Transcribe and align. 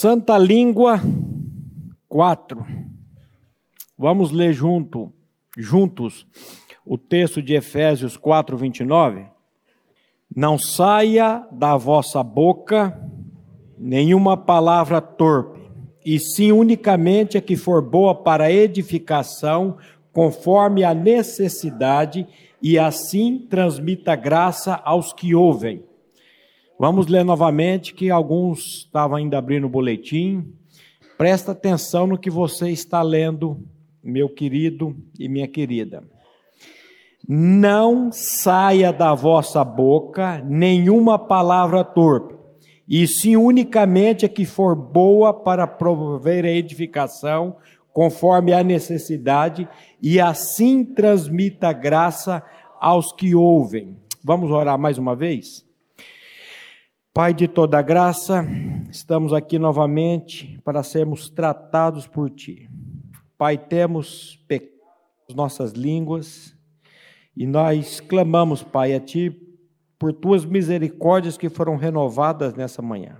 Santa 0.00 0.38
Língua 0.38 1.00
4. 2.08 2.64
Vamos 3.98 4.30
ler 4.30 4.52
junto, 4.52 5.12
juntos 5.56 6.24
o 6.86 6.96
texto 6.96 7.42
de 7.42 7.54
Efésios 7.54 8.16
4, 8.16 8.56
29. 8.56 9.26
Não 10.32 10.56
saia 10.56 11.44
da 11.50 11.76
vossa 11.76 12.22
boca 12.22 12.96
nenhuma 13.76 14.36
palavra 14.36 15.00
torpe, 15.00 15.68
e 16.06 16.20
sim 16.20 16.52
unicamente 16.52 17.36
a 17.36 17.40
que 17.40 17.56
for 17.56 17.82
boa 17.82 18.14
para 18.14 18.52
edificação, 18.52 19.78
conforme 20.12 20.84
a 20.84 20.94
necessidade, 20.94 22.24
e 22.62 22.78
assim 22.78 23.48
transmita 23.50 24.14
graça 24.14 24.80
aos 24.84 25.12
que 25.12 25.34
ouvem. 25.34 25.87
Vamos 26.80 27.08
ler 27.08 27.24
novamente, 27.24 27.92
que 27.92 28.08
alguns 28.08 28.84
estavam 28.84 29.16
ainda 29.16 29.36
abrindo 29.36 29.66
o 29.66 29.70
boletim. 29.70 30.52
Presta 31.16 31.50
atenção 31.50 32.06
no 32.06 32.16
que 32.16 32.30
você 32.30 32.70
está 32.70 33.02
lendo, 33.02 33.66
meu 34.00 34.28
querido 34.28 34.96
e 35.18 35.28
minha 35.28 35.48
querida. 35.48 36.04
Não 37.28 38.12
saia 38.12 38.92
da 38.92 39.12
vossa 39.12 39.64
boca 39.64 40.40
nenhuma 40.46 41.18
palavra 41.18 41.82
torpe, 41.82 42.36
e 42.86 43.08
sim 43.08 43.36
unicamente 43.36 44.24
a 44.24 44.28
que 44.28 44.44
for 44.44 44.76
boa 44.76 45.34
para 45.34 45.66
promover 45.66 46.44
a 46.44 46.50
edificação, 46.50 47.56
conforme 47.92 48.52
a 48.52 48.62
necessidade, 48.62 49.68
e 50.00 50.20
assim 50.20 50.84
transmita 50.84 51.72
graça 51.72 52.40
aos 52.80 53.10
que 53.12 53.34
ouvem. 53.34 53.96
Vamos 54.22 54.52
orar 54.52 54.78
mais 54.78 54.96
uma 54.96 55.16
vez? 55.16 55.67
Pai 57.18 57.34
de 57.34 57.48
toda 57.48 57.82
graça, 57.82 58.46
estamos 58.88 59.32
aqui 59.32 59.58
novamente 59.58 60.56
para 60.62 60.84
sermos 60.84 61.28
tratados 61.28 62.06
por 62.06 62.30
Ti. 62.30 62.70
Pai, 63.36 63.58
temos 63.58 64.36
pecado 64.46 64.78
nas 65.28 65.36
nossas 65.36 65.72
línguas 65.72 66.56
e 67.36 67.44
nós 67.44 67.98
clamamos, 67.98 68.62
Pai, 68.62 68.94
a 68.94 69.00
Ti 69.00 69.36
por 69.98 70.12
Tuas 70.12 70.44
misericórdias 70.44 71.36
que 71.36 71.48
foram 71.48 71.74
renovadas 71.74 72.54
nessa 72.54 72.80
manhã. 72.80 73.16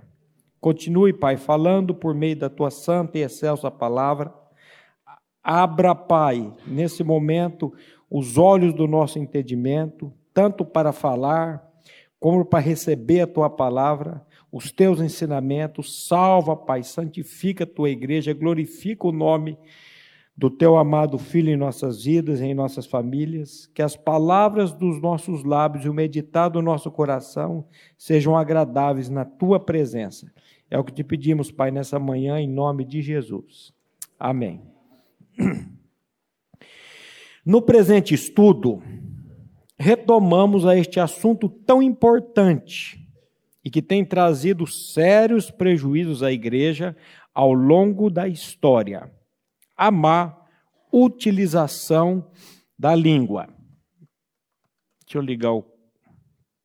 Continue, 0.61 1.11
Pai, 1.11 1.35
falando 1.35 1.93
por 1.93 2.15
meio 2.15 2.37
da 2.37 2.49
Tua 2.49 2.71
santa 2.71 3.17
e 3.17 3.21
excelsa 3.21 3.69
palavra. 3.69 4.33
Abra, 5.43 5.93
Pai, 5.93 6.53
nesse 6.65 7.03
momento, 7.03 7.73
os 8.09 8.37
olhos 8.37 8.73
do 8.73 8.87
nosso 8.87 9.19
entendimento, 9.19 10.13
tanto 10.33 10.63
para 10.63 10.93
falar, 10.93 11.68
como 12.19 12.43
para 12.43 12.59
receber 12.59 13.21
a 13.21 13.27
tua 13.27 13.49
palavra, 13.49 14.25
os 14.51 14.71
teus 14.71 14.99
ensinamentos. 14.99 16.07
Salva, 16.07 16.55
Pai, 16.55 16.83
santifica 16.83 17.63
a 17.63 17.67
tua 17.67 17.89
igreja, 17.89 18.33
glorifica 18.33 19.07
o 19.07 19.11
nome 19.11 19.57
do 20.35 20.49
teu 20.49 20.77
amado 20.77 21.17
Filho 21.17 21.49
em 21.49 21.57
nossas 21.57 22.03
vidas, 22.03 22.41
em 22.41 22.53
nossas 22.53 22.85
famílias. 22.85 23.69
Que 23.73 23.81
as 23.81 23.95
palavras 23.95 24.73
dos 24.73 25.01
nossos 25.01 25.43
lábios 25.43 25.85
e 25.85 25.89
o 25.89 25.93
meditar 25.93 26.49
do 26.49 26.61
nosso 26.61 26.91
coração 26.91 27.65
sejam 27.97 28.37
agradáveis 28.37 29.09
na 29.09 29.25
tua 29.25 29.59
presença. 29.59 30.31
É 30.69 30.77
o 30.77 30.83
que 30.83 30.93
te 30.93 31.03
pedimos, 31.03 31.51
Pai, 31.51 31.71
nessa 31.71 31.99
manhã, 31.99 32.39
em 32.39 32.47
nome 32.47 32.85
de 32.85 33.01
Jesus. 33.01 33.73
Amém. 34.19 34.61
No 37.45 37.63
presente 37.63 38.13
estudo, 38.13 38.83
retomamos 39.79 40.65
a 40.65 40.75
este 40.75 40.99
assunto 40.99 41.47
tão 41.47 41.81
importante 41.81 42.99
e 43.63 43.69
que 43.69 43.81
tem 43.81 44.03
trazido 44.03 44.67
sérios 44.67 45.49
prejuízos 45.49 46.21
à 46.21 46.31
igreja 46.31 46.95
ao 47.33 47.53
longo 47.53 48.09
da 48.09 48.27
história: 48.27 49.09
a 49.75 49.89
má 49.89 50.35
utilização 50.91 52.29
da 52.77 52.93
língua. 52.93 53.47
Deixa 55.05 55.17
eu 55.17 55.21
ligar 55.21 55.53
o. 55.53 55.65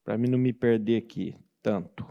para 0.05 0.19
mim 0.19 0.29
não 0.29 0.39
me 0.39 0.53
perder 0.53 0.97
aqui 0.97 1.37
tanto. 1.63 2.05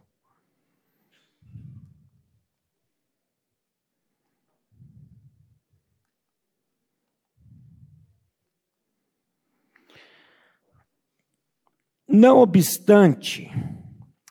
Não 12.15 12.37
obstante, 12.37 13.49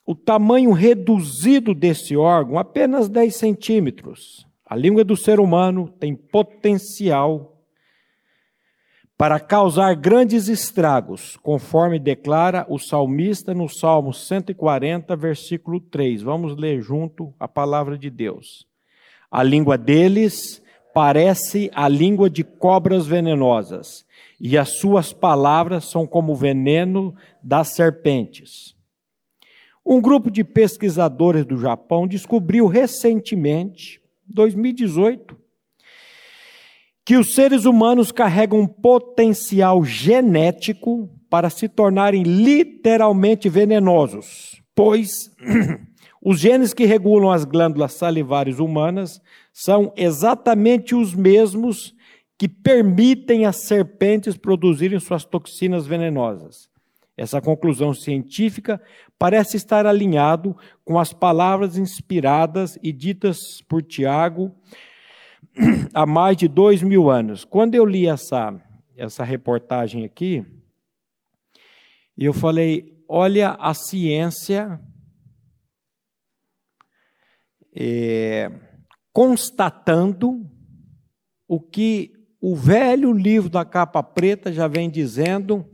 o 0.06 0.14
tamanho 0.14 0.70
reduzido 0.70 1.74
desse 1.74 2.16
órgão, 2.16 2.56
apenas 2.56 3.08
10 3.08 3.34
centímetros, 3.34 4.46
a 4.64 4.76
língua 4.76 5.02
do 5.02 5.16
ser 5.16 5.40
humano 5.40 5.88
tem 5.98 6.14
potencial 6.14 7.60
para 9.18 9.40
causar 9.40 9.96
grandes 9.96 10.46
estragos, 10.46 11.36
conforme 11.42 11.98
declara 11.98 12.64
o 12.68 12.78
salmista 12.78 13.52
no 13.52 13.68
Salmo 13.68 14.14
140, 14.14 15.16
versículo 15.16 15.80
3. 15.80 16.22
Vamos 16.22 16.56
ler 16.56 16.80
junto 16.80 17.34
a 17.36 17.48
palavra 17.48 17.98
de 17.98 18.10
Deus. 18.10 18.64
A 19.28 19.42
língua 19.42 19.76
deles 19.76 20.62
parece 20.94 21.68
a 21.74 21.88
língua 21.88 22.30
de 22.30 22.44
cobras 22.44 23.08
venenosas 23.08 24.06
e 24.44 24.58
as 24.58 24.70
suas 24.70 25.12
palavras 25.12 25.84
são 25.84 26.04
como 26.04 26.32
o 26.32 26.36
veneno 26.36 27.14
das 27.40 27.68
serpentes. 27.68 28.74
Um 29.86 30.00
grupo 30.00 30.32
de 30.32 30.42
pesquisadores 30.42 31.46
do 31.46 31.56
Japão 31.56 32.08
descobriu 32.08 32.66
recentemente, 32.66 34.00
2018, 34.26 35.36
que 37.04 37.16
os 37.16 37.34
seres 37.36 37.66
humanos 37.66 38.10
carregam 38.10 38.58
um 38.58 38.66
potencial 38.66 39.84
genético 39.84 41.08
para 41.30 41.48
se 41.48 41.68
tornarem 41.68 42.24
literalmente 42.24 43.48
venenosos, 43.48 44.60
pois 44.74 45.30
os 46.20 46.40
genes 46.40 46.74
que 46.74 46.84
regulam 46.84 47.30
as 47.30 47.44
glândulas 47.44 47.92
salivares 47.92 48.58
humanas 48.58 49.20
são 49.52 49.92
exatamente 49.96 50.96
os 50.96 51.14
mesmos 51.14 51.94
que 52.42 52.48
permitem 52.48 53.46
às 53.46 53.68
serpentes 53.68 54.36
produzirem 54.36 54.98
suas 54.98 55.24
toxinas 55.24 55.86
venenosas. 55.86 56.68
Essa 57.16 57.40
conclusão 57.40 57.94
científica 57.94 58.82
parece 59.16 59.56
estar 59.56 59.86
alinhado 59.86 60.56
com 60.84 60.98
as 60.98 61.12
palavras 61.12 61.78
inspiradas 61.78 62.76
e 62.82 62.92
ditas 62.92 63.62
por 63.68 63.80
Tiago 63.80 64.52
há 65.94 66.04
mais 66.04 66.36
de 66.36 66.48
dois 66.48 66.82
mil 66.82 67.08
anos. 67.08 67.44
Quando 67.44 67.76
eu 67.76 67.86
li 67.86 68.08
essa, 68.08 68.60
essa 68.96 69.22
reportagem 69.22 70.04
aqui, 70.04 70.44
eu 72.18 72.32
falei: 72.32 73.04
olha 73.08 73.50
a 73.50 73.72
ciência 73.72 74.80
é, 77.72 78.50
constatando 79.12 80.44
o 81.46 81.60
que 81.60 82.11
o 82.44 82.56
velho 82.56 83.12
livro 83.12 83.48
da 83.48 83.64
capa 83.64 84.02
preta 84.02 84.52
já 84.52 84.66
vem 84.66 84.90
dizendo. 84.90 85.64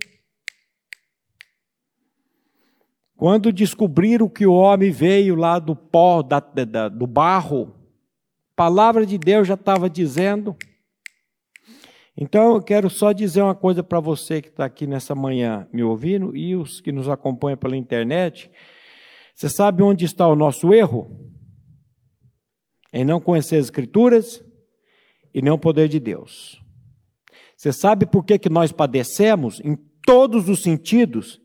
Quando 3.16 3.50
descobriram 3.50 4.28
que 4.28 4.46
o 4.46 4.52
homem 4.52 4.90
veio 4.90 5.34
lá 5.34 5.58
do 5.58 5.74
pó, 5.74 6.22
da, 6.22 6.38
da, 6.40 6.90
do 6.90 7.06
barro, 7.06 7.74
a 8.52 8.54
palavra 8.54 9.06
de 9.06 9.16
Deus 9.16 9.48
já 9.48 9.54
estava 9.54 9.88
dizendo. 9.88 10.54
Então 12.14 12.56
eu 12.56 12.62
quero 12.62 12.90
só 12.90 13.12
dizer 13.12 13.40
uma 13.40 13.54
coisa 13.54 13.82
para 13.82 13.98
você 13.98 14.42
que 14.42 14.48
está 14.48 14.66
aqui 14.66 14.86
nessa 14.86 15.14
manhã 15.14 15.66
me 15.72 15.82
ouvindo 15.82 16.36
e 16.36 16.54
os 16.54 16.82
que 16.82 16.92
nos 16.92 17.08
acompanham 17.08 17.56
pela 17.56 17.78
internet. 17.78 18.50
Você 19.34 19.48
sabe 19.48 19.82
onde 19.82 20.04
está 20.04 20.28
o 20.28 20.36
nosso 20.36 20.74
erro? 20.74 21.32
Em 22.92 23.06
não 23.06 23.20
conhecer 23.20 23.56
as 23.56 23.64
Escrituras 23.64 24.46
e 25.34 25.42
nem 25.42 25.52
o 25.52 25.58
poder 25.58 25.88
de 25.88 26.00
Deus. 26.00 26.60
Você 27.56 27.72
sabe 27.72 28.06
por 28.06 28.24
que, 28.24 28.38
que 28.38 28.48
nós 28.48 28.70
padecemos 28.70 29.60
em 29.60 29.76
todos 30.06 30.48
os 30.48 30.62
sentidos? 30.62 31.40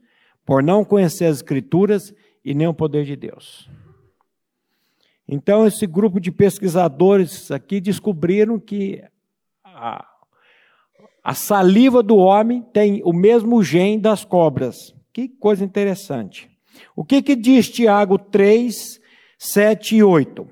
Por 0.46 0.62
não 0.62 0.86
conhecer 0.86 1.26
as 1.26 1.38
Escrituras 1.38 2.14
e 2.46 2.54
nem 2.54 2.68
o 2.68 2.74
poder 2.74 3.06
de 3.06 3.16
Deus. 3.16 3.70
Então, 5.28 5.66
esse 5.66 5.88
grupo 5.88 6.20
de 6.20 6.32
pesquisadores 6.32 7.50
aqui 7.50 7.80
descobriram 7.80 8.60
que 8.60 9.02
a, 9.64 10.06
a 11.24 11.34
saliva 11.34 12.04
do 12.04 12.18
homem 12.18 12.62
tem 12.62 13.02
o 13.04 13.14
mesmo 13.14 13.64
gene 13.64 13.98
das 13.98 14.26
cobras. 14.26 14.94
Que 15.14 15.28
coisa 15.30 15.64
interessante. 15.64 16.50
O 16.96 17.04
que, 17.04 17.22
que 17.22 17.36
diz 17.36 17.70
Tiago 17.70 18.18
3, 18.18 19.00
7 19.38 19.96
e 19.96 20.04
8? 20.04 20.48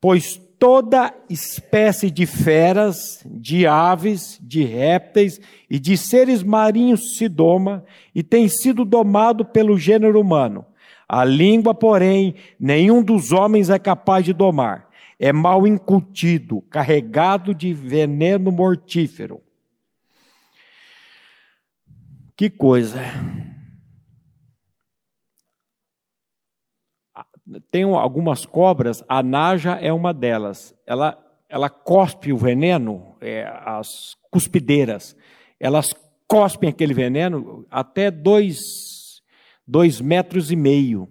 Pois 0.00 0.40
toda 0.58 1.14
espécie 1.28 2.10
de 2.10 2.26
feras, 2.26 3.22
de 3.26 3.66
aves, 3.66 4.38
de 4.42 4.64
répteis 4.64 5.40
e 5.68 5.78
de 5.78 5.96
seres 5.96 6.42
marinhos 6.42 7.16
se 7.16 7.28
doma 7.28 7.84
e 8.14 8.22
tem 8.22 8.48
sido 8.48 8.84
domado 8.84 9.44
pelo 9.44 9.78
gênero 9.78 10.20
humano. 10.20 10.64
A 11.08 11.24
língua, 11.24 11.74
porém, 11.74 12.34
nenhum 12.58 13.02
dos 13.02 13.32
homens 13.32 13.70
é 13.70 13.78
capaz 13.78 14.24
de 14.24 14.32
domar. 14.32 14.86
é 15.18 15.32
mal 15.32 15.66
incutido, 15.66 16.60
carregado 16.68 17.54
de 17.54 17.72
veneno 17.72 18.52
mortífero. 18.52 19.40
Que 22.36 22.50
coisa. 22.50 23.00
Tem 27.70 27.84
algumas 27.84 28.44
cobras, 28.44 29.04
a 29.08 29.22
naja 29.22 29.74
é 29.74 29.92
uma 29.92 30.12
delas. 30.12 30.74
Ela, 30.86 31.16
ela 31.48 31.70
cospe 31.70 32.32
o 32.32 32.36
veneno, 32.36 33.16
é, 33.20 33.44
as 33.64 34.16
cuspideiras, 34.30 35.16
elas 35.60 35.94
cospem 36.26 36.68
aquele 36.68 36.92
veneno 36.92 37.64
até 37.70 38.10
dois, 38.10 39.22
dois 39.66 40.00
metros 40.00 40.50
e 40.50 40.56
meio. 40.56 41.08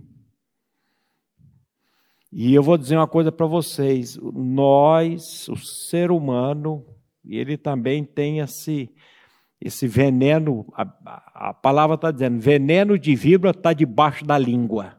E 2.31 2.53
eu 2.53 2.61
vou 2.61 2.77
dizer 2.77 2.97
uma 2.97 3.07
coisa 3.07 3.31
para 3.31 3.45
vocês: 3.45 4.17
nós, 4.33 5.47
o 5.47 5.55
ser 5.55 6.11
humano, 6.11 6.85
ele 7.25 7.57
também 7.57 8.03
tem 8.03 8.39
esse, 8.39 8.89
esse 9.61 9.87
veneno, 9.87 10.65
a, 10.73 11.49
a 11.49 11.53
palavra 11.53 11.95
está 11.95 12.11
dizendo, 12.11 12.39
veneno 12.41 12.99
de 12.99 13.15
víbora 13.15 13.51
está 13.51 13.71
debaixo 13.71 14.25
da 14.25 14.37
língua. 14.37 14.94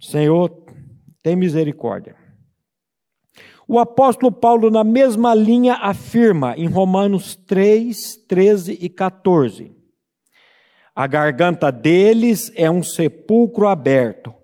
Senhor, 0.00 0.50
tem 1.22 1.36
misericórdia. 1.36 2.16
O 3.68 3.78
apóstolo 3.78 4.32
Paulo, 4.32 4.70
na 4.70 4.82
mesma 4.82 5.34
linha, 5.34 5.74
afirma 5.74 6.56
em 6.56 6.66
Romanos 6.66 7.36
3, 7.36 8.16
13 8.26 8.78
e 8.80 8.88
14: 8.88 9.70
A 10.96 11.06
garganta 11.06 11.70
deles 11.70 12.50
é 12.56 12.70
um 12.70 12.82
sepulcro 12.82 13.68
aberto, 13.68 14.34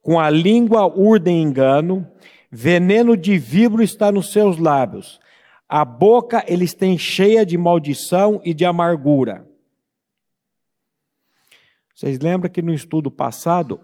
com 0.00 0.18
a 0.18 0.30
língua 0.30 0.86
urdem 0.86 1.42
engano, 1.42 2.10
veneno 2.50 3.16
de 3.16 3.36
víbora 3.36 3.84
está 3.84 4.10
nos 4.10 4.32
seus 4.32 4.58
lábios, 4.58 5.20
a 5.68 5.84
boca 5.84 6.44
eles 6.48 6.72
têm 6.72 6.96
cheia 6.96 7.44
de 7.44 7.58
maldição 7.58 8.40
e 8.44 8.54
de 8.54 8.64
amargura. 8.64 9.46
Vocês 11.94 12.18
lembram 12.18 12.50
que 12.50 12.62
no 12.62 12.72
estudo 12.72 13.10
passado 13.10 13.80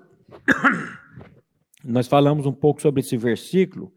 nós 1.87 2.07
falamos 2.07 2.47
um 2.47 2.53
pouco 2.53 2.83
sobre 2.83 3.01
esse 3.01 3.17
versículo, 3.17 3.93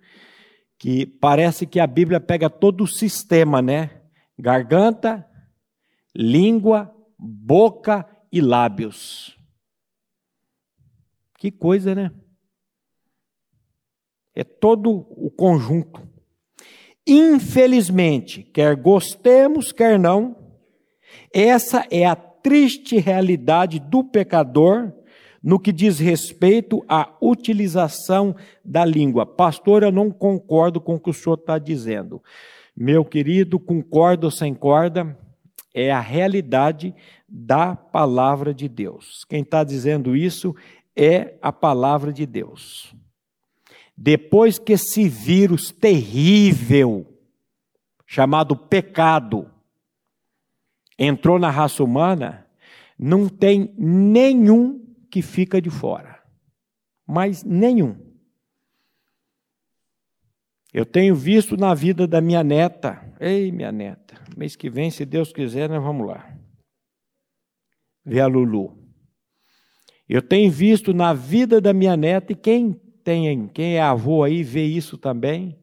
que 0.78 1.06
parece 1.06 1.66
que 1.66 1.80
a 1.80 1.88
Bíblia 1.88 2.20
pega 2.20 2.50
todo 2.50 2.84
o 2.84 2.88
sistema, 2.88 3.62
né? 3.62 4.02
Garganta, 4.38 5.28
língua, 6.16 6.94
boca 7.18 8.08
e 8.32 8.40
lábios. 8.40 9.38
Que 11.38 11.52
coisa, 11.52 11.96
né? 11.96 12.12
É 14.36 14.44
todo 14.44 14.92
o 14.92 15.30
conjunto. 15.32 16.08
Infelizmente, 17.06 18.44
quer 18.44 18.76
gostemos, 18.76 19.72
quer 19.72 19.98
não, 19.98 20.38
essa 21.34 21.86
é 21.90 22.06
a 22.06 22.16
triste 22.16 22.98
realidade 22.98 23.80
do 23.80 24.04
pecador 24.04 24.94
no 25.42 25.60
que 25.60 25.72
diz 25.72 26.00
respeito 26.00 26.84
à 26.88 27.10
utilização 27.22 28.36
da 28.64 28.84
língua. 28.84 29.26
Pastor, 29.26 29.84
eu 29.84 29.92
não 29.92 30.12
concordo 30.12 30.82
com 30.82 30.96
o 30.96 31.00
que 31.00 31.10
o 31.10 31.14
senhor 31.14 31.36
está 31.36 31.58
dizendo. 31.58 32.22
Meu 32.76 33.04
querido, 33.04 33.60
concordo 33.60 34.28
ou 34.28 34.32
sem 34.32 34.54
corda, 34.54 35.18
é 35.74 35.92
a 35.92 36.00
realidade 36.00 36.94
da 37.28 37.76
palavra 37.76 38.54
de 38.54 38.68
Deus. 38.68 39.24
Quem 39.30 39.42
está 39.42 39.64
dizendo 39.64 40.16
isso 40.16 40.56
é 40.96 41.36
a 41.42 41.52
palavra 41.52 42.12
de 42.12 42.26
Deus. 42.26 42.94
Depois 43.96 44.58
que 44.58 44.74
esse 44.74 45.08
vírus 45.08 45.72
terrível, 45.72 47.06
chamado 48.06 48.56
pecado, 48.56 49.50
entrou 50.98 51.38
na 51.38 51.50
raça 51.50 51.84
humana, 51.84 52.46
não 52.98 53.30
tem 53.30 53.74
nenhum 53.78 54.89
que 55.10 55.22
fica 55.22 55.62
de 55.62 55.70
fora. 55.70 56.24
Mas 57.06 57.44
nenhum. 57.44 58.10
Eu 60.72 60.86
tenho 60.86 61.16
visto 61.16 61.58
na 61.58 61.74
vida 61.74 62.08
da 62.08 62.22
minha 62.22 62.44
neta, 62.44 63.02
ei, 63.20 63.52
minha 63.52 63.72
neta, 63.72 64.24
mês 64.38 64.56
que 64.56 64.70
vem, 64.70 64.92
se 64.92 65.04
Deus 65.04 65.34
quiser, 65.34 65.68
nós 65.68 65.84
vamos 65.84 66.08
lá. 66.08 66.38
Ver 68.06 68.22
a 68.22 68.28
Lulu. 68.28 68.78
Eu 70.08 70.22
tenho 70.22 70.52
visto 70.52 70.94
na 70.94 71.14
vida 71.14 71.60
da 71.60 71.74
minha 71.74 71.98
neta, 71.98 72.34
e 72.34 72.36
quem 72.36 72.74
tem, 73.04 73.48
quem 73.48 73.78
é 73.78 73.82
avô 73.82 74.24
aí 74.24 74.44
vê 74.44 74.64
isso 74.64 74.98
também, 74.98 75.60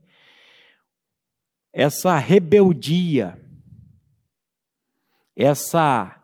essa 1.72 2.16
rebeldia, 2.16 3.40
essa 5.37 6.15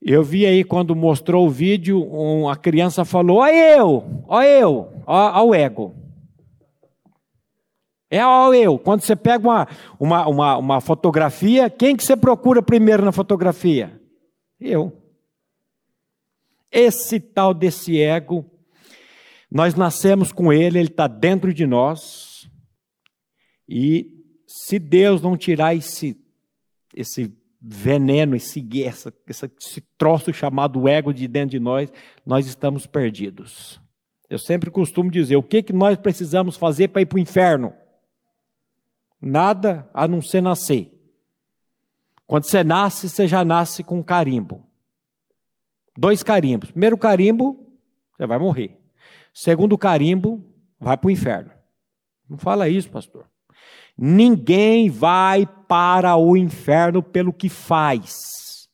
eu 0.00 0.22
vi 0.22 0.46
aí 0.46 0.62
quando 0.62 0.94
mostrou 0.94 1.46
o 1.46 1.50
vídeo, 1.50 2.00
uma 2.02 2.56
criança 2.56 3.04
falou: 3.04 3.38
Ó 3.38 3.48
eu, 3.48 4.24
ó 4.28 4.42
eu, 4.42 5.02
ó, 5.06 5.40
ó 5.40 5.46
o 5.46 5.54
ego. 5.54 5.94
É 8.10 8.24
ó 8.24 8.52
eu. 8.54 8.78
Quando 8.78 9.02
você 9.02 9.14
pega 9.14 9.46
uma, 9.46 9.68
uma, 9.98 10.28
uma, 10.28 10.56
uma 10.56 10.80
fotografia, 10.80 11.68
quem 11.68 11.96
que 11.96 12.04
você 12.04 12.16
procura 12.16 12.62
primeiro 12.62 13.04
na 13.04 13.12
fotografia? 13.12 14.00
Eu. 14.58 14.96
Esse 16.70 17.18
tal 17.20 17.52
desse 17.52 18.00
ego, 18.00 18.48
nós 19.50 19.74
nascemos 19.74 20.32
com 20.32 20.52
ele, 20.52 20.78
ele 20.78 20.88
está 20.88 21.06
dentro 21.06 21.52
de 21.52 21.66
nós. 21.66 22.48
E 23.68 24.24
se 24.46 24.78
Deus 24.78 25.20
não 25.20 25.36
tirar 25.36 25.74
esse, 25.74 26.16
esse 26.94 27.37
veneno, 27.60 28.36
esse, 28.36 28.66
essa, 28.84 29.12
esse 29.28 29.80
troço 29.96 30.32
chamado 30.32 30.88
ego 30.88 31.12
de 31.12 31.26
dentro 31.26 31.50
de 31.50 31.60
nós, 31.60 31.92
nós 32.24 32.46
estamos 32.46 32.86
perdidos. 32.86 33.80
Eu 34.30 34.38
sempre 34.38 34.70
costumo 34.70 35.10
dizer: 35.10 35.36
o 35.36 35.42
que, 35.42 35.62
que 35.62 35.72
nós 35.72 35.96
precisamos 35.96 36.56
fazer 36.56 36.88
para 36.88 37.02
ir 37.02 37.06
para 37.06 37.16
o 37.16 37.20
inferno? 37.20 37.72
Nada 39.20 39.88
a 39.92 40.06
não 40.06 40.22
ser 40.22 40.40
nascer. 40.40 40.94
Quando 42.26 42.44
você 42.44 42.62
nasce, 42.62 43.08
você 43.08 43.26
já 43.26 43.44
nasce 43.44 43.82
com 43.82 43.98
um 43.98 44.02
carimbo. 44.02 44.64
Dois 45.96 46.22
carimbos. 46.22 46.70
Primeiro 46.70 46.96
carimbo, 46.96 47.66
você 48.16 48.26
vai 48.26 48.38
morrer. 48.38 48.78
Segundo 49.32 49.78
carimbo, 49.78 50.44
vai 50.78 50.96
para 50.96 51.08
o 51.08 51.10
inferno. 51.10 51.50
Não 52.28 52.36
fala 52.36 52.68
isso, 52.68 52.90
pastor. 52.90 53.26
Ninguém 53.98 54.88
vai 54.88 55.44
para 55.66 56.16
o 56.16 56.36
inferno 56.36 57.02
pelo 57.02 57.32
que 57.32 57.48
faz. 57.48 58.68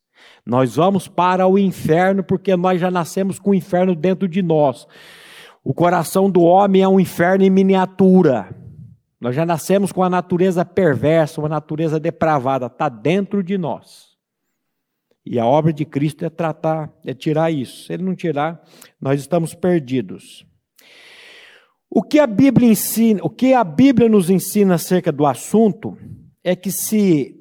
Nós 0.45 0.76
vamos 0.76 1.09
para 1.09 1.47
o 1.47 1.59
inferno 1.59 2.23
porque 2.23 2.54
nós 2.54 2.78
já 2.78 2.90
nascemos 2.90 3.38
com 3.38 3.50
o 3.50 3.54
inferno 3.54 3.95
dentro 3.95 4.28
de 4.28 4.43
nós. 4.43 4.87
O 5.64 5.73
coração 5.73 6.31
do 6.31 6.43
homem 6.43 6.83
é 6.83 6.88
um 6.88 7.00
inferno 7.00 7.43
em 7.43 7.49
miniatura. 7.49 8.54
Nós 9.19 9.35
já 9.35 9.47
nascemos 9.47 9.90
com 9.90 10.02
a 10.02 10.11
natureza 10.11 10.62
perversa, 10.66 11.40
uma 11.40 11.49
natureza 11.49 11.99
depravada, 11.99 12.66
está 12.66 12.90
dentro 12.90 13.43
de 13.43 13.57
nós. 13.57 14.14
E 15.25 15.40
a 15.40 15.47
obra 15.47 15.73
de 15.73 15.87
Cristo 15.87 16.26
é 16.26 16.28
tratar, 16.28 16.93
é 17.02 17.14
tirar 17.14 17.50
isso. 17.50 17.87
Se 17.87 17.95
ele 17.95 18.02
não 18.02 18.14
tirar, 18.14 18.62
nós 19.00 19.19
estamos 19.19 19.54
perdidos. 19.54 20.45
O 21.97 22.03
que 22.03 22.19
a 22.19 22.27
Bíblia 22.27 22.73
ensina, 22.73 23.21
o 23.23 23.31
que 23.31 23.55
a 23.55 23.63
Bíblia 23.63 24.09
nos 24.09 24.29
ensina 24.29 24.75
acerca 24.75 25.13
do 25.13 25.25
assunto 25.25 25.97
é 26.43 26.57
que 26.57 26.73
se 26.73 27.37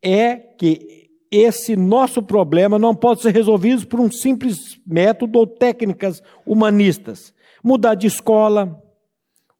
é 0.00 0.36
que 0.36 1.10
esse 1.28 1.74
nosso 1.74 2.22
problema 2.22 2.78
não 2.78 2.94
pode 2.94 3.20
ser 3.20 3.34
resolvido 3.34 3.84
por 3.88 3.98
um 3.98 4.08
simples 4.08 4.80
método 4.86 5.40
ou 5.40 5.44
técnicas 5.44 6.22
humanistas. 6.46 7.34
Mudar 7.64 7.96
de 7.96 8.06
escola 8.06 8.80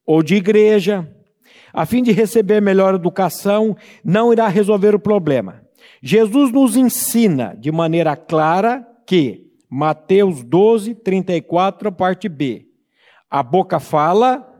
ou 0.07 0.23
de 0.23 0.37
igreja, 0.37 1.13
a 1.73 1.85
fim 1.85 2.01
de 2.01 2.13
receber 2.13 2.63
melhor 2.63 2.95
educação, 2.95 3.77
não 4.05 4.33
irá 4.33 4.47
resolver 4.47 4.95
o 4.95 5.01
problema. 5.01 5.61
Jesus 6.01 6.53
nos 6.53 6.77
ensina 6.77 7.57
de 7.59 7.73
maneira 7.73 8.15
clara 8.15 8.87
que 9.05 9.51
Mateus 9.69 10.45
12, 10.45 10.95
34, 10.95 11.91
parte 11.91 12.29
B. 12.29 12.66
A 13.31 13.43
boca 13.43 13.81
fala 13.81 14.53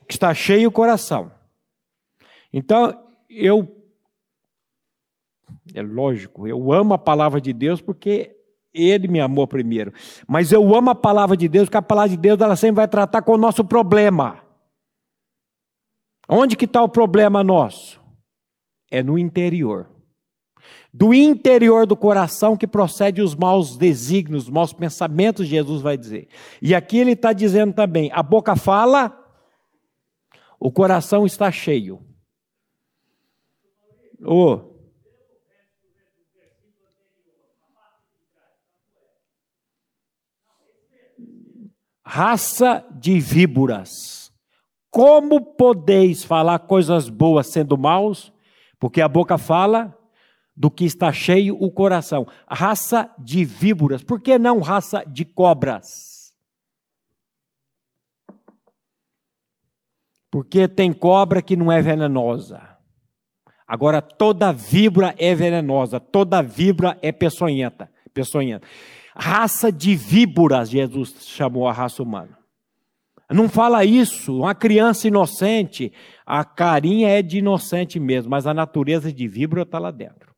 o 0.00 0.04
que 0.06 0.14
está 0.14 0.32
cheio 0.32 0.68
o 0.68 0.72
coração. 0.72 1.30
Então, 2.52 3.06
eu. 3.28 3.76
É 5.74 5.82
lógico, 5.82 6.46
eu 6.46 6.72
amo 6.72 6.94
a 6.94 6.98
palavra 6.98 7.40
de 7.40 7.52
Deus 7.52 7.80
porque 7.80 8.36
ele 8.72 9.08
me 9.08 9.20
amou 9.20 9.46
primeiro. 9.46 9.92
Mas 10.26 10.52
eu 10.52 10.74
amo 10.74 10.90
a 10.90 10.94
palavra 10.94 11.36
de 11.36 11.48
Deus 11.48 11.66
porque 11.66 11.76
a 11.76 11.82
palavra 11.82 12.10
de 12.10 12.16
Deus 12.16 12.40
ela 12.40 12.56
sempre 12.56 12.76
vai 12.76 12.88
tratar 12.88 13.22
com 13.22 13.32
o 13.32 13.38
nosso 13.38 13.64
problema. 13.64 14.42
Onde 16.28 16.56
que 16.56 16.64
está 16.64 16.82
o 16.82 16.88
problema 16.88 17.42
nosso? 17.42 18.00
É 18.90 19.02
no 19.02 19.18
interior. 19.18 19.89
Do 20.92 21.14
interior 21.14 21.86
do 21.86 21.96
coração 21.96 22.56
que 22.56 22.66
procede 22.66 23.22
os 23.22 23.34
maus 23.36 23.76
desígnios, 23.76 24.44
os 24.44 24.50
maus 24.50 24.72
pensamentos, 24.72 25.46
Jesus 25.46 25.80
vai 25.80 25.96
dizer. 25.96 26.28
E 26.60 26.74
aqui 26.74 26.98
ele 26.98 27.12
está 27.12 27.32
dizendo 27.32 27.72
também: 27.72 28.10
a 28.12 28.22
boca 28.22 28.56
fala 28.56 29.16
O 30.58 30.70
coração 30.70 31.24
está 31.24 31.50
cheio. 31.50 32.04
Oh. 34.22 34.68
Raça 42.04 42.84
de 42.90 43.20
víboras. 43.20 44.32
Como 44.90 45.40
podeis 45.40 46.24
falar 46.24 46.58
coisas 46.58 47.08
boas 47.08 47.46
sendo 47.46 47.78
maus? 47.78 48.32
Porque 48.80 49.00
a 49.00 49.08
boca 49.08 49.38
fala 49.38 49.96
do 50.60 50.70
que 50.70 50.84
está 50.84 51.10
cheio 51.10 51.56
o 51.58 51.70
coração. 51.70 52.26
Raça 52.46 53.10
de 53.18 53.46
víboras. 53.46 54.04
Por 54.04 54.20
que 54.20 54.38
não 54.38 54.60
raça 54.60 55.02
de 55.06 55.24
cobras? 55.24 56.34
Porque 60.30 60.68
tem 60.68 60.92
cobra 60.92 61.40
que 61.40 61.56
não 61.56 61.72
é 61.72 61.80
venenosa. 61.80 62.76
Agora, 63.66 64.02
toda 64.02 64.52
víbora 64.52 65.14
é 65.16 65.34
venenosa, 65.34 65.98
toda 65.98 66.42
víbora 66.42 66.98
é 67.00 67.10
peçonhenta. 67.10 67.90
peçonhenta. 68.12 68.66
Raça 69.16 69.72
de 69.72 69.96
víboras, 69.96 70.68
Jesus 70.68 71.26
chamou 71.26 71.68
a 71.68 71.72
raça 71.72 72.02
humana. 72.02 72.38
Não 73.30 73.48
fala 73.48 73.82
isso, 73.82 74.40
uma 74.40 74.54
criança 74.54 75.08
inocente, 75.08 75.90
a 76.26 76.44
carinha 76.44 77.08
é 77.08 77.22
de 77.22 77.38
inocente 77.38 77.98
mesmo, 77.98 78.30
mas 78.30 78.46
a 78.46 78.52
natureza 78.52 79.10
de 79.10 79.26
víbora 79.26 79.62
está 79.62 79.78
lá 79.78 79.90
dentro. 79.90 80.29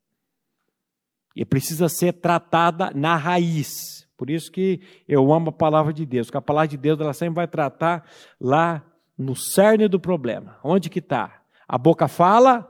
E 1.35 1.43
precisa 1.43 1.89
ser 1.89 2.13
tratada 2.13 2.91
na 2.93 3.15
raiz. 3.15 4.07
Por 4.17 4.29
isso 4.29 4.51
que 4.51 4.81
eu 5.07 5.33
amo 5.33 5.49
a 5.49 5.53
palavra 5.53 5.91
de 5.91 6.05
Deus, 6.05 6.27
porque 6.27 6.37
a 6.37 6.41
palavra 6.41 6.67
de 6.67 6.77
Deus 6.77 6.99
ela 6.99 7.13
sempre 7.13 7.35
vai 7.35 7.47
tratar 7.47 8.07
lá 8.39 8.83
no 9.17 9.35
cerne 9.35 9.87
do 9.87 9.99
problema. 9.99 10.57
Onde 10.63 10.89
que 10.89 10.99
está? 10.99 11.41
A 11.67 11.77
boca 11.77 12.07
fala, 12.07 12.69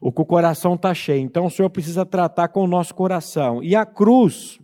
o 0.00 0.12
que 0.12 0.20
o 0.20 0.26
coração 0.26 0.74
está 0.74 0.92
cheio. 0.92 1.22
Então 1.22 1.46
o 1.46 1.50
Senhor 1.50 1.70
precisa 1.70 2.04
tratar 2.04 2.48
com 2.48 2.64
o 2.64 2.68
nosso 2.68 2.94
coração. 2.94 3.62
E 3.62 3.76
a 3.76 3.86
cruz, 3.86 4.58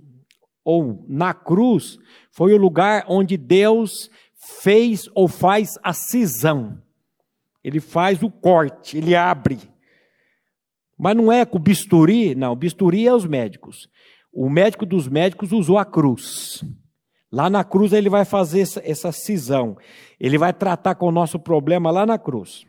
ou 0.65 1.05
na 1.09 1.33
cruz, 1.33 1.99
foi 2.31 2.53
o 2.53 2.59
lugar 2.59 3.05
onde 3.09 3.37
Deus 3.37 4.11
fez 4.35 5.09
ou 5.15 5.29
faz 5.29 5.79
a 5.83 5.93
cisão. 5.93 6.83
Ele 7.63 7.81
faz 7.81 8.23
o 8.23 8.31
corte, 8.31 8.99
ele 8.99 9.15
abre. 9.15 9.59
Mas 10.99 11.17
não 11.17 11.31
é 11.31 11.45
com 11.45 11.59
bisturi, 11.59 12.35
não. 12.35 12.57
Bisturi 12.57 13.07
é 13.07 13.15
os 13.15 13.25
médicos. 13.25 13.89
O 14.33 14.51
médico 14.51 14.85
dos 14.85 15.09
médicos 15.09 15.53
usou 15.53 15.79
a 15.79 15.85
cruz. 15.85 16.65
Lá 17.31 17.49
na 17.49 17.63
cruz 17.63 17.93
ele 17.93 18.09
vai 18.09 18.25
fazer 18.25 18.67
essa 18.83 19.13
cisão. 19.13 19.77
Ele 20.19 20.39
vai 20.39 20.53
tratar 20.53 20.95
com 20.95 21.07
o 21.07 21.13
nosso 21.13 21.39
problema 21.39 21.91
lá 21.91 22.05
na 22.05 22.19
cruz. 22.19 22.67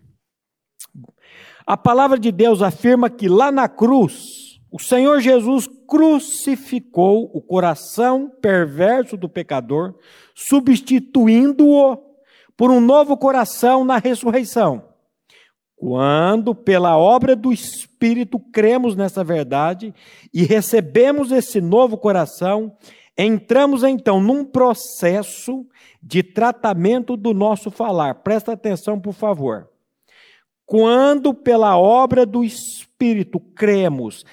A 1.66 1.78
palavra 1.78 2.20
de 2.20 2.32
Deus 2.32 2.62
afirma 2.62 3.10
que 3.10 3.28
lá 3.28 3.52
na 3.52 3.70
cruz, 3.70 4.60
o 4.72 4.80
Senhor 4.80 5.20
Jesus 5.20 5.68
crucificou 5.88 7.32
o 7.34 7.42
coração 7.42 8.30
perverso 8.42 9.16
do 9.16 9.30
pecador, 9.30 9.96
substituindo-o 10.36 11.98
por 12.58 12.70
um 12.70 12.82
novo 12.82 13.16
coração 13.18 13.86
na 13.86 13.98
ressurreição. 13.98 14.89
Quando, 15.80 16.54
pela 16.54 16.98
obra 16.98 17.38
do 17.38 17.54
Espírito, 17.54 18.38
cremos 18.38 18.98
nessa 18.98 19.24
verdade 19.24 19.94
e 20.34 20.44
recebemos 20.44 21.32
esse 21.32 21.62
novo 21.62 21.98
coração, 21.98 22.76
entramos 23.18 23.82
então 23.82 24.20
num 24.20 24.44
processo 24.44 25.66
de 26.04 26.22
tratamento 26.22 27.16
do 27.16 27.34
nosso 27.34 27.72
falar. 27.72 28.16
Presta 28.16 28.52
atenção, 28.52 29.00
por 29.00 29.14
favor. 29.14 29.70
Quando, 30.66 31.34
pela 31.34 31.78
obra 31.80 32.26
do 32.26 32.44
Espírito, 32.44 33.40
cremos 33.40 34.26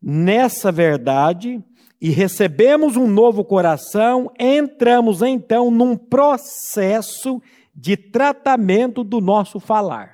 nessa 0.00 0.70
verdade 0.70 1.60
e 2.00 2.10
recebemos 2.10 2.96
um 2.96 3.08
novo 3.08 3.44
coração, 3.44 4.30
entramos 4.38 5.22
então 5.22 5.72
num 5.72 5.96
processo 5.96 7.42
de 7.74 7.96
tratamento 7.96 9.02
do 9.02 9.20
nosso 9.20 9.58
falar. 9.58 10.13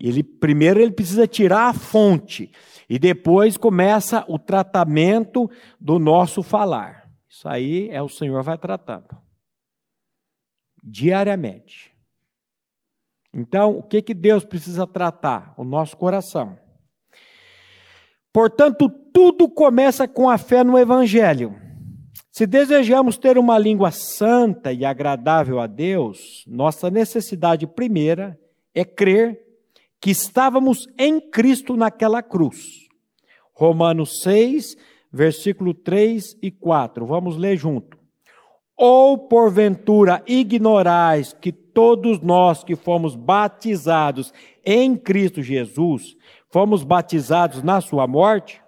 Ele 0.00 0.22
primeiro 0.22 0.80
ele 0.80 0.92
precisa 0.92 1.26
tirar 1.26 1.68
a 1.68 1.74
fonte 1.74 2.50
e 2.88 2.98
depois 2.98 3.56
começa 3.56 4.24
o 4.28 4.38
tratamento 4.38 5.50
do 5.80 5.98
nosso 5.98 6.42
falar. 6.42 7.10
Isso 7.28 7.48
aí 7.48 7.88
é 7.90 8.00
o 8.00 8.08
Senhor 8.08 8.42
vai 8.42 8.56
tratando 8.56 9.28
diariamente. 10.82 11.92
Então, 13.32 13.76
o 13.76 13.82
que, 13.82 14.00
que 14.00 14.14
Deus 14.14 14.44
precisa 14.44 14.86
tratar? 14.86 15.54
O 15.56 15.64
nosso 15.64 15.96
coração. 15.96 16.58
Portanto, 18.32 18.88
tudo 19.12 19.48
começa 19.48 20.08
com 20.08 20.30
a 20.30 20.38
fé 20.38 20.64
no 20.64 20.78
Evangelho. 20.78 21.54
Se 22.30 22.46
desejamos 22.46 23.18
ter 23.18 23.36
uma 23.36 23.58
língua 23.58 23.90
santa 23.90 24.72
e 24.72 24.84
agradável 24.84 25.60
a 25.60 25.66
Deus, 25.66 26.44
nossa 26.46 26.90
necessidade 26.90 27.66
primeira 27.66 28.38
é 28.74 28.84
crer 28.84 29.47
que 30.00 30.10
estávamos 30.10 30.86
em 30.98 31.20
Cristo 31.20 31.76
naquela 31.76 32.22
cruz. 32.22 32.88
Romanos 33.52 34.22
6, 34.22 34.76
versículo 35.12 35.74
3 35.74 36.38
e 36.42 36.50
4. 36.50 37.04
Vamos 37.04 37.36
ler 37.36 37.56
junto. 37.56 37.98
Ou 38.76 39.18
porventura 39.18 40.22
ignorais 40.26 41.32
que 41.32 41.50
todos 41.50 42.20
nós 42.20 42.62
que 42.62 42.76
fomos 42.76 43.16
batizados 43.16 44.32
em 44.64 44.96
Cristo 44.96 45.42
Jesus, 45.42 46.16
fomos 46.48 46.84
batizados 46.84 47.62
na 47.62 47.80
sua 47.80 48.06
morte? 48.06 48.62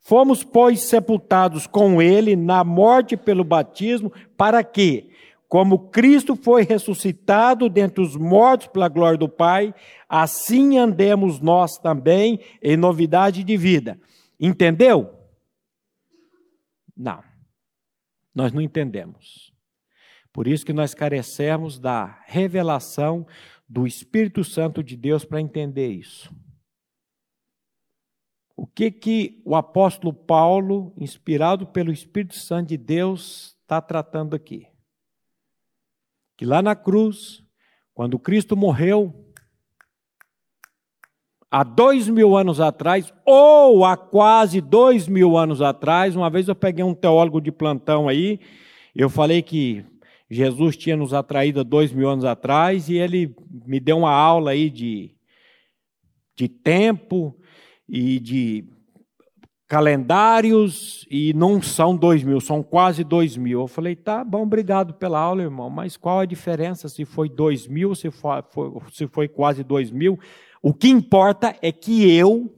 Fomos, 0.00 0.42
pois, 0.42 0.80
sepultados 0.80 1.66
com 1.66 2.02
ele 2.02 2.34
na 2.34 2.64
morte 2.64 3.16
pelo 3.16 3.44
batismo, 3.44 4.12
para 4.36 4.64
que, 4.64 5.10
como 5.52 5.90
Cristo 5.90 6.34
foi 6.34 6.62
ressuscitado 6.62 7.68
dentre 7.68 8.02
os 8.02 8.16
mortos 8.16 8.68
pela 8.68 8.88
glória 8.88 9.18
do 9.18 9.28
Pai, 9.28 9.74
assim 10.08 10.78
andemos 10.78 11.40
nós 11.40 11.76
também 11.76 12.40
em 12.62 12.74
novidade 12.74 13.44
de 13.44 13.54
vida. 13.54 14.00
Entendeu? 14.40 15.12
Não. 16.96 17.22
Nós 18.34 18.50
não 18.50 18.62
entendemos. 18.62 19.52
Por 20.32 20.46
isso 20.48 20.64
que 20.64 20.72
nós 20.72 20.94
carecemos 20.94 21.78
da 21.78 22.18
revelação 22.24 23.26
do 23.68 23.86
Espírito 23.86 24.42
Santo 24.42 24.82
de 24.82 24.96
Deus 24.96 25.22
para 25.22 25.38
entender 25.38 25.88
isso. 25.88 26.34
O 28.56 28.66
que 28.66 28.90
que 28.90 29.42
o 29.44 29.54
apóstolo 29.54 30.14
Paulo, 30.14 30.94
inspirado 30.96 31.66
pelo 31.66 31.92
Espírito 31.92 32.36
Santo 32.36 32.68
de 32.68 32.78
Deus, 32.78 33.54
está 33.60 33.82
tratando 33.82 34.34
aqui? 34.34 34.71
Que 36.42 36.46
lá 36.46 36.60
na 36.60 36.74
cruz, 36.74 37.40
quando 37.94 38.18
Cristo 38.18 38.56
morreu, 38.56 39.14
há 41.48 41.62
dois 41.62 42.08
mil 42.08 42.36
anos 42.36 42.60
atrás, 42.60 43.14
ou 43.24 43.84
há 43.84 43.96
quase 43.96 44.60
dois 44.60 45.06
mil 45.06 45.38
anos 45.38 45.62
atrás, 45.62 46.16
uma 46.16 46.28
vez 46.28 46.48
eu 46.48 46.56
peguei 46.56 46.84
um 46.84 46.96
teólogo 46.96 47.40
de 47.40 47.52
plantão 47.52 48.08
aí, 48.08 48.40
eu 48.92 49.08
falei 49.08 49.40
que 49.40 49.84
Jesus 50.28 50.76
tinha 50.76 50.96
nos 50.96 51.14
atraído 51.14 51.60
há 51.60 51.62
dois 51.62 51.92
mil 51.92 52.10
anos 52.10 52.24
atrás 52.24 52.88
e 52.88 52.96
ele 52.96 53.32
me 53.64 53.78
deu 53.78 53.98
uma 53.98 54.10
aula 54.10 54.50
aí 54.50 54.68
de, 54.68 55.14
de 56.34 56.48
tempo 56.48 57.38
e 57.88 58.18
de 58.18 58.64
calendários 59.72 61.06
e 61.10 61.32
não 61.32 61.62
são 61.62 61.96
dois 61.96 62.22
mil, 62.22 62.42
são 62.42 62.62
quase 62.62 63.02
dois 63.02 63.38
mil. 63.38 63.62
Eu 63.62 63.66
falei, 63.66 63.96
tá 63.96 64.22
bom, 64.22 64.42
obrigado 64.42 64.92
pela 64.92 65.18
aula, 65.18 65.40
irmão, 65.40 65.70
mas 65.70 65.96
qual 65.96 66.20
a 66.20 66.26
diferença 66.26 66.90
se 66.90 67.06
foi 67.06 67.30
dois 67.30 67.66
mil, 67.66 67.94
se 67.94 68.10
foi, 68.10 68.42
se 68.92 69.06
foi 69.06 69.28
quase 69.28 69.64
dois 69.64 69.90
mil? 69.90 70.20
O 70.62 70.74
que 70.74 70.90
importa 70.90 71.56
é 71.62 71.72
que 71.72 72.14
eu, 72.14 72.54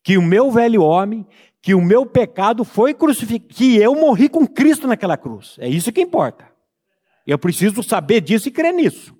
que 0.00 0.16
o 0.16 0.22
meu 0.22 0.48
velho 0.48 0.80
homem, 0.80 1.26
que 1.60 1.74
o 1.74 1.82
meu 1.82 2.06
pecado 2.06 2.62
foi 2.62 2.94
crucificado, 2.94 3.52
que 3.52 3.76
eu 3.76 3.92
morri 3.96 4.28
com 4.28 4.46
Cristo 4.46 4.86
naquela 4.86 5.16
cruz. 5.16 5.56
É 5.58 5.68
isso 5.68 5.90
que 5.90 6.02
importa. 6.02 6.48
Eu 7.26 7.36
preciso 7.36 7.82
saber 7.82 8.20
disso 8.20 8.46
e 8.46 8.52
crer 8.52 8.72
nisso. 8.72 9.12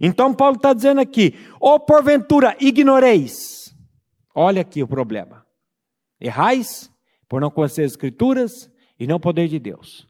Então, 0.00 0.32
Paulo 0.32 0.54
está 0.54 0.72
dizendo 0.72 1.00
aqui: 1.00 1.34
ou 1.58 1.80
porventura 1.80 2.56
ignoreis. 2.60 3.74
Olha 4.32 4.62
aqui 4.62 4.80
o 4.80 4.86
problema. 4.86 5.47
Errais 6.20 6.90
por 7.28 7.40
não 7.40 7.50
conhecer 7.50 7.82
as 7.82 7.92
Escrituras 7.92 8.70
e 8.98 9.06
não 9.06 9.20
poder 9.20 9.48
de 9.48 9.58
Deus. 9.58 10.08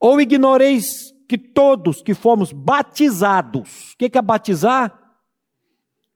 Ou 0.00 0.20
ignoreis 0.20 1.12
que 1.28 1.38
todos 1.38 2.02
que 2.02 2.14
fomos 2.14 2.52
batizados, 2.52 3.92
o 3.92 3.96
que 3.96 4.16
é 4.16 4.22
batizar? 4.22 5.16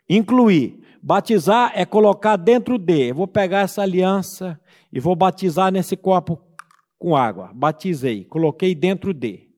Incluir. 0.09 0.85
Batizar 1.02 1.73
é 1.75 1.85
colocar 1.85 2.37
dentro 2.37 2.78
de. 2.78 3.09
Eu 3.09 3.14
vou 3.14 3.28
pegar 3.28 3.61
essa 3.61 3.83
aliança 3.83 4.61
e 4.93 4.99
vou 4.99 5.14
batizar 5.14 5.73
nesse 5.73 5.97
copo 5.97 6.43
com 6.99 7.17
água. 7.17 7.50
Batizei, 7.55 8.25
coloquei 8.25 8.75
dentro 8.75 9.14
de. 9.14 9.49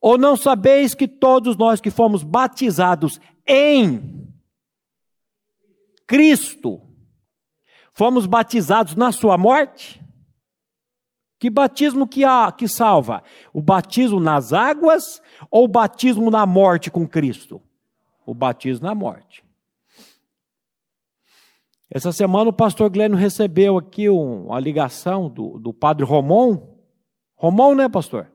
Ou 0.00 0.16
não 0.16 0.36
sabeis 0.36 0.94
que 0.94 1.06
todos 1.06 1.56
nós 1.56 1.80
que 1.80 1.90
fomos 1.90 2.22
batizados 2.22 3.20
em 3.46 4.28
Cristo, 6.06 6.80
fomos 8.00 8.24
batizados 8.24 8.94
na 8.94 9.12
sua 9.12 9.36
morte? 9.36 10.02
Que 11.38 11.50
batismo 11.50 12.08
que, 12.08 12.24
há, 12.24 12.50
que 12.50 12.66
salva? 12.66 13.22
O 13.52 13.60
batismo 13.60 14.18
nas 14.18 14.54
águas 14.54 15.20
ou 15.50 15.64
o 15.64 15.68
batismo 15.68 16.30
na 16.30 16.46
morte 16.46 16.90
com 16.90 17.06
Cristo? 17.06 17.60
O 18.24 18.32
batismo 18.32 18.86
na 18.86 18.94
morte. 18.94 19.44
Essa 21.90 22.10
semana 22.10 22.48
o 22.48 22.54
pastor 22.54 22.88
Glênio 22.88 23.18
recebeu 23.18 23.76
aqui 23.76 24.08
um, 24.08 24.46
uma 24.46 24.58
ligação 24.58 25.28
do, 25.28 25.58
do 25.58 25.74
padre 25.74 26.02
Romão. 26.02 26.78
Romão, 27.36 27.74
né, 27.74 27.86
pastor? 27.86 28.32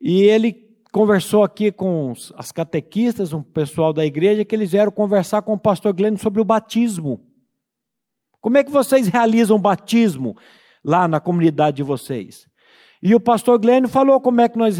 E 0.00 0.22
ele 0.22 0.54
conversou 0.90 1.44
aqui 1.44 1.70
com 1.70 2.14
as 2.34 2.50
catequistas, 2.50 3.34
um 3.34 3.42
pessoal 3.42 3.92
da 3.92 4.06
igreja, 4.06 4.42
que 4.42 4.54
eles 4.54 4.70
vieram 4.70 4.90
conversar 4.90 5.42
com 5.42 5.52
o 5.52 5.60
pastor 5.60 5.92
Glênio 5.92 6.18
sobre 6.18 6.40
o 6.40 6.46
batismo. 6.46 7.33
Como 8.44 8.58
é 8.58 8.62
que 8.62 8.70
vocês 8.70 9.08
realizam 9.08 9.56
o 9.56 9.58
batismo? 9.58 10.36
lá 10.84 11.08
na 11.08 11.18
comunidade 11.18 11.78
de 11.78 11.82
vocês. 11.82 12.46
E 13.02 13.14
o 13.14 13.20
pastor 13.20 13.58
Glênio 13.58 13.88
falou 13.88 14.18
como 14.20 14.40
é 14.40 14.48
que 14.48 14.56
nós 14.56 14.76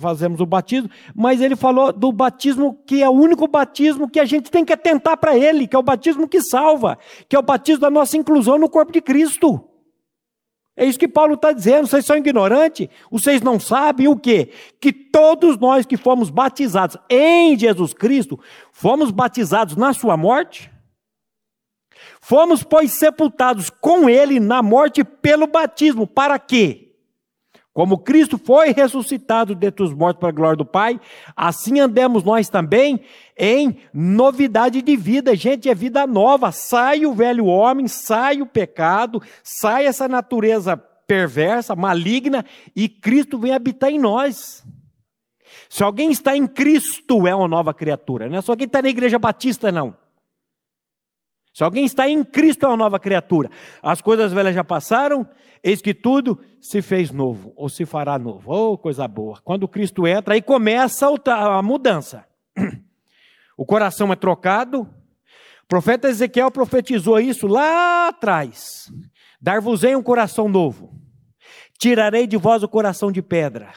fazemos 0.00 0.40
o 0.40 0.46
batismo, 0.46 0.88
mas 1.14 1.40
ele 1.40 1.56
falou 1.56 1.92
do 1.92 2.12
batismo 2.12 2.78
que 2.86 3.02
é 3.02 3.08
o 3.08 3.12
único 3.12 3.48
batismo 3.48 4.08
que 4.08 4.20
a 4.20 4.24
gente 4.24 4.50
tem 4.50 4.64
que 4.64 4.72
atentar 4.72 5.16
para 5.16 5.36
ele, 5.36 5.66
que 5.66 5.74
é 5.74 5.78
o 5.78 5.82
batismo 5.82 6.28
que 6.28 6.40
salva, 6.40 6.98
que 7.28 7.34
é 7.34 7.38
o 7.38 7.42
batismo 7.42 7.80
da 7.80 7.90
nossa 7.90 8.16
inclusão 8.16 8.58
no 8.58 8.68
corpo 8.68 8.92
de 8.92 9.00
Cristo. 9.00 9.64
É 10.76 10.84
isso 10.84 11.00
que 11.00 11.08
Paulo 11.08 11.34
está 11.34 11.50
dizendo, 11.50 11.88
vocês 11.88 12.06
são 12.06 12.16
ignorantes, 12.16 12.88
vocês 13.10 13.42
não 13.42 13.58
sabem 13.58 14.06
o 14.06 14.16
quê? 14.16 14.52
Que 14.80 14.92
todos 14.92 15.58
nós 15.58 15.84
que 15.84 15.96
fomos 15.96 16.30
batizados 16.30 16.96
em 17.10 17.58
Jesus 17.58 17.92
Cristo, 17.92 18.38
fomos 18.70 19.10
batizados 19.10 19.74
na 19.74 19.92
sua 19.92 20.16
morte, 20.16 20.70
Fomos, 22.20 22.62
pois, 22.62 22.92
sepultados 22.92 23.70
com 23.70 24.08
ele 24.08 24.40
na 24.40 24.62
morte 24.62 25.02
pelo 25.04 25.46
batismo. 25.46 26.06
Para 26.06 26.38
quê? 26.38 26.88
Como 27.72 27.98
Cristo 27.98 28.36
foi 28.36 28.72
ressuscitado 28.72 29.54
dentre 29.54 29.84
os 29.84 29.94
mortos 29.94 30.18
para 30.18 30.30
a 30.30 30.32
glória 30.32 30.56
do 30.56 30.64
Pai, 30.64 31.00
assim 31.36 31.78
andemos 31.78 32.24
nós 32.24 32.48
também 32.48 33.00
em 33.38 33.78
novidade 33.94 34.82
de 34.82 34.96
vida. 34.96 35.36
Gente, 35.36 35.68
é 35.68 35.74
vida 35.76 36.04
nova. 36.04 36.50
Sai 36.50 37.06
o 37.06 37.14
velho 37.14 37.46
homem, 37.46 37.86
sai 37.86 38.42
o 38.42 38.46
pecado, 38.46 39.22
sai 39.44 39.86
essa 39.86 40.08
natureza 40.08 40.76
perversa, 40.76 41.76
maligna, 41.76 42.44
e 42.74 42.88
Cristo 42.88 43.38
vem 43.38 43.54
habitar 43.54 43.90
em 43.90 43.98
nós. 43.98 44.64
Se 45.70 45.82
alguém 45.84 46.10
está 46.10 46.36
em 46.36 46.46
Cristo, 46.46 47.26
é 47.28 47.34
uma 47.34 47.46
nova 47.46 47.72
criatura. 47.72 48.28
Não 48.28 48.38
é 48.38 48.42
só 48.42 48.56
quem 48.56 48.66
está 48.66 48.82
na 48.82 48.88
igreja 48.88 49.18
batista, 49.18 49.70
não. 49.70 49.96
Se 51.52 51.64
alguém 51.64 51.84
está 51.84 52.08
em 52.08 52.22
Cristo, 52.22 52.64
é 52.64 52.68
uma 52.68 52.76
nova 52.76 52.98
criatura. 52.98 53.50
As 53.82 54.00
coisas 54.00 54.32
velhas 54.32 54.54
já 54.54 54.62
passaram, 54.62 55.28
eis 55.62 55.82
que 55.82 55.92
tudo 55.92 56.38
se 56.60 56.80
fez 56.80 57.10
novo, 57.10 57.52
ou 57.56 57.68
se 57.68 57.84
fará 57.84 58.18
novo. 58.18 58.52
Oh, 58.52 58.78
coisa 58.78 59.08
boa. 59.08 59.40
Quando 59.42 59.66
Cristo 59.68 60.06
entra, 60.06 60.34
aí 60.34 60.42
começa 60.42 61.06
a 61.26 61.62
mudança. 61.62 62.24
O 63.60 63.66
coração 63.66 64.12
é 64.12 64.14
trocado. 64.14 64.82
O 64.82 65.66
profeta 65.66 66.08
Ezequiel 66.08 66.48
profetizou 66.48 67.18
isso 67.18 67.48
lá 67.48 68.06
atrás. 68.06 68.88
Dar-vos-ei 69.40 69.96
um 69.96 70.02
coração 70.02 70.48
novo. 70.48 70.94
Tirarei 71.76 72.24
de 72.24 72.36
vós 72.36 72.62
o 72.62 72.68
coração 72.68 73.10
de 73.10 73.20
pedra. 73.20 73.72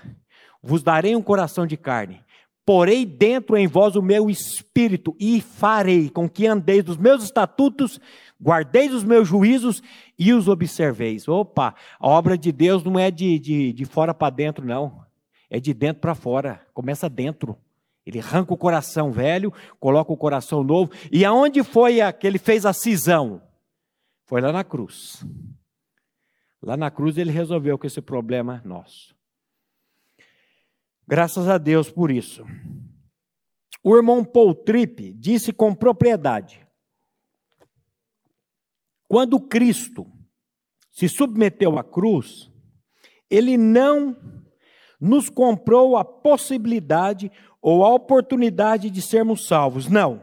Vos 0.61 0.83
darei 0.83 1.15
um 1.15 1.21
coração 1.23 1.65
de 1.65 1.77
carne 1.77 2.23
porei 2.65 3.05
dentro 3.05 3.57
em 3.57 3.67
vós 3.67 3.95
o 3.95 4.01
meu 4.01 4.29
espírito 4.29 5.15
e 5.19 5.41
farei 5.41 6.09
com 6.09 6.29
que 6.29 6.47
andeis 6.47 6.83
dos 6.83 6.97
meus 6.97 7.23
estatutos, 7.23 7.99
guardeis 8.41 8.93
os 8.93 9.03
meus 9.03 9.27
juízos 9.27 9.81
e 10.17 10.33
os 10.33 10.47
observeis. 10.47 11.27
Opa, 11.27 11.75
a 11.99 12.07
obra 12.07 12.37
de 12.37 12.51
Deus 12.51 12.83
não 12.83 12.97
é 12.97 13.11
de, 13.11 13.39
de, 13.39 13.73
de 13.73 13.85
fora 13.85 14.13
para 14.13 14.29
dentro, 14.29 14.65
não. 14.65 15.05
É 15.49 15.59
de 15.59 15.73
dentro 15.73 16.01
para 16.01 16.15
fora. 16.15 16.61
Começa 16.73 17.09
dentro. 17.09 17.57
Ele 18.05 18.19
arranca 18.19 18.53
o 18.53 18.57
coração 18.57 19.11
velho, 19.11 19.53
coloca 19.79 20.11
o 20.11 20.17
coração 20.17 20.63
novo. 20.63 20.91
E 21.11 21.23
aonde 21.23 21.63
foi 21.63 22.01
a, 22.01 22.11
que 22.11 22.25
ele 22.25 22.39
fez 22.39 22.65
a 22.65 22.73
cisão? 22.73 23.41
Foi 24.25 24.41
lá 24.41 24.51
na 24.51 24.63
cruz. 24.63 25.25
Lá 26.61 26.77
na 26.77 26.89
cruz 26.89 27.17
ele 27.17 27.31
resolveu 27.31 27.77
com 27.77 27.85
esse 27.85 28.01
problema 28.01 28.61
nosso. 28.63 29.15
Graças 31.11 31.49
a 31.49 31.57
Deus 31.57 31.91
por 31.91 32.09
isso. 32.09 32.45
O 33.83 33.97
irmão 33.97 34.23
Paul 34.23 34.55
Tripp 34.55 35.11
disse 35.11 35.51
com 35.51 35.75
propriedade: 35.75 36.65
quando 39.09 39.37
Cristo 39.37 40.07
se 40.89 41.09
submeteu 41.09 41.77
à 41.77 41.83
cruz, 41.83 42.49
ele 43.29 43.57
não 43.57 44.15
nos 45.01 45.27
comprou 45.27 45.97
a 45.97 46.05
possibilidade 46.05 47.29
ou 47.61 47.83
a 47.83 47.93
oportunidade 47.93 48.89
de 48.89 49.01
sermos 49.01 49.45
salvos. 49.45 49.89
Não. 49.89 50.21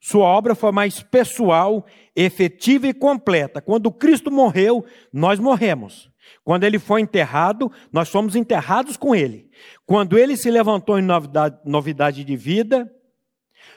Sua 0.00 0.26
obra 0.26 0.54
foi 0.54 0.70
mais 0.70 1.02
pessoal, 1.02 1.84
efetiva 2.14 2.86
e 2.86 2.94
completa. 2.94 3.60
Quando 3.60 3.90
Cristo 3.90 4.30
morreu, 4.30 4.84
nós 5.12 5.40
morremos. 5.40 6.09
Quando 6.44 6.64
ele 6.64 6.78
foi 6.78 7.00
enterrado, 7.00 7.70
nós 7.92 8.08
fomos 8.08 8.34
enterrados 8.36 8.96
com 8.96 9.14
ele. 9.14 9.50
Quando 9.86 10.18
ele 10.18 10.36
se 10.36 10.50
levantou 10.50 10.98
em 10.98 11.02
novidade, 11.02 11.58
novidade 11.64 12.24
de 12.24 12.36
vida, 12.36 12.90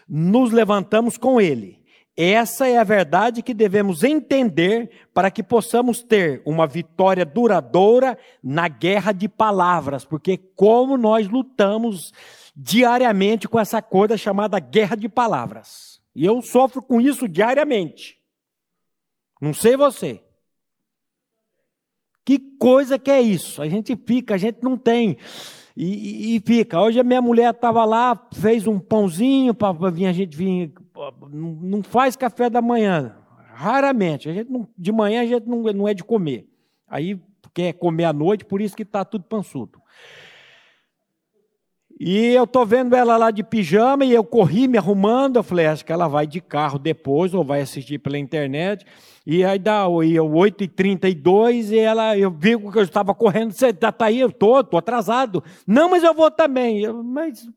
nos 0.07 0.51
levantamos 0.51 1.17
com 1.17 1.39
ele. 1.39 1.83
Essa 2.15 2.67
é 2.67 2.77
a 2.77 2.83
verdade 2.83 3.41
que 3.41 3.55
devemos 3.55 4.03
entender 4.03 5.07
para 5.13 5.31
que 5.31 5.41
possamos 5.41 6.03
ter 6.03 6.43
uma 6.45 6.67
vitória 6.67 7.25
duradoura 7.25 8.17
na 8.43 8.67
guerra 8.67 9.11
de 9.11 9.27
palavras, 9.27 10.05
porque 10.05 10.37
como 10.37 10.95
nós 10.95 11.27
lutamos 11.27 12.13
diariamente 12.55 13.47
com 13.47 13.59
essa 13.59 13.81
coisa 13.81 14.15
chamada 14.15 14.59
guerra 14.59 14.95
de 14.95 15.09
palavras. 15.09 15.99
E 16.15 16.23
eu 16.23 16.39
sofro 16.43 16.83
com 16.83 17.01
isso 17.01 17.27
diariamente. 17.27 18.19
Não 19.41 19.53
sei 19.53 19.75
você. 19.75 20.22
Que 22.25 22.39
coisa 22.39 22.97
que 22.97 23.12
é 23.12 23.21
isso? 23.21 23.62
A 23.62 23.67
gente 23.67 23.95
fica, 23.95 24.36
a 24.36 24.38
gente 24.38 24.59
não 24.63 24.77
tem. 24.77 25.17
E, 25.75 26.36
e, 26.36 26.39
fica. 26.39 26.79
Hoje 26.79 26.99
a 26.99 27.03
minha 27.03 27.21
mulher 27.21 27.53
estava 27.53 27.83
lá, 27.83 28.27
fez 28.33 28.67
um 28.67 28.79
pãozinho 28.79 29.53
para 29.53 29.89
vir 29.89 30.05
a 30.05 30.13
gente 30.13 30.38
vir. 30.38 30.71
Não 31.31 31.81
faz 31.81 32.15
café 32.15 32.49
da 32.49 32.62
manhã. 32.62 33.15
Raramente. 33.53 34.29
A 34.29 34.33
gente 34.33 34.51
não, 34.51 34.67
de 34.77 34.91
manhã 34.91 35.21
a 35.21 35.25
gente 35.25 35.47
não, 35.47 35.63
não 35.63 35.88
é 35.88 35.93
de 35.93 36.03
comer. 36.03 36.47
Aí 36.88 37.19
quer 37.53 37.73
comer 37.73 38.05
à 38.05 38.13
noite, 38.13 38.45
por 38.45 38.62
isso 38.62 38.75
que 38.75 38.83
está 38.83 39.03
tudo 39.03 39.25
pançudo. 39.25 39.81
E 41.99 42.27
eu 42.27 42.47
tô 42.47 42.65
vendo 42.65 42.95
ela 42.95 43.17
lá 43.17 43.29
de 43.32 43.43
pijama 43.43 44.03
e 44.03 44.12
eu 44.13 44.23
corri 44.23 44.67
me 44.67 44.77
arrumando. 44.77 45.38
Eu 45.38 45.43
falei, 45.43 45.67
acho 45.67 45.86
que 45.86 45.91
ela 45.91 46.08
vai 46.08 46.25
de 46.25 46.41
carro 46.41 46.79
depois 46.79 47.34
ou 47.34 47.43
vai 47.43 47.62
assistir 47.62 47.99
pela 47.99 48.17
internet. 48.17 48.86
E 49.25 49.45
aí 49.45 49.58
dá 49.58 49.86
8h32 49.86 51.71
e 51.71 51.79
ela, 51.79 52.17
eu 52.17 52.29
vi 52.29 52.58
que 52.58 52.77
eu 52.77 52.84
estava 52.84 53.15
correndo, 53.15 53.53
você 53.53 53.67
está 53.67 53.91
tá 53.91 54.06
aí, 54.06 54.19
eu 54.19 54.27
estou, 54.27 54.60
estou 54.60 54.77
atrasado. 54.77 55.43
Não, 55.65 55.89
mas 55.89 56.03
eu 56.03 56.13
vou 56.13 56.29
também. 56.29 56.82
Eu, 56.82 57.01
mas 57.03 57.47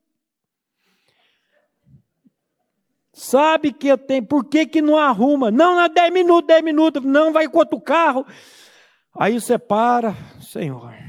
sabe 3.12 3.72
que 3.72 3.88
eu 3.88 3.99
tenho, 3.99 4.25
por 4.25 4.44
que, 4.44 4.66
que 4.66 4.81
não 4.81 4.96
arruma? 4.96 5.51
Não, 5.51 5.75
não, 5.75 5.88
10 5.88 6.12
minutos, 6.12 6.46
10 6.46 6.62
minutos, 6.62 7.03
não, 7.03 7.33
vai 7.33 7.49
com 7.49 7.59
outro 7.59 7.81
carro. 7.81 8.25
Aí 9.18 9.40
você 9.40 9.59
para, 9.59 10.14
Senhor. 10.40 11.06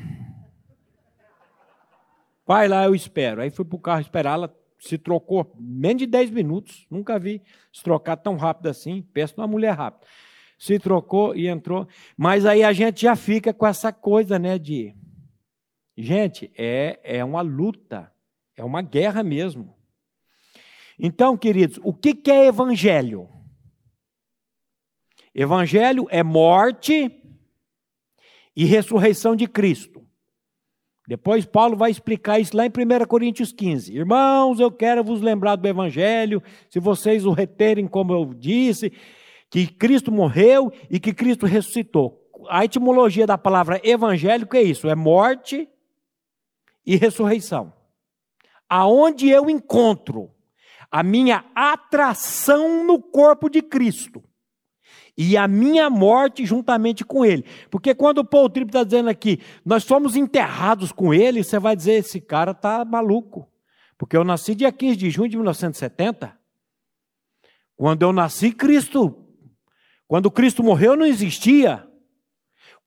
Vai 2.48 2.68
lá, 2.68 2.86
eu 2.86 2.96
espero. 2.96 3.42
Aí 3.42 3.52
fui 3.52 3.66
para 3.66 3.76
o 3.76 3.80
carro 3.80 4.02
esperar, 4.02 4.36
ela 4.36 4.58
se 4.80 4.98
trocou 4.98 5.54
menos 5.60 6.00
de 6.00 6.08
10 6.08 6.32
minutos. 6.32 6.88
Nunca 6.90 7.20
vi 7.20 7.42
se 7.74 7.84
trocar 7.84 8.16
tão 8.16 8.38
rápido 8.38 8.68
assim. 8.68 9.02
Peço 9.14 9.36
uma 9.38 9.48
mulher 9.48 9.74
rápida 9.74 10.08
se 10.58 10.80
trocou 10.80 11.36
e 11.36 11.48
entrou. 11.48 11.88
Mas 12.16 12.46
aí 12.46 12.64
a 12.64 12.74
gente 12.74 13.02
já 13.02 13.16
fica 13.16 13.54
com 13.54 13.68
essa 13.68 13.94
coisa, 13.94 14.40
né, 14.40 14.58
de. 14.58 14.96
Gente, 15.96 16.52
é, 16.56 17.00
é 17.04 17.24
uma 17.24 17.42
luta, 17.42 18.12
é 18.56 18.64
uma 18.64 18.82
guerra 18.82 19.24
mesmo. 19.24 19.76
Então, 21.00 21.38
queridos, 21.38 21.80
o 21.84 21.94
que, 21.94 22.14
que 22.14 22.32
é 22.32 22.48
evangelho? 22.48 23.30
Evangelho 25.34 26.08
é 26.10 26.24
morte 26.24 27.12
e 28.56 28.66
ressurreição 28.66 29.36
de 29.36 29.48
Cristo. 29.48 29.97
Depois 31.08 31.46
Paulo 31.46 31.78
vai 31.78 31.90
explicar 31.90 32.38
isso 32.38 32.56
lá 32.56 32.66
em 32.66 32.70
1 32.70 33.06
Coríntios 33.08 33.54
15. 33.54 33.96
Irmãos, 33.96 34.60
eu 34.60 34.70
quero 34.70 35.02
vos 35.02 35.22
lembrar 35.22 35.56
do 35.56 35.66
Evangelho, 35.66 36.44
se 36.70 36.82
vocês 36.82 37.26
o 37.26 37.32
reterem 37.32 37.88
como 37.88 38.12
eu 38.12 38.34
disse, 38.34 38.92
que 39.50 39.68
Cristo 39.68 40.12
morreu 40.12 40.70
e 40.90 41.00
que 41.00 41.14
Cristo 41.14 41.46
ressuscitou. 41.46 42.22
A 42.50 42.66
etimologia 42.66 43.26
da 43.26 43.38
palavra 43.38 43.80
evangélico 43.86 44.58
é 44.58 44.62
isso: 44.62 44.90
é 44.90 44.96
morte 44.96 45.70
e 46.86 46.98
ressurreição. 46.98 47.72
Aonde 48.68 49.30
eu 49.30 49.50
encontro 49.50 50.30
a 50.92 51.02
minha 51.04 51.46
atração 51.56 52.86
no 52.86 53.02
corpo 53.02 53.50
de 53.50 53.62
Cristo 53.62 54.22
e 55.18 55.36
a 55.36 55.48
minha 55.48 55.90
morte 55.90 56.46
juntamente 56.46 57.04
com 57.04 57.26
ele. 57.26 57.44
Porque 57.72 57.96
quando 57.96 58.20
o 58.20 58.26
Paul 58.26 58.50
Tripp 58.50 58.70
está 58.70 58.84
dizendo 58.84 59.10
aqui, 59.10 59.40
nós 59.66 59.84
fomos 59.84 60.16
enterrados 60.16 60.92
com 60.92 61.14
ele, 61.14 61.44
você 61.44 61.58
vai 61.58 61.76
dizer, 61.76 61.94
esse 61.94 62.22
cara 62.22 62.52
está 62.52 62.86
maluco. 62.86 63.50
Porque 63.98 64.16
eu 64.16 64.24
nasci 64.24 64.54
dia 64.54 64.72
15 64.72 64.96
de 64.96 65.10
junho 65.10 65.30
de 65.30 65.36
1970. 65.36 66.38
Quando 67.76 68.04
eu 68.04 68.14
nasci, 68.14 68.52
Cristo, 68.52 69.26
quando 70.08 70.30
Cristo 70.30 70.64
morreu, 70.64 70.96
não 70.96 71.06
existia. 71.06 71.88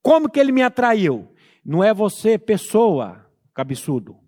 Como 0.01 0.31
que 0.31 0.39
ele 0.39 0.53
me 0.53 0.63
atraiu? 0.63 1.35
Não 1.65 1.83
é 1.83 1.93
você, 1.93 2.39
pessoa, 2.39 3.27
cabeçudo 3.53 4.21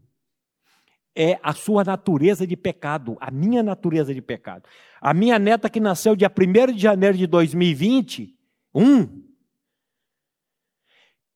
é 1.15 1.39
a 1.43 1.53
sua 1.53 1.85
natureza 1.85 2.47
de 2.47 2.57
pecado, 2.57 3.17
a 3.21 3.31
minha 3.31 3.63
natureza 3.63 4.15
de 4.15 4.23
pecado. 4.23 4.65
A 5.01 5.13
minha 5.13 5.39
neta 5.39 5.69
que 5.69 5.81
nasceu 5.81 6.17
dia 6.17 6.31
1 6.31 6.73
de 6.73 6.81
janeiro 6.81 7.17
de 7.17 7.27
2021, 7.27 9.23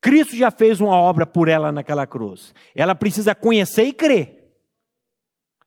Cristo 0.01 0.37
já 0.37 0.51
fez 0.51 0.81
uma 0.81 0.97
obra 0.97 1.27
por 1.27 1.49
ela 1.49 1.73
naquela 1.73 2.07
cruz. 2.07 2.55
Ela 2.75 2.95
precisa 2.95 3.35
conhecer 3.35 3.85
e 3.85 3.93
crer. 3.93 4.37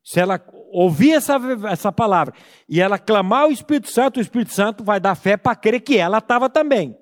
Se 0.03 0.19
ela 0.19 0.43
ouvir 0.71 1.11
essa, 1.11 1.37
essa 1.69 1.91
palavra 1.91 2.33
e 2.67 2.79
ela 2.79 2.97
clamar 2.97 3.43
ao 3.43 3.51
Espírito 3.51 3.89
Santo, 3.89 4.17
o 4.17 4.21
Espírito 4.21 4.53
Santo 4.53 4.83
vai 4.83 4.99
dar 4.99 5.15
fé 5.15 5.35
para 5.35 5.55
crer 5.55 5.81
que 5.81 5.97
ela 5.97 6.19
estava 6.19 6.49
também. 6.49 6.97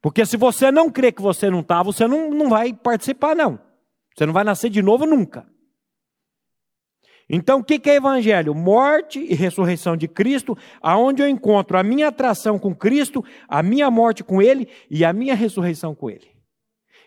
Porque 0.00 0.26
se 0.26 0.36
você 0.36 0.72
não 0.72 0.90
crer 0.90 1.12
que 1.12 1.22
você 1.22 1.48
não 1.48 1.60
estava, 1.60 1.84
você 1.84 2.08
não, 2.08 2.30
não 2.30 2.48
vai 2.48 2.72
participar, 2.72 3.36
não. 3.36 3.60
Você 4.16 4.26
não 4.26 4.32
vai 4.32 4.42
nascer 4.42 4.68
de 4.68 4.82
novo 4.82 5.06
nunca. 5.06 5.46
Então, 7.28 7.60
o 7.60 7.64
que 7.64 7.88
é 7.88 7.94
evangelho? 7.94 8.54
Morte 8.54 9.18
e 9.18 9.34
ressurreição 9.34 9.96
de 9.96 10.08
Cristo, 10.08 10.56
aonde 10.80 11.22
eu 11.22 11.28
encontro 11.28 11.78
a 11.78 11.82
minha 11.82 12.08
atração 12.08 12.58
com 12.58 12.74
Cristo, 12.74 13.24
a 13.48 13.62
minha 13.62 13.90
morte 13.90 14.22
com 14.22 14.42
Ele 14.42 14.68
e 14.90 15.04
a 15.04 15.12
minha 15.12 15.34
ressurreição 15.34 15.94
com 15.94 16.10
Ele. 16.10 16.30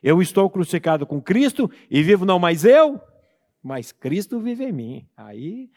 Eu 0.01 0.21
estou 0.21 0.49
crucificado 0.49 1.06
com 1.06 1.21
Cristo 1.21 1.69
e 1.89 2.04
vivo 2.04 2.25
não 2.25 2.39
mais 2.39 2.63
eu, 2.63 2.99
mas 3.63 3.91
Cristo 3.91 4.39
vive 4.39 4.63
em 4.63 4.71
mim. 4.71 5.08
Aí, 5.17 5.69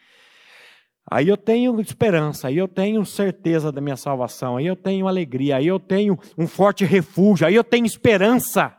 aí 1.09 1.27
eu 1.27 1.35
tenho 1.35 1.79
esperança, 1.81 2.47
aí 2.47 2.57
eu 2.57 2.67
tenho 2.67 3.03
certeza 3.05 3.71
da 3.71 3.81
minha 3.81 3.97
salvação, 3.97 4.57
aí 4.57 4.67
eu 4.67 4.75
tenho 4.75 5.07
alegria, 5.07 5.57
aí 5.57 5.65
eu 5.65 5.79
tenho 5.79 6.17
um 6.37 6.47
forte 6.47 6.85
refúgio, 6.85 7.47
aí 7.47 7.55
eu 7.55 7.63
tenho 7.63 7.85
esperança. 7.85 8.78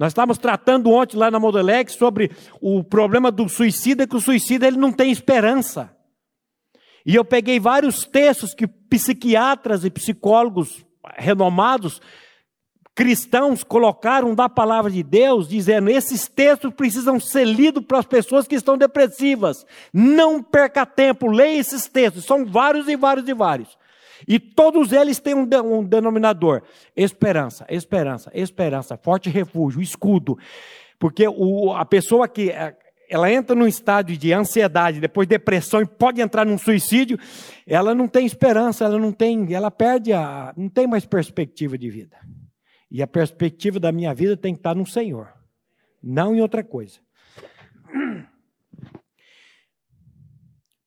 Nós 0.00 0.12
estávamos 0.12 0.38
tratando 0.38 0.90
ontem 0.90 1.18
lá 1.18 1.30
na 1.30 1.38
Modelex 1.38 1.92
sobre 1.92 2.30
o 2.58 2.82
problema 2.82 3.30
do 3.30 3.46
suicida, 3.50 4.06
que 4.06 4.16
o 4.16 4.20
suicida 4.20 4.66
ele 4.66 4.78
não 4.78 4.90
tem 4.90 5.12
esperança. 5.12 5.94
E 7.04 7.14
eu 7.14 7.22
peguei 7.22 7.60
vários 7.60 8.06
textos 8.06 8.54
que 8.54 8.66
psiquiatras 8.66 9.84
e 9.84 9.90
psicólogos 9.90 10.86
renomados, 11.18 12.00
cristãos, 12.94 13.62
colocaram 13.62 14.34
da 14.34 14.48
palavra 14.48 14.90
de 14.90 15.02
Deus, 15.02 15.46
dizendo: 15.46 15.90
esses 15.90 16.26
textos 16.26 16.72
precisam 16.72 17.20
ser 17.20 17.44
lidos 17.44 17.84
para 17.84 17.98
as 17.98 18.06
pessoas 18.06 18.48
que 18.48 18.54
estão 18.54 18.78
depressivas. 18.78 19.66
Não 19.92 20.42
perca 20.42 20.86
tempo, 20.86 21.30
leia 21.30 21.60
esses 21.60 21.88
textos, 21.88 22.24
são 22.24 22.46
vários 22.46 22.88
e 22.88 22.96
vários 22.96 23.28
e 23.28 23.34
vários. 23.34 23.76
E 24.26 24.38
todos 24.38 24.92
eles 24.92 25.18
têm 25.18 25.34
um, 25.34 25.48
um 25.64 25.84
denominador: 25.84 26.62
esperança, 26.96 27.66
esperança, 27.68 28.30
esperança, 28.34 28.96
forte 28.96 29.28
refúgio, 29.30 29.80
escudo. 29.80 30.38
Porque 30.98 31.26
o, 31.26 31.72
a 31.72 31.84
pessoa 31.84 32.28
que 32.28 32.50
é, 32.50 32.76
ela 33.08 33.30
entra 33.30 33.56
num 33.56 33.66
estado 33.66 34.16
de 34.16 34.32
ansiedade, 34.32 35.00
depois 35.00 35.26
depressão 35.26 35.80
e 35.80 35.86
pode 35.86 36.20
entrar 36.20 36.46
num 36.46 36.58
suicídio, 36.58 37.18
ela 37.66 37.94
não 37.94 38.06
tem 38.06 38.24
esperança, 38.24 38.84
ela 38.84 38.98
não 38.98 39.10
tem, 39.10 39.52
ela 39.52 39.70
perde 39.70 40.12
a, 40.12 40.54
não 40.56 40.68
tem 40.68 40.86
mais 40.86 41.04
perspectiva 41.04 41.76
de 41.76 41.90
vida. 41.90 42.16
E 42.90 43.02
a 43.02 43.06
perspectiva 43.06 43.80
da 43.80 43.90
minha 43.90 44.14
vida 44.14 44.36
tem 44.36 44.52
que 44.52 44.60
estar 44.60 44.74
no 44.74 44.86
Senhor, 44.86 45.32
não 46.02 46.34
em 46.34 46.40
outra 46.40 46.62
coisa. 46.62 47.00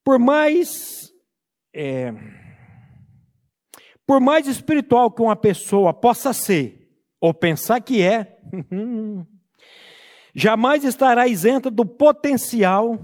Por 0.03 0.19
mais 0.19 1.13
é, 1.73 2.13
por 4.05 4.19
mais 4.19 4.47
espiritual 4.47 5.11
que 5.11 5.21
uma 5.21 5.35
pessoa 5.35 5.93
possa 5.93 6.33
ser, 6.33 6.89
ou 7.19 7.33
pensar 7.33 7.81
que 7.81 8.01
é, 8.01 8.37
jamais 10.35 10.83
estará 10.83 11.27
isenta 11.27 11.71
do 11.71 11.85
potencial 11.85 12.99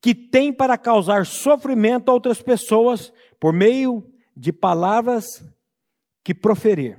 que 0.00 0.14
tem 0.14 0.52
para 0.52 0.78
causar 0.78 1.26
sofrimento 1.26 2.08
a 2.08 2.14
outras 2.14 2.42
pessoas 2.42 3.12
por 3.38 3.52
meio 3.52 4.04
de 4.36 4.52
palavras 4.52 5.44
que 6.24 6.34
proferir. 6.34 6.98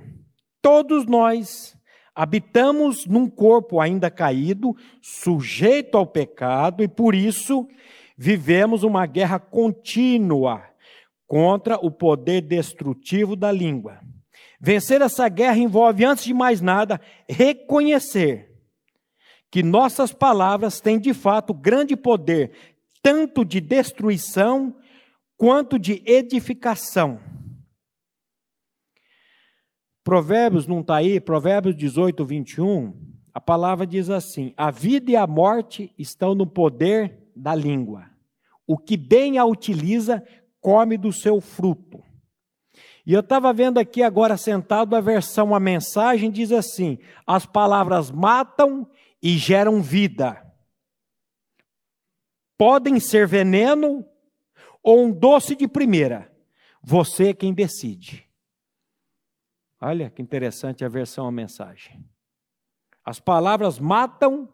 Todos 0.62 1.04
nós 1.04 1.76
habitamos 2.14 3.04
num 3.06 3.28
corpo 3.28 3.80
ainda 3.80 4.10
caído, 4.10 4.74
sujeito 5.02 5.98
ao 5.98 6.06
pecado, 6.06 6.82
e 6.82 6.88
por 6.88 7.14
isso 7.14 7.68
vivemos 8.16 8.84
uma 8.84 9.04
guerra 9.04 9.38
contínua 9.38 10.62
contra 11.26 11.76
o 11.76 11.90
poder 11.90 12.42
destrutivo 12.42 13.34
da 13.34 13.50
língua. 13.50 14.00
Vencer 14.60 15.02
essa 15.02 15.28
guerra 15.28 15.58
envolve, 15.58 16.04
antes 16.04 16.24
de 16.24 16.34
mais 16.34 16.60
nada, 16.60 17.00
reconhecer 17.28 18.50
que 19.50 19.62
nossas 19.62 20.12
palavras 20.12 20.80
têm 20.80 20.98
de 20.98 21.14
fato 21.14 21.54
grande 21.54 21.96
poder, 21.96 22.52
tanto 23.02 23.44
de 23.44 23.60
destruição 23.60 24.74
quanto 25.36 25.78
de 25.78 26.02
edificação. 26.06 27.20
Provérbios 30.02 30.66
não 30.66 30.80
está 30.80 30.96
aí, 30.96 31.20
Provérbios 31.20 31.76
18, 31.76 32.24
21, 32.24 32.94
a 33.32 33.40
palavra 33.40 33.86
diz 33.86 34.10
assim: 34.10 34.52
a 34.56 34.70
vida 34.70 35.10
e 35.10 35.16
a 35.16 35.26
morte 35.26 35.92
estão 35.98 36.34
no 36.34 36.46
poder 36.46 37.18
da 37.34 37.54
língua. 37.54 38.10
O 38.66 38.78
que 38.78 38.96
bem 38.96 39.38
a 39.38 39.44
utiliza 39.44 40.22
come 40.64 40.96
do 40.96 41.12
seu 41.12 41.42
fruto. 41.42 42.02
E 43.04 43.12
eu 43.12 43.20
estava 43.20 43.52
vendo 43.52 43.76
aqui 43.76 44.02
agora 44.02 44.34
sentado 44.38 44.96
a 44.96 45.00
versão, 45.00 45.54
a 45.54 45.60
mensagem 45.60 46.30
diz 46.30 46.50
assim: 46.50 46.98
as 47.26 47.44
palavras 47.44 48.10
matam 48.10 48.90
e 49.22 49.36
geram 49.36 49.82
vida. 49.82 50.42
Podem 52.56 52.98
ser 52.98 53.26
veneno 53.26 54.06
ou 54.82 55.04
um 55.04 55.12
doce 55.12 55.54
de 55.54 55.68
primeira. 55.68 56.32
Você 56.82 57.28
é 57.28 57.34
quem 57.34 57.52
decide. 57.52 58.26
Olha 59.78 60.08
que 60.08 60.22
interessante 60.22 60.82
a 60.82 60.88
versão, 60.88 61.26
a 61.26 61.32
mensagem. 61.32 62.02
As 63.04 63.20
palavras 63.20 63.78
matam 63.78 64.48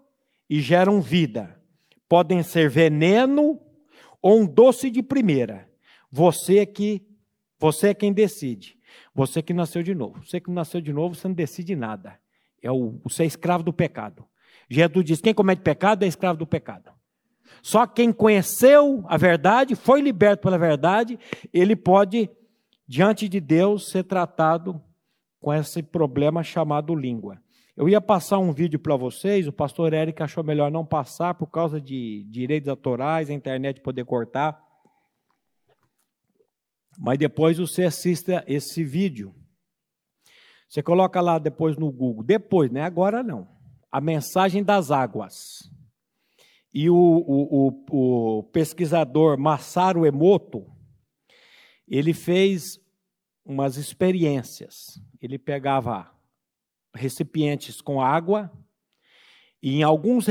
e 0.49 0.61
geram 0.61 1.01
vida. 1.01 1.57
Podem 2.09 2.43
ser 2.43 2.69
veneno 2.69 3.61
ou 4.21 4.41
um 4.41 4.47
doce 4.47 4.91
de 4.91 5.05
primeira. 5.05 5.70
Você 6.11 6.59
é 6.59 6.67
que 6.67 7.07
você 7.61 7.89
é 7.89 7.95
quem 7.95 8.13
decide. 8.13 8.79
Você 9.15 9.43
que 9.43 9.53
nasceu 9.53 9.83
de 9.83 9.95
novo. 9.95 10.25
Você 10.25 10.41
que 10.41 10.51
nasceu 10.51 10.81
de 10.81 10.93
novo, 10.93 11.15
você 11.15 11.29
não 11.29 11.35
decide 11.35 11.77
nada. 11.77 12.19
É 12.63 12.71
o, 12.71 12.99
você 13.05 13.23
é 13.23 13.27
escravo 13.27 13.63
do 13.63 13.73
pecado. 13.73 14.25
Jesus 14.69 15.05
diz: 15.05 15.21
quem 15.21 15.35
comete 15.35 15.61
pecado 15.61 16.05
é 16.05 16.09
escravo 16.09 16.39
do 16.39 16.47
pecado. 16.47 16.91
Só 17.63 17.87
quem 17.87 18.13
conheceu 18.13 19.05
a 19.07 19.17
verdade, 19.19 19.75
foi 19.75 20.01
liberto 20.01 20.45
pela 20.45 20.57
verdade, 20.57 21.19
ele 21.53 21.77
pode, 21.77 22.31
diante 22.87 23.29
de 23.29 23.41
Deus, 23.41 23.91
ser 23.91 24.05
tratado 24.05 24.81
com 25.39 25.53
esse 25.53 25.83
problema 25.83 26.43
chamado 26.43 26.95
língua. 26.95 27.39
Eu 27.77 27.89
ia 27.89 28.01
passar 28.01 28.39
um 28.39 28.53
vídeo 28.53 28.79
para 28.79 28.97
vocês, 28.97 29.47
o 29.47 29.53
pastor 29.53 29.93
Eric 29.93 30.23
achou 30.23 30.45
melhor 30.45 30.71
não 30.71 30.87
passar 30.87 31.35
por 31.35 31.49
causa 31.49 31.81
de 31.81 32.25
direitos 32.31 32.69
autorais, 32.69 33.29
a 33.29 33.35
internet 33.35 33.81
poder 33.81 34.05
cortar. 34.05 34.70
Mas 37.01 37.17
depois 37.17 37.57
você 37.57 37.85
assista 37.85 38.45
esse 38.47 38.85
vídeo. 38.85 39.35
Você 40.69 40.83
coloca 40.83 41.19
lá 41.23 41.39
depois 41.39 41.79
no 41.79 41.91
Google. 41.91 42.23
Depois, 42.23 42.71
né? 42.71 42.83
Agora 42.83 43.23
não. 43.23 43.49
A 43.91 44.03
mensagem 44.03 44.63
das 44.63 44.91
águas. 44.91 45.73
E 46.75 46.91
o, 46.91 46.95
o, 46.95 47.73
o, 47.91 48.39
o 48.39 48.43
pesquisador 48.45 49.39
Masaru 49.39 50.05
Emoto, 50.05 50.71
ele 51.89 52.13
fez 52.13 52.79
umas 53.47 53.79
experiências. 53.79 55.03
Ele 55.23 55.39
pegava 55.39 56.15
recipientes 56.95 57.81
com 57.81 58.03
água 58.03 58.53
e 59.63 59.77
em 59.77 59.83
alguns 59.83 60.27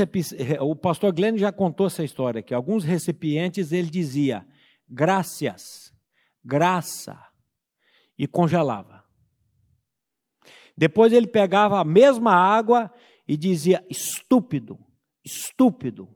o 0.60 0.76
pastor 0.76 1.12
Glenn 1.12 1.36
já 1.36 1.50
contou 1.50 1.86
essa 1.86 2.04
história 2.04 2.42
que 2.42 2.52
alguns 2.52 2.84
recipientes 2.84 3.72
ele 3.72 3.88
dizia 3.88 4.46
graças 4.86 5.89
graça 6.44 7.18
e 8.18 8.26
congelava. 8.26 9.04
Depois 10.76 11.12
ele 11.12 11.26
pegava 11.26 11.80
a 11.80 11.84
mesma 11.84 12.32
água 12.32 12.92
e 13.26 13.36
dizia: 13.36 13.84
estúpido, 13.88 14.78
estúpido, 15.24 16.08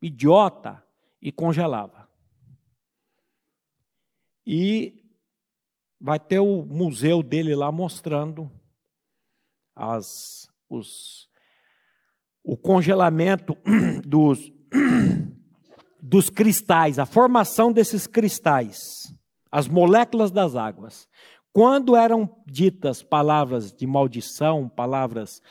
idiota 0.00 0.84
e 1.20 1.30
congelava. 1.30 2.08
E 4.44 5.04
vai 6.00 6.18
ter 6.18 6.40
o 6.40 6.64
museu 6.64 7.22
dele 7.22 7.54
lá 7.54 7.70
mostrando 7.70 8.50
as, 9.74 10.48
os, 10.68 11.28
o 12.42 12.56
congelamento 12.56 13.56
dos, 14.04 14.40
dos 16.02 16.28
cristais, 16.28 16.98
a 16.98 17.06
formação 17.06 17.72
desses 17.72 18.08
cristais, 18.08 18.78
as 19.52 19.68
moléculas 19.68 20.30
das 20.30 20.56
águas. 20.56 21.06
Quando 21.52 21.94
eram 21.94 22.28
ditas 22.46 23.02
palavras 23.02 23.70
de 23.70 23.86
maldição, 23.86 24.66
palavras, 24.66 25.42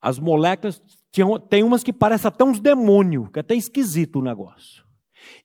as 0.00 0.20
moléculas 0.20 0.80
tinham, 1.10 1.40
tem 1.40 1.64
umas 1.64 1.82
que 1.82 1.92
parecem 1.92 2.28
até 2.28 2.44
uns 2.44 2.60
demônios, 2.60 3.28
que 3.30 3.40
é 3.40 3.42
até 3.42 3.56
esquisito 3.56 4.20
o 4.20 4.22
negócio. 4.22 4.84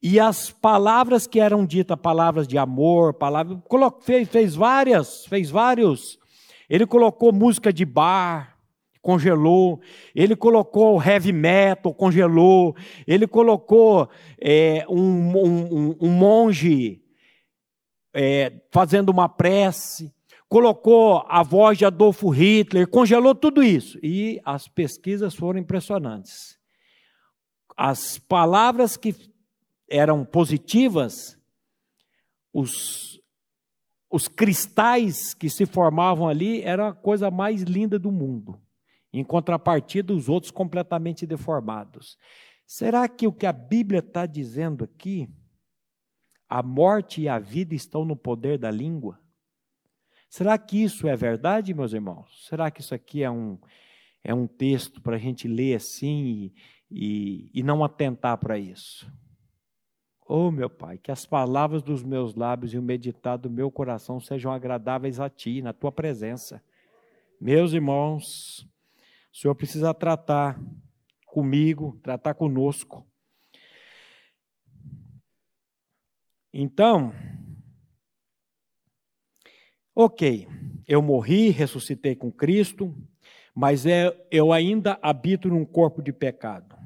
E 0.02 0.20
as 0.20 0.52
palavras 0.52 1.26
que 1.26 1.40
eram 1.40 1.66
ditas, 1.66 1.98
palavras 2.00 2.48
de 2.48 2.58
amor, 2.58 3.16
palavras, 3.16 3.58
fez, 4.02 4.30
fez 4.30 4.56
várias, 4.56 5.26
fez 5.26 5.50
vários. 5.50 6.20
Ele 6.70 6.86
colocou 6.86 7.34
música 7.34 7.74
de 7.74 7.86
bar, 7.86 8.58
congelou. 9.02 9.80
Ele 10.14 10.36
colocou 10.36 11.02
heavy 11.02 11.32
metal, 11.32 11.94
congelou. 11.94 12.76
Ele 13.08 13.26
colocou 13.26 14.10
é, 14.40 14.86
um, 14.90 15.38
um, 15.38 15.96
um, 16.02 16.10
monge 16.10 17.02
é, 18.14 18.62
fazendo 18.72 19.10
uma 19.10 19.30
prece. 19.30 20.14
Colocou 20.50 21.26
a 21.28 21.44
voz 21.44 21.78
de 21.78 21.86
Adolfo 21.86 22.30
Hitler, 22.30 22.88
congelou 22.88 23.36
tudo 23.36 23.62
isso. 23.62 24.00
E 24.02 24.42
as 24.46 24.68
pesquisas 24.68 25.36
foram 25.36 25.60
impressionantes. 25.60 26.58
As 27.76 28.18
palavras 28.18 28.96
que 28.96 29.14
eram 29.90 30.26
positivas, 30.26 31.38
os, 32.54 33.22
os 34.10 34.28
cristais 34.28 35.34
que 35.34 35.50
se 35.50 35.66
formavam 35.66 36.28
ali 36.28 36.62
era 36.62 36.90
a 36.90 36.94
coisa 36.94 37.30
mais 37.30 37.62
linda 37.62 38.00
do 38.00 38.12
mundo. 38.12 38.60
Em 39.12 39.24
contrapartida, 39.24 40.14
os 40.14 40.28
outros 40.30 40.52
completamente 40.52 41.26
deformados. 41.26 42.18
Será 42.66 43.08
que 43.08 43.26
o 43.26 43.32
que 43.32 43.46
a 43.46 43.54
Bíblia 43.54 44.00
está 44.00 44.26
dizendo 44.26 44.84
aqui, 44.84 45.30
a 46.50 46.64
morte 46.64 47.22
e 47.22 47.30
a 47.30 47.40
vida 47.40 47.76
estão 47.76 48.06
no 48.06 48.16
poder 48.16 48.58
da 48.58 48.72
língua? 48.72 49.20
Será 50.30 50.58
que 50.58 50.82
isso 50.84 51.08
é 51.08 51.16
verdade, 51.16 51.74
meus 51.74 51.94
irmãos? 51.94 52.46
Será 52.48 52.70
que 52.70 52.82
isso 52.82 52.94
aqui 52.94 53.24
é 53.24 53.32
um, 53.32 53.58
é 54.24 54.34
um 54.34 54.46
texto 54.46 55.02
para 55.02 55.16
a 55.16 55.20
gente 55.20 55.48
ler 55.48 55.76
assim 55.76 56.26
e, 56.26 56.54
e, 56.92 57.52
e 57.54 57.64
não 57.64 57.84
atentar 57.84 58.38
para 58.38 58.58
isso? 58.58 59.12
Oh, 60.30 60.52
meu 60.52 60.70
Pai, 60.70 60.98
que 60.98 61.10
as 61.10 61.26
palavras 61.26 61.82
dos 61.82 62.04
meus 62.04 62.36
lábios 62.36 62.74
e 62.74 62.78
o 62.78 62.82
meditar 62.82 63.38
do 63.38 63.50
meu 63.50 63.72
coração 63.72 64.20
sejam 64.20 64.52
agradáveis 64.52 65.22
a 65.22 65.30
Ti, 65.30 65.62
na 65.62 65.72
Tua 65.72 65.92
presença. 65.92 66.62
Meus 67.40 67.72
irmãos, 67.72 68.68
o 69.32 69.38
Senhor 69.38 69.56
precisa 69.56 69.94
tratar 69.94 70.60
comigo, 71.26 71.98
tratar 72.04 72.34
conosco. 72.34 73.08
Então, 76.54 77.14
ok, 79.96 80.48
eu 80.88 81.02
morri, 81.02 81.50
ressuscitei 81.50 82.16
com 82.16 82.32
Cristo, 82.32 82.96
mas 83.54 83.86
é, 83.86 84.16
eu 84.32 84.52
ainda 84.52 84.98
habito 85.02 85.50
num 85.50 85.66
corpo 85.66 86.02
de 86.02 86.14
pecado 86.14 86.78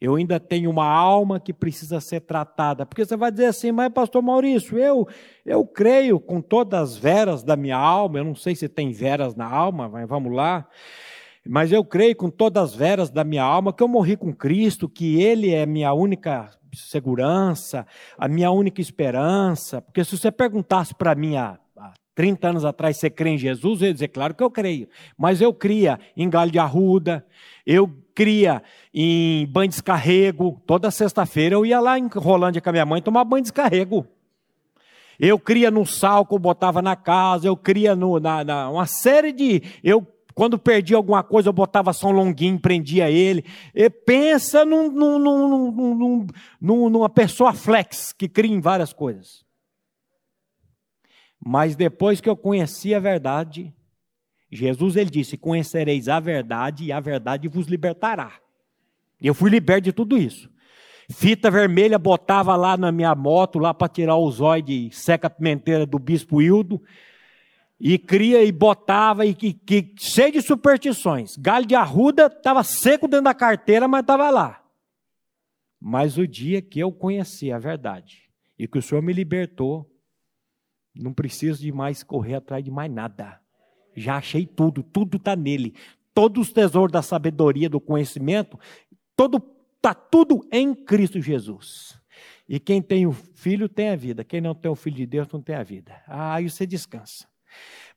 eu 0.00 0.14
ainda 0.14 0.40
tenho 0.40 0.70
uma 0.70 0.86
alma 0.86 1.38
que 1.38 1.52
precisa 1.52 2.00
ser 2.00 2.20
tratada. 2.20 2.86
Porque 2.86 3.04
você 3.04 3.16
vai 3.16 3.30
dizer 3.30 3.46
assim, 3.46 3.70
mas 3.70 3.92
pastor 3.92 4.22
Maurício, 4.22 4.78
eu, 4.78 5.06
eu 5.44 5.66
creio 5.66 6.18
com 6.18 6.40
todas 6.40 6.80
as 6.80 6.96
veras 6.96 7.42
da 7.42 7.54
minha 7.54 7.76
alma, 7.76 8.18
eu 8.18 8.24
não 8.24 8.34
sei 8.34 8.56
se 8.56 8.68
tem 8.68 8.92
veras 8.92 9.34
na 9.34 9.44
alma, 9.44 9.88
mas 9.88 10.08
vamos 10.08 10.32
lá. 10.32 10.66
Mas 11.46 11.70
eu 11.70 11.84
creio 11.84 12.16
com 12.16 12.30
todas 12.30 12.70
as 12.70 12.74
veras 12.74 13.10
da 13.10 13.22
minha 13.22 13.42
alma 13.42 13.74
que 13.74 13.82
eu 13.82 13.88
morri 13.88 14.16
com 14.16 14.32
Cristo, 14.32 14.88
que 14.88 15.20
Ele 15.20 15.52
é 15.52 15.66
minha 15.66 15.92
única 15.92 16.50
segurança, 16.74 17.86
a 18.18 18.28
minha 18.28 18.50
única 18.50 18.80
esperança. 18.80 19.80
Porque 19.80 20.04
se 20.04 20.16
você 20.16 20.30
perguntasse 20.30 20.94
para 20.94 21.14
mim 21.14 21.36
há 21.36 21.58
30 22.14 22.48
anos 22.48 22.64
atrás, 22.64 22.96
você 22.98 23.08
crê 23.08 23.30
em 23.30 23.38
Jesus? 23.38 23.80
Eu 23.80 23.88
ia 23.88 23.94
dizer, 23.94 24.08
claro 24.08 24.34
que 24.34 24.42
eu 24.42 24.50
creio. 24.50 24.88
Mas 25.16 25.40
eu 25.40 25.54
cria 25.54 25.98
em 26.16 26.28
galho 26.28 26.50
de 26.50 26.58
arruda, 26.58 27.24
eu 27.66 27.90
cria 28.14 28.62
em 28.92 29.46
banho 29.46 29.68
de 29.68 29.74
descarrego. 29.76 30.60
Toda 30.66 30.90
sexta-feira 30.90 31.54
eu 31.54 31.64
ia 31.64 31.80
lá 31.80 31.98
em 31.98 32.08
Rolândia 32.08 32.60
com 32.60 32.68
a 32.68 32.72
minha 32.72 32.86
mãe 32.86 33.00
tomar 33.00 33.24
banho 33.24 33.42
de 33.42 33.50
descarrego. 33.50 34.06
Eu 35.18 35.38
cria 35.38 35.70
no 35.70 35.84
sal 35.84 36.24
que 36.26 36.34
eu 36.34 36.38
botava 36.38 36.80
na 36.80 36.96
casa, 36.96 37.46
eu 37.46 37.56
cria 37.56 37.94
no, 37.94 38.18
na, 38.18 38.42
na, 38.42 38.70
uma 38.70 38.86
série 38.86 39.32
de. 39.32 39.62
Eu, 39.84 40.06
quando 40.34 40.58
perdia 40.58 40.96
alguma 40.96 41.22
coisa, 41.22 41.48
eu 41.48 41.52
botava 41.52 41.92
só 41.92 42.08
um 42.08 42.12
longuinho, 42.12 42.58
prendia 42.58 43.10
ele. 43.10 43.44
E 43.74 43.88
pensa 43.90 44.64
num, 44.64 44.90
num, 44.90 46.26
num, 46.60 46.90
numa 46.90 47.08
pessoa 47.08 47.52
flex, 47.52 48.12
que 48.12 48.28
cria 48.28 48.52
em 48.52 48.60
várias 48.60 48.92
coisas. 48.92 49.44
Mas 51.44 51.74
depois 51.74 52.20
que 52.20 52.28
eu 52.28 52.36
conheci 52.36 52.94
a 52.94 53.00
verdade, 53.00 53.72
Jesus 54.50 54.96
ele 54.96 55.10
disse: 55.10 55.36
Conhecereis 55.36 56.08
a 56.08 56.20
verdade 56.20 56.84
e 56.84 56.92
a 56.92 57.00
verdade 57.00 57.48
vos 57.48 57.66
libertará. 57.66 58.32
E 59.20 59.26
eu 59.26 59.34
fui 59.34 59.50
liberto 59.50 59.82
de 59.82 59.92
tudo 59.92 60.18
isso. 60.18 60.50
Fita 61.10 61.50
vermelha 61.50 61.98
botava 61.98 62.54
lá 62.54 62.76
na 62.76 62.92
minha 62.92 63.14
moto, 63.14 63.58
lá 63.58 63.74
para 63.74 63.88
tirar 63.88 64.16
o 64.16 64.30
zóio 64.30 64.62
de 64.62 64.90
seca-pimenteira 64.92 65.84
do 65.84 65.98
bispo 65.98 66.40
Hildo. 66.40 66.80
E 67.80 67.98
cria 67.98 68.44
e 68.44 68.52
botava, 68.52 69.24
e 69.24 69.34
que, 69.34 69.54
que, 69.54 69.94
cheio 69.96 70.32
de 70.32 70.42
superstições. 70.42 71.34
Galho 71.38 71.64
de 71.64 71.74
arruda 71.74 72.26
estava 72.26 72.62
seco 72.62 73.08
dentro 73.08 73.24
da 73.24 73.34
carteira, 73.34 73.88
mas 73.88 74.02
estava 74.02 74.28
lá. 74.28 74.62
Mas 75.80 76.18
o 76.18 76.28
dia 76.28 76.60
que 76.60 76.78
eu 76.78 76.92
conheci 76.92 77.50
a 77.50 77.58
verdade 77.58 78.30
e 78.58 78.68
que 78.68 78.78
o 78.78 78.82
Senhor 78.82 79.00
me 79.00 79.14
libertou, 79.14 79.90
não 80.94 81.14
preciso 81.14 81.62
de 81.62 81.72
mais 81.72 82.02
correr 82.02 82.34
atrás 82.34 82.62
de 82.62 82.70
mais 82.70 82.92
nada. 82.92 83.40
Já 83.96 84.16
achei 84.16 84.44
tudo, 84.44 84.82
tudo 84.82 85.16
está 85.16 85.34
nele. 85.34 85.74
Todos 86.12 86.48
os 86.48 86.52
tesouros 86.52 86.92
da 86.92 87.00
sabedoria, 87.00 87.70
do 87.70 87.80
conhecimento, 87.80 88.58
todo 89.16 89.42
está 89.76 89.94
tudo 89.94 90.46
em 90.52 90.74
Cristo 90.74 91.20
Jesus. 91.22 91.98
E 92.46 92.60
quem 92.60 92.82
tem 92.82 93.06
o 93.06 93.12
filho 93.12 93.68
tem 93.68 93.88
a 93.88 93.96
vida. 93.96 94.22
Quem 94.22 94.40
não 94.40 94.54
tem 94.54 94.70
o 94.70 94.74
filho 94.74 94.96
de 94.96 95.06
Deus 95.06 95.28
não 95.32 95.40
tem 95.40 95.54
a 95.54 95.62
vida. 95.62 96.02
Ah, 96.06 96.34
aí 96.34 96.50
você 96.50 96.66
descansa. 96.66 97.26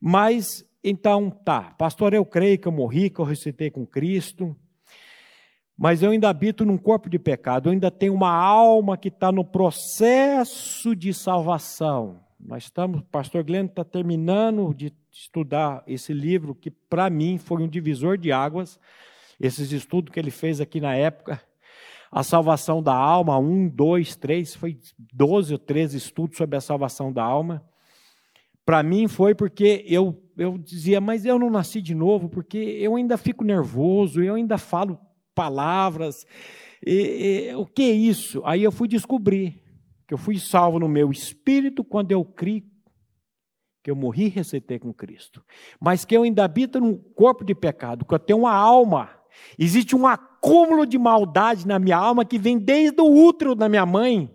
Mas, 0.00 0.68
então, 0.82 1.30
tá. 1.30 1.74
Pastor, 1.78 2.14
eu 2.14 2.24
creio 2.24 2.58
que 2.58 2.68
eu 2.68 2.72
morri, 2.72 3.10
que 3.10 3.20
eu 3.20 3.24
ressuscitei 3.24 3.70
com 3.70 3.86
Cristo. 3.86 4.56
Mas 5.76 6.02
eu 6.02 6.10
ainda 6.10 6.28
habito 6.28 6.64
num 6.64 6.78
corpo 6.78 7.10
de 7.10 7.18
pecado. 7.18 7.68
Eu 7.68 7.72
ainda 7.72 7.90
tenho 7.90 8.14
uma 8.14 8.32
alma 8.32 8.96
que 8.96 9.08
está 9.08 9.32
no 9.32 9.44
processo 9.44 10.94
de 10.94 11.12
salvação. 11.12 12.20
Nós 12.38 12.64
estamos, 12.64 13.00
o 13.00 13.04
pastor 13.04 13.42
Glenn 13.42 13.66
está 13.66 13.82
terminando 13.82 14.72
de 14.74 14.92
estudar 15.10 15.82
esse 15.86 16.12
livro, 16.12 16.54
que 16.54 16.70
para 16.70 17.08
mim 17.08 17.38
foi 17.38 17.62
um 17.62 17.68
divisor 17.68 18.18
de 18.18 18.30
águas, 18.30 18.78
esses 19.40 19.72
estudos 19.72 20.12
que 20.12 20.20
ele 20.20 20.30
fez 20.30 20.60
aqui 20.60 20.80
na 20.80 20.94
época. 20.94 21.40
A 22.12 22.22
salvação 22.22 22.82
da 22.82 22.94
alma, 22.94 23.38
um, 23.38 23.66
dois, 23.68 24.14
três, 24.14 24.54
foi 24.54 24.78
12 25.12 25.54
ou 25.54 25.58
13 25.58 25.96
estudos 25.96 26.36
sobre 26.36 26.56
a 26.56 26.60
salvação 26.60 27.12
da 27.12 27.24
alma. 27.24 27.64
Para 28.64 28.82
mim 28.82 29.08
foi 29.08 29.34
porque 29.34 29.84
eu, 29.86 30.22
eu 30.36 30.56
dizia, 30.58 31.00
mas 31.00 31.24
eu 31.24 31.38
não 31.38 31.50
nasci 31.50 31.82
de 31.82 31.94
novo, 31.94 32.28
porque 32.28 32.56
eu 32.58 32.96
ainda 32.96 33.16
fico 33.16 33.44
nervoso, 33.44 34.22
eu 34.22 34.34
ainda 34.34 34.56
falo 34.56 34.98
palavras. 35.34 36.26
E, 36.84 37.50
e, 37.50 37.54
o 37.54 37.66
que 37.66 37.82
é 37.82 37.92
isso? 37.92 38.42
Aí 38.44 38.62
eu 38.62 38.72
fui 38.72 38.88
descobrir 38.88 39.62
que 40.06 40.14
eu 40.14 40.18
fui 40.18 40.38
salvo 40.38 40.78
no 40.78 40.88
meu 40.88 41.10
espírito 41.10 41.82
quando 41.84 42.12
eu 42.12 42.24
criei 42.24 42.64
que 43.84 43.90
eu 43.90 43.94
morri 43.94 44.24
e 44.24 44.30
recetei 44.30 44.78
com 44.78 44.94
Cristo, 44.94 45.44
mas 45.78 46.06
que 46.06 46.16
eu 46.16 46.22
ainda 46.22 46.42
habito 46.42 46.80
num 46.80 46.96
corpo 46.96 47.44
de 47.44 47.54
pecado, 47.54 48.06
que 48.06 48.14
eu 48.14 48.18
tenho 48.18 48.38
uma 48.38 48.54
alma. 48.54 49.10
Existe 49.58 49.94
um 49.94 50.06
acúmulo 50.06 50.86
de 50.86 50.96
maldade 50.96 51.66
na 51.66 51.78
minha 51.78 51.98
alma 51.98 52.24
que 52.24 52.38
vem 52.38 52.58
desde 52.58 53.02
o 53.02 53.12
útero 53.12 53.54
da 53.54 53.68
minha 53.68 53.84
mãe. 53.84 54.34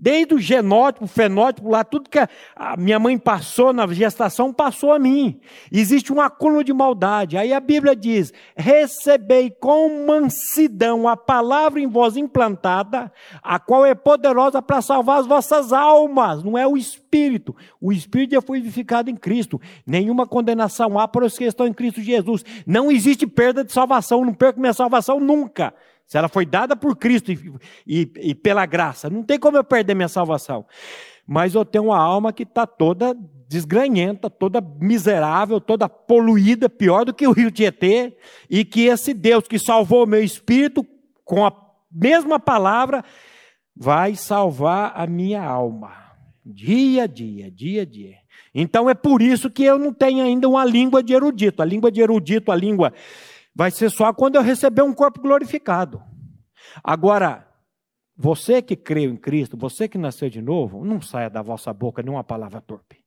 Desde 0.00 0.32
o 0.32 0.38
genótipo, 0.38 1.06
o 1.06 1.08
fenótipo, 1.08 1.70
lá, 1.70 1.82
tudo 1.82 2.08
que 2.08 2.20
a 2.20 2.76
minha 2.76 3.00
mãe 3.00 3.18
passou 3.18 3.72
na 3.72 3.84
gestação, 3.88 4.52
passou 4.52 4.92
a 4.92 4.98
mim. 4.98 5.40
Existe 5.72 6.12
um 6.12 6.20
acúmulo 6.20 6.62
de 6.62 6.72
maldade. 6.72 7.36
Aí 7.36 7.52
a 7.52 7.58
Bíblia 7.58 7.96
diz: 7.96 8.32
recebei 8.56 9.50
com 9.50 10.06
mansidão 10.06 11.08
a 11.08 11.16
palavra 11.16 11.80
em 11.80 11.88
vós 11.88 12.16
implantada, 12.16 13.12
a 13.42 13.58
qual 13.58 13.84
é 13.84 13.92
poderosa 13.92 14.62
para 14.62 14.80
salvar 14.80 15.18
as 15.18 15.26
vossas 15.26 15.72
almas. 15.72 16.44
Não 16.44 16.56
é 16.56 16.64
o 16.64 16.76
Espírito. 16.76 17.56
O 17.80 17.92
Espírito 17.92 18.34
já 18.34 18.40
foi 18.40 18.60
vivificado 18.60 19.10
em 19.10 19.16
Cristo. 19.16 19.60
Nenhuma 19.84 20.28
condenação 20.28 20.96
há 20.96 21.08
para 21.08 21.24
os 21.24 21.36
que 21.36 21.42
estão 21.42 21.66
em 21.66 21.72
Cristo 21.72 22.00
Jesus. 22.00 22.44
Não 22.64 22.88
existe 22.88 23.26
perda 23.26 23.64
de 23.64 23.72
salvação. 23.72 24.24
Não 24.24 24.32
perco 24.32 24.60
minha 24.60 24.72
salvação 24.72 25.18
nunca. 25.18 25.74
Se 26.08 26.16
ela 26.16 26.28
foi 26.28 26.46
dada 26.46 26.74
por 26.74 26.96
Cristo 26.96 27.30
e, 27.30 27.52
e, 27.86 28.10
e 28.30 28.34
pela 28.34 28.64
graça, 28.64 29.10
não 29.10 29.22
tem 29.22 29.38
como 29.38 29.58
eu 29.58 29.62
perder 29.62 29.94
minha 29.94 30.08
salvação. 30.08 30.64
Mas 31.26 31.54
eu 31.54 31.66
tenho 31.66 31.84
uma 31.84 31.98
alma 31.98 32.32
que 32.32 32.44
está 32.44 32.66
toda 32.66 33.14
desgranhenta, 33.46 34.30
toda 34.30 34.58
miserável, 34.80 35.60
toda 35.60 35.86
poluída, 35.86 36.66
pior 36.66 37.04
do 37.04 37.12
que 37.12 37.26
o 37.26 37.32
rio 37.32 37.50
Tietê, 37.50 38.16
e 38.48 38.64
que 38.64 38.86
esse 38.86 39.12
Deus 39.12 39.46
que 39.46 39.58
salvou 39.58 40.04
o 40.04 40.06
meu 40.06 40.24
espírito 40.24 40.84
com 41.26 41.44
a 41.44 41.52
mesma 41.92 42.40
palavra 42.40 43.04
vai 43.76 44.14
salvar 44.14 44.94
a 44.96 45.06
minha 45.06 45.42
alma. 45.42 45.92
Dia 46.42 47.02
a 47.02 47.06
dia, 47.06 47.50
dia 47.50 47.82
a 47.82 47.84
dia. 47.84 48.16
Então 48.54 48.88
é 48.88 48.94
por 48.94 49.20
isso 49.20 49.50
que 49.50 49.62
eu 49.62 49.78
não 49.78 49.92
tenho 49.92 50.24
ainda 50.24 50.48
uma 50.48 50.64
língua 50.64 51.02
de 51.02 51.12
erudito. 51.12 51.60
A 51.60 51.66
língua 51.66 51.92
de 51.92 52.00
erudito, 52.00 52.50
a 52.50 52.56
língua 52.56 52.94
vai 53.58 53.72
ser 53.72 53.90
só 53.90 54.12
quando 54.12 54.36
eu 54.36 54.42
receber 54.42 54.82
um 54.82 54.94
corpo 54.94 55.20
glorificado. 55.20 56.00
Agora, 56.82 57.44
você 58.16 58.62
que 58.62 58.76
creu 58.76 59.10
em 59.10 59.16
Cristo, 59.16 59.56
você 59.56 59.88
que 59.88 59.98
nasceu 59.98 60.30
de 60.30 60.40
novo, 60.40 60.84
não 60.84 61.00
saia 61.00 61.28
da 61.28 61.42
vossa 61.42 61.72
boca 61.72 62.00
nenhuma 62.00 62.22
palavra 62.22 62.60
torpe. 62.60 63.04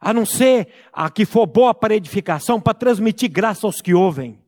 A 0.00 0.14
não 0.14 0.24
ser 0.24 0.72
a 0.90 1.10
que 1.10 1.26
for 1.26 1.44
boa 1.44 1.74
para 1.74 1.94
edificação, 1.94 2.58
para 2.58 2.72
transmitir 2.72 3.30
graça 3.30 3.66
aos 3.66 3.82
que 3.82 3.92
ouvem. 3.92 4.42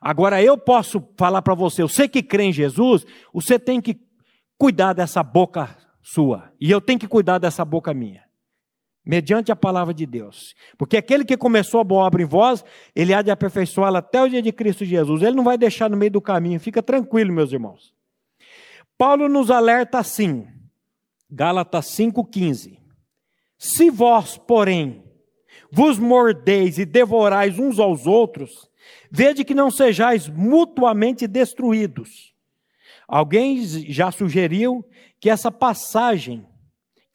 Agora 0.00 0.42
eu 0.42 0.58
posso 0.58 1.00
falar 1.16 1.42
para 1.42 1.54
você, 1.54 1.82
você 1.82 2.08
que 2.08 2.24
crê 2.24 2.46
em 2.46 2.52
Jesus, 2.52 3.06
você 3.32 3.56
tem 3.56 3.80
que 3.80 4.00
cuidar 4.58 4.94
dessa 4.94 5.22
boca 5.22 5.76
sua. 6.02 6.52
E 6.60 6.72
eu 6.72 6.80
tenho 6.80 6.98
que 6.98 7.06
cuidar 7.06 7.38
dessa 7.38 7.64
boca 7.64 7.94
minha 7.94 8.27
mediante 9.08 9.50
a 9.50 9.56
palavra 9.56 9.94
de 9.94 10.04
Deus. 10.04 10.54
Porque 10.76 10.98
aquele 10.98 11.24
que 11.24 11.34
começou 11.34 11.80
a 11.80 11.84
boa 11.84 12.04
obra 12.04 12.22
em 12.22 12.26
vós, 12.26 12.62
ele 12.94 13.14
há 13.14 13.22
de 13.22 13.30
aperfeiçoá-la 13.30 14.00
até 14.00 14.22
o 14.22 14.28
dia 14.28 14.42
de 14.42 14.52
Cristo 14.52 14.84
Jesus. 14.84 15.22
Ele 15.22 15.34
não 15.34 15.44
vai 15.44 15.56
deixar 15.56 15.88
no 15.88 15.96
meio 15.96 16.10
do 16.10 16.20
caminho, 16.20 16.60
fica 16.60 16.82
tranquilo, 16.82 17.32
meus 17.32 17.50
irmãos. 17.50 17.94
Paulo 18.98 19.26
nos 19.26 19.50
alerta 19.50 19.98
assim, 19.98 20.46
Gálatas 21.30 21.86
5,15: 21.86 22.78
Se 23.56 23.88
vós, 23.88 24.36
porém, 24.36 25.02
vos 25.72 25.98
mordeis 25.98 26.76
e 26.76 26.84
devorais 26.84 27.58
uns 27.58 27.78
aos 27.78 28.06
outros, 28.06 28.68
vede 29.10 29.42
que 29.42 29.54
não 29.54 29.70
sejais 29.70 30.28
mutuamente 30.28 31.26
destruídos. 31.26 32.34
Alguém 33.06 33.58
já 33.90 34.10
sugeriu 34.10 34.84
que 35.18 35.30
essa 35.30 35.50
passagem 35.50 36.46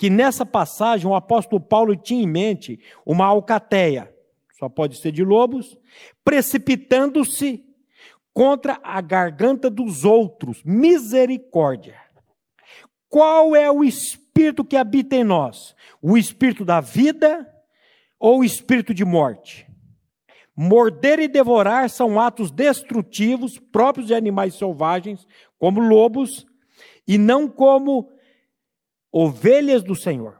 que 0.03 0.09
nessa 0.09 0.45
passagem 0.45 1.07
o 1.07 1.15
apóstolo 1.15 1.61
Paulo 1.61 1.95
tinha 1.95 2.21
em 2.21 2.27
mente 2.27 2.77
uma 3.05 3.25
alcateia, 3.25 4.13
só 4.59 4.67
pode 4.67 4.97
ser 4.97 5.13
de 5.13 5.23
lobos, 5.23 5.77
precipitando-se 6.25 7.63
contra 8.33 8.81
a 8.83 8.99
garganta 8.99 9.69
dos 9.69 10.03
outros. 10.03 10.61
Misericórdia. 10.65 11.95
Qual 13.07 13.55
é 13.55 13.71
o 13.71 13.81
espírito 13.81 14.65
que 14.65 14.75
habita 14.75 15.15
em 15.15 15.23
nós? 15.23 15.73
O 16.01 16.17
espírito 16.17 16.65
da 16.65 16.81
vida 16.81 17.49
ou 18.19 18.39
o 18.39 18.43
espírito 18.43 18.93
de 18.93 19.05
morte? 19.05 19.65
Morder 20.53 21.17
e 21.21 21.29
devorar 21.29 21.89
são 21.89 22.19
atos 22.19 22.51
destrutivos 22.51 23.57
próprios 23.57 24.07
de 24.07 24.13
animais 24.13 24.55
selvagens, 24.55 25.25
como 25.57 25.79
lobos, 25.79 26.45
e 27.07 27.17
não 27.17 27.47
como 27.47 28.11
ovelhas 29.13 29.83
do 29.83 29.95
Senhor. 29.95 30.39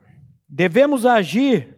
Devemos 0.49 1.05
agir 1.05 1.77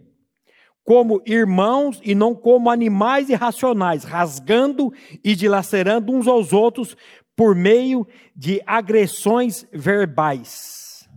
como 0.81 1.21
irmãos 1.25 1.99
e 2.03 2.15
não 2.15 2.33
como 2.33 2.69
animais 2.69 3.29
irracionais, 3.29 4.05
rasgando 4.05 4.93
e 5.23 5.35
dilacerando 5.35 6.13
uns 6.13 6.27
aos 6.27 6.53
outros 6.53 6.95
por 7.35 7.53
meio 7.53 8.07
de 8.33 8.61
agressões 8.65 9.67
verbais. 9.73 11.09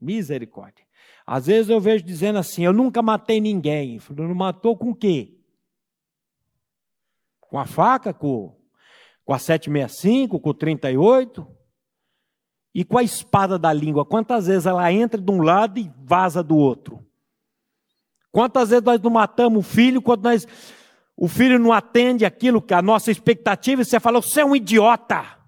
Misericórdia. 0.00 0.84
Às 1.24 1.46
vezes 1.46 1.70
eu 1.70 1.80
vejo 1.80 2.04
dizendo 2.04 2.38
assim: 2.38 2.64
Eu 2.64 2.72
nunca 2.72 3.00
matei 3.00 3.40
ninguém. 3.40 4.00
Eu 4.10 4.28
não 4.28 4.34
matou 4.34 4.76
com 4.76 4.90
o 4.90 4.94
quê? 4.94 5.38
Com 7.40 7.58
a 7.58 7.64
faca? 7.64 8.12
Com, 8.12 8.56
com 9.24 9.32
a 9.32 9.38
765? 9.38 10.40
Com 10.40 10.50
o 10.50 10.54
38? 10.54 11.46
E 12.74 12.84
com 12.84 12.96
a 12.96 13.02
espada 13.02 13.58
da 13.58 13.72
língua, 13.72 14.04
quantas 14.04 14.46
vezes 14.46 14.66
ela 14.66 14.90
entra 14.92 15.20
de 15.20 15.30
um 15.30 15.42
lado 15.42 15.78
e 15.78 15.92
vaza 15.98 16.42
do 16.42 16.56
outro? 16.56 17.04
Quantas 18.30 18.70
vezes 18.70 18.84
nós 18.84 19.00
não 19.00 19.10
matamos 19.10 19.58
o 19.58 19.68
filho 19.68 20.00
quando 20.00 20.24
nós, 20.24 20.46
o 21.14 21.28
filho 21.28 21.58
não 21.58 21.72
atende 21.72 22.24
aquilo 22.24 22.62
que 22.62 22.72
a 22.72 22.80
nossa 22.80 23.10
expectativa 23.10 23.82
e 23.82 23.84
você 23.84 24.00
fala, 24.00 24.22
você 24.22 24.40
é 24.40 24.44
um 24.44 24.56
idiota. 24.56 25.38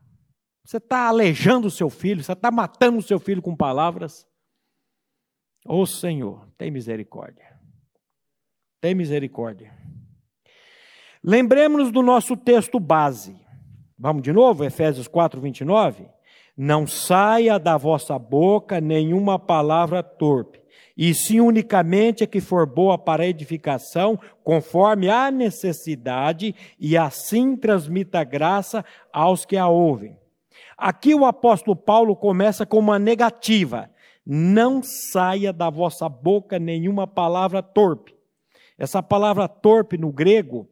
Você 0.62 0.76
está 0.76 1.08
aleijando 1.08 1.68
o 1.68 1.70
seu 1.70 1.88
filho, 1.88 2.22
você 2.22 2.32
está 2.32 2.50
matando 2.50 2.98
o 2.98 3.02
seu 3.02 3.18
filho 3.18 3.40
com 3.40 3.56
palavras. 3.56 4.26
Ô 5.66 5.80
oh, 5.80 5.86
Senhor, 5.86 6.46
tem 6.58 6.70
misericórdia. 6.70 7.44
Tem 8.82 8.94
misericórdia. 8.94 9.74
Lembremos-nos 11.22 11.90
do 11.90 12.02
nosso 12.02 12.36
texto 12.36 12.78
base. 12.78 13.34
Vamos 13.98 14.22
de 14.22 14.30
novo, 14.30 14.62
Efésios 14.62 15.08
4, 15.08 15.40
29. 15.40 16.06
Não 16.56 16.86
saia 16.86 17.58
da 17.58 17.76
vossa 17.76 18.16
boca 18.18 18.80
nenhuma 18.80 19.38
palavra 19.38 20.02
torpe, 20.02 20.62
e 20.96 21.12
sim 21.12 21.40
unicamente 21.40 22.22
a 22.22 22.26
que 22.28 22.40
for 22.40 22.64
boa 22.64 22.96
para 22.96 23.26
edificação, 23.26 24.18
conforme 24.44 25.10
a 25.10 25.32
necessidade, 25.32 26.54
e 26.78 26.96
assim 26.96 27.56
transmita 27.56 28.22
graça 28.22 28.84
aos 29.12 29.44
que 29.44 29.56
a 29.56 29.66
ouvem. 29.66 30.16
Aqui 30.78 31.12
o 31.12 31.24
apóstolo 31.24 31.74
Paulo 31.74 32.14
começa 32.14 32.64
com 32.64 32.78
uma 32.78 33.00
negativa: 33.00 33.90
não 34.24 34.80
saia 34.80 35.52
da 35.52 35.68
vossa 35.68 36.08
boca 36.08 36.58
nenhuma 36.58 37.06
palavra 37.06 37.62
torpe. 37.62 38.14
Essa 38.78 39.02
palavra 39.02 39.48
torpe 39.48 39.98
no 39.98 40.12
grego, 40.12 40.68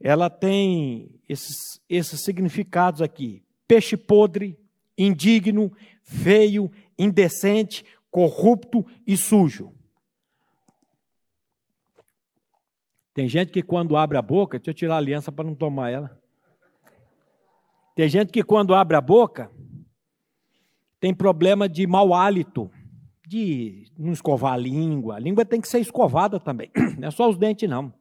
ela 0.00 0.28
tem 0.28 1.08
esses, 1.28 1.80
esses 1.88 2.20
significados 2.24 3.00
aqui: 3.00 3.44
peixe 3.68 3.96
podre, 3.96 4.58
indigno, 4.96 5.72
feio, 6.02 6.70
indecente, 6.98 7.84
corrupto 8.10 8.86
e 9.06 9.16
sujo. 9.16 9.72
Tem 13.12 13.28
gente 13.28 13.52
que 13.52 13.62
quando 13.62 13.96
abre 13.96 14.18
a 14.18 14.22
boca, 14.22 14.58
deixa 14.58 14.70
eu 14.70 14.74
tirar 14.74 14.94
a 14.94 14.98
aliança 14.98 15.30
para 15.30 15.44
não 15.44 15.54
tomar 15.54 15.90
ela. 15.90 16.20
Tem 17.94 18.08
gente 18.08 18.32
que 18.32 18.42
quando 18.42 18.74
abre 18.74 18.96
a 18.96 19.00
boca 19.00 19.50
tem 20.98 21.14
problema 21.14 21.68
de 21.68 21.86
mau 21.86 22.12
hálito, 22.12 22.70
de 23.26 23.92
não 23.96 24.12
escovar 24.12 24.54
a 24.54 24.56
língua. 24.56 25.16
A 25.16 25.18
língua 25.18 25.44
tem 25.44 25.60
que 25.60 25.68
ser 25.68 25.78
escovada 25.78 26.40
também, 26.40 26.70
não 26.98 27.08
é 27.08 27.10
só 27.10 27.28
os 27.28 27.38
dentes 27.38 27.68
não. 27.68 27.92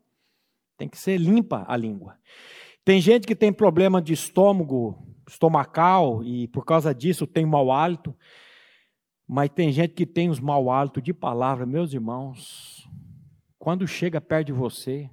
Tem 0.78 0.90
que 0.90 0.98
ser 0.98 1.18
limpa 1.18 1.64
a 1.68 1.78
língua. 1.78 2.18
Tem 2.84 3.00
gente 3.00 3.28
que 3.28 3.36
tem 3.36 3.54
problema 3.54 4.02
de 4.02 4.14
estômago 4.14 4.98
estomacal 5.28 6.24
e 6.24 6.48
por 6.48 6.66
causa 6.66 6.94
disso 6.94 7.26
tem 7.26 7.46
mau 7.46 7.72
hálito. 7.72 8.16
Mas 9.28 9.50
tem 9.50 9.72
gente 9.72 9.94
que 9.94 10.06
tem 10.06 10.30
os 10.30 10.40
mau 10.40 10.70
hálito 10.70 11.02
de 11.02 11.14
palavra, 11.14 11.66
meus 11.66 11.94
irmãos. 11.94 12.88
Quando 13.58 13.88
chega 13.88 14.20
perto 14.20 14.48
de 14.48 14.54
você, 14.54 15.10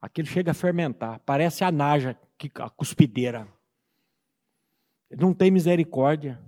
aquilo 0.00 0.28
chega 0.28 0.52
a 0.52 0.54
fermentar. 0.54 1.20
Parece 1.26 1.64
a 1.64 1.72
naja, 1.72 2.16
a 2.56 2.70
cuspideira. 2.70 3.48
Não 5.18 5.34
tem 5.34 5.50
misericórdia. 5.50 6.40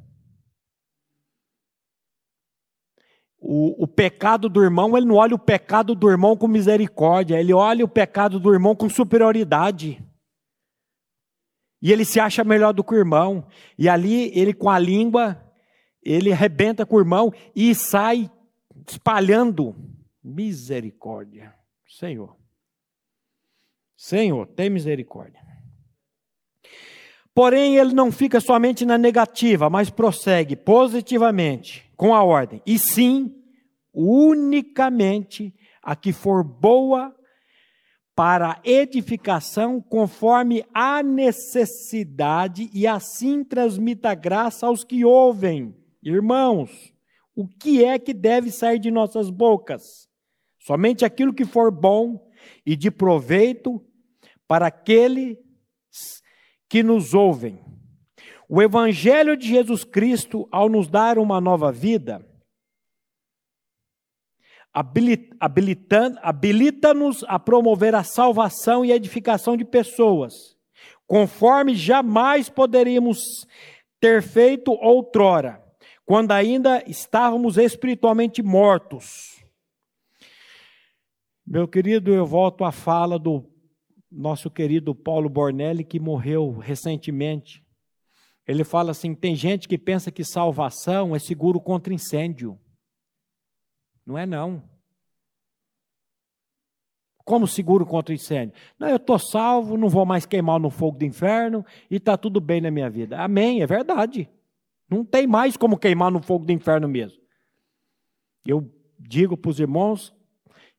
O, 3.44 3.82
o, 3.82 3.88
pecado 3.88 4.48
do 4.48 4.62
irmão, 4.62 4.96
ele 4.96 5.04
não 5.04 5.16
olha 5.16 5.34
o 5.34 5.38
pecado 5.38 5.96
do 5.96 6.08
irmão 6.08 6.36
com 6.36 6.46
misericórdia, 6.46 7.40
ele 7.40 7.52
olha 7.52 7.84
o 7.84 7.88
pecado 7.88 8.38
do 8.38 8.52
irmão 8.52 8.76
com 8.76 8.88
superioridade. 8.88 10.00
E 11.82 11.92
ele 11.92 12.04
se 12.04 12.20
acha 12.20 12.44
melhor 12.44 12.72
do 12.72 12.84
que 12.84 12.94
o 12.94 12.98
irmão. 12.98 13.44
E 13.76 13.88
ali, 13.88 14.30
ele 14.38 14.54
com 14.54 14.70
a 14.70 14.78
língua, 14.78 15.42
ele 16.00 16.32
arrebenta 16.32 16.86
com 16.86 16.96
o 16.96 17.00
irmão 17.00 17.32
e 17.54 17.74
sai 17.74 18.30
espalhando 18.88 19.74
misericórdia. 20.22 21.52
Senhor. 21.88 22.36
Senhor, 23.96 24.46
tem 24.46 24.70
misericórdia. 24.70 25.40
Porém, 27.34 27.76
ele 27.76 27.94
não 27.94 28.12
fica 28.12 28.40
somente 28.40 28.84
na 28.84 28.98
negativa, 28.98 29.70
mas 29.70 29.90
prossegue 29.90 30.54
positivamente 30.54 31.90
com 31.96 32.14
a 32.14 32.22
ordem. 32.22 32.62
E 32.66 32.78
sim, 32.78 33.34
unicamente 33.92 35.54
a 35.82 35.96
que 35.96 36.12
for 36.12 36.44
boa 36.44 37.14
para 38.14 38.60
edificação 38.62 39.80
conforme 39.80 40.64
a 40.72 41.02
necessidade 41.02 42.68
e 42.72 42.86
assim 42.86 43.42
transmita 43.42 44.14
graça 44.14 44.66
aos 44.66 44.84
que 44.84 45.04
ouvem. 45.04 45.74
Irmãos, 46.02 46.92
o 47.34 47.46
que 47.46 47.84
é 47.84 47.98
que 47.98 48.12
deve 48.12 48.50
sair 48.50 48.78
de 48.78 48.90
nossas 48.90 49.30
bocas? 49.30 50.08
Somente 50.58 51.04
aquilo 51.04 51.32
que 51.32 51.44
for 51.44 51.70
bom 51.70 52.30
e 52.64 52.76
de 52.76 52.90
proveito 52.90 53.82
para 54.46 54.66
aqueles 54.66 55.38
que 56.68 56.82
nos 56.82 57.14
ouvem. 57.14 57.58
O 58.48 58.60
Evangelho 58.60 59.36
de 59.36 59.48
Jesus 59.48 59.82
Cristo, 59.82 60.46
ao 60.52 60.68
nos 60.68 60.86
dar 60.86 61.18
uma 61.18 61.40
nova 61.40 61.72
vida, 61.72 62.26
habilita-nos 64.72 67.24
a 67.28 67.38
promover 67.38 67.94
a 67.94 68.02
salvação 68.02 68.82
e 68.84 68.92
edificação 68.92 69.56
de 69.56 69.64
pessoas, 69.64 70.56
conforme 71.06 71.74
jamais 71.74 72.48
poderíamos 72.48 73.46
ter 74.00 74.22
feito 74.22 74.72
outrora, 74.72 75.62
quando 76.04 76.32
ainda 76.32 76.82
estávamos 76.88 77.58
espiritualmente 77.58 78.42
mortos. 78.42 79.44
Meu 81.46 81.68
querido, 81.68 82.14
eu 82.14 82.24
volto 82.24 82.64
à 82.64 82.72
fala 82.72 83.18
do 83.18 83.44
nosso 84.10 84.50
querido 84.50 84.94
Paulo 84.94 85.28
Bornelli, 85.28 85.84
que 85.84 86.00
morreu 86.00 86.56
recentemente. 86.58 87.62
Ele 88.46 88.64
fala 88.64 88.90
assim: 88.90 89.14
tem 89.14 89.34
gente 89.34 89.68
que 89.68 89.78
pensa 89.78 90.10
que 90.10 90.24
salvação 90.24 91.14
é 91.14 91.18
seguro 91.18 91.60
contra 91.60 91.94
incêndio. 91.94 92.58
Não 94.06 94.18
é 94.18 94.26
não. 94.26 94.62
Como 97.24 97.46
seguro 97.46 97.86
contra 97.86 98.14
incêndio? 98.14 98.54
Não, 98.78 98.88
eu 98.88 98.96
estou 98.96 99.18
salvo, 99.18 99.76
não 99.76 99.88
vou 99.88 100.04
mais 100.04 100.26
queimar 100.26 100.58
no 100.58 100.70
fogo 100.70 100.98
do 100.98 101.04
inferno 101.04 101.64
e 101.90 101.96
está 101.96 102.16
tudo 102.16 102.40
bem 102.40 102.60
na 102.60 102.70
minha 102.70 102.90
vida. 102.90 103.18
Amém, 103.18 103.62
é 103.62 103.66
verdade. 103.66 104.28
Não 104.90 105.04
tem 105.04 105.26
mais 105.26 105.56
como 105.56 105.78
queimar 105.78 106.10
no 106.10 106.22
fogo 106.22 106.44
do 106.44 106.52
inferno 106.52 106.88
mesmo. 106.88 107.22
Eu 108.44 108.68
digo 108.98 109.36
para 109.36 109.50
os 109.50 109.60
irmãos 109.60 110.12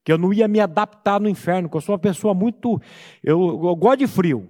que 0.03 0.11
eu 0.11 0.17
não 0.17 0.33
ia 0.33 0.47
me 0.47 0.59
adaptar 0.59 1.19
no 1.19 1.29
inferno, 1.29 1.69
que 1.69 1.77
eu 1.77 1.81
sou 1.81 1.93
uma 1.93 1.99
pessoa 1.99 2.33
muito. 2.33 2.79
Eu, 3.23 3.39
eu 3.39 3.75
gosto 3.75 3.99
de 3.99 4.07
frio. 4.07 4.49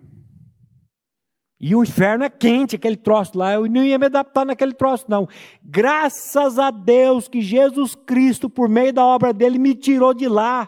E 1.66 1.74
o 1.74 1.82
inferno 1.82 2.26
é 2.26 2.30
quente, 2.30 2.76
aquele 2.76 2.98
troço 2.98 3.38
lá. 3.38 3.54
Eu 3.54 3.70
não 3.70 3.82
ia 3.82 3.98
me 3.98 4.08
adaptar 4.08 4.46
naquele 4.46 4.74
troço, 4.74 5.06
não. 5.08 5.30
Graças 5.64 6.60
a 6.60 6.70
Deus 6.70 7.30
que 7.30 7.40
Jesus 7.40 7.96
Cristo, 7.96 8.50
por 8.50 8.68
meio 8.68 8.92
da 8.92 9.06
obra 9.06 9.32
dele, 9.32 9.58
me 9.58 9.74
tirou 9.74 10.14
de 10.14 10.28
lá. 10.28 10.68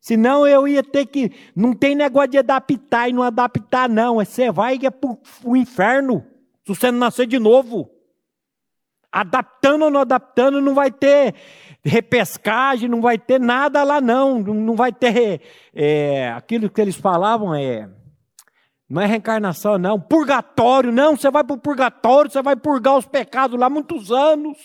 Senão 0.00 0.46
eu 0.46 0.66
ia 0.66 0.82
ter 0.82 1.04
que. 1.04 1.30
Não 1.54 1.74
tem 1.74 1.94
negócio 1.94 2.30
de 2.30 2.38
adaptar 2.38 3.10
e 3.10 3.12
não 3.12 3.22
adaptar, 3.22 3.90
não. 3.90 4.14
Você 4.14 4.50
vai 4.50 4.78
é 4.82 4.90
para 4.90 5.18
o 5.44 5.54
inferno. 5.54 6.24
Se 6.64 6.74
você 6.74 6.90
não 6.90 6.98
nascer 6.98 7.26
de 7.26 7.38
novo. 7.38 7.90
Adaptando 9.12 9.82
ou 9.82 9.90
não 9.90 10.00
adaptando, 10.00 10.62
não 10.62 10.72
vai 10.72 10.90
ter 10.90 11.34
repescagem, 11.84 12.88
não 12.88 13.02
vai 13.02 13.18
ter 13.18 13.38
nada 13.38 13.84
lá, 13.84 14.00
não. 14.00 14.38
Não 14.38 14.76
vai 14.76 14.94
ter. 14.94 15.42
É, 15.74 16.32
aquilo 16.34 16.70
que 16.70 16.80
eles 16.80 16.96
falavam 16.96 17.54
é 17.54 17.90
não 18.88 19.02
é 19.02 19.06
reencarnação, 19.06 19.78
não. 19.78 20.00
Purgatório, 20.00 20.92
não. 20.92 21.16
Você 21.16 21.30
vai 21.30 21.42
para 21.42 21.56
o 21.56 21.60
purgatório, 21.60 22.30
você 22.30 22.40
vai 22.40 22.54
purgar 22.54 22.96
os 22.96 23.06
pecados 23.06 23.58
lá 23.58 23.68
muitos 23.68 24.12
anos, 24.12 24.56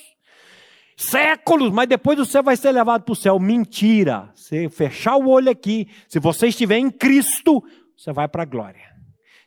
séculos, 0.95 1.71
mas 1.71 1.89
depois 1.89 2.19
você 2.19 2.41
vai 2.41 2.55
ser 2.55 2.71
levado 2.71 3.03
para 3.03 3.13
o 3.13 3.15
céu. 3.15 3.39
Mentira. 3.39 4.31
Você 4.35 4.69
fechar 4.69 5.15
o 5.17 5.27
olho 5.27 5.49
aqui, 5.49 5.89
se 6.07 6.19
você 6.19 6.47
estiver 6.47 6.77
em 6.77 6.91
Cristo, 6.91 7.63
você 7.97 8.13
vai 8.13 8.27
para 8.27 8.43
a 8.43 8.45
glória. 8.45 8.91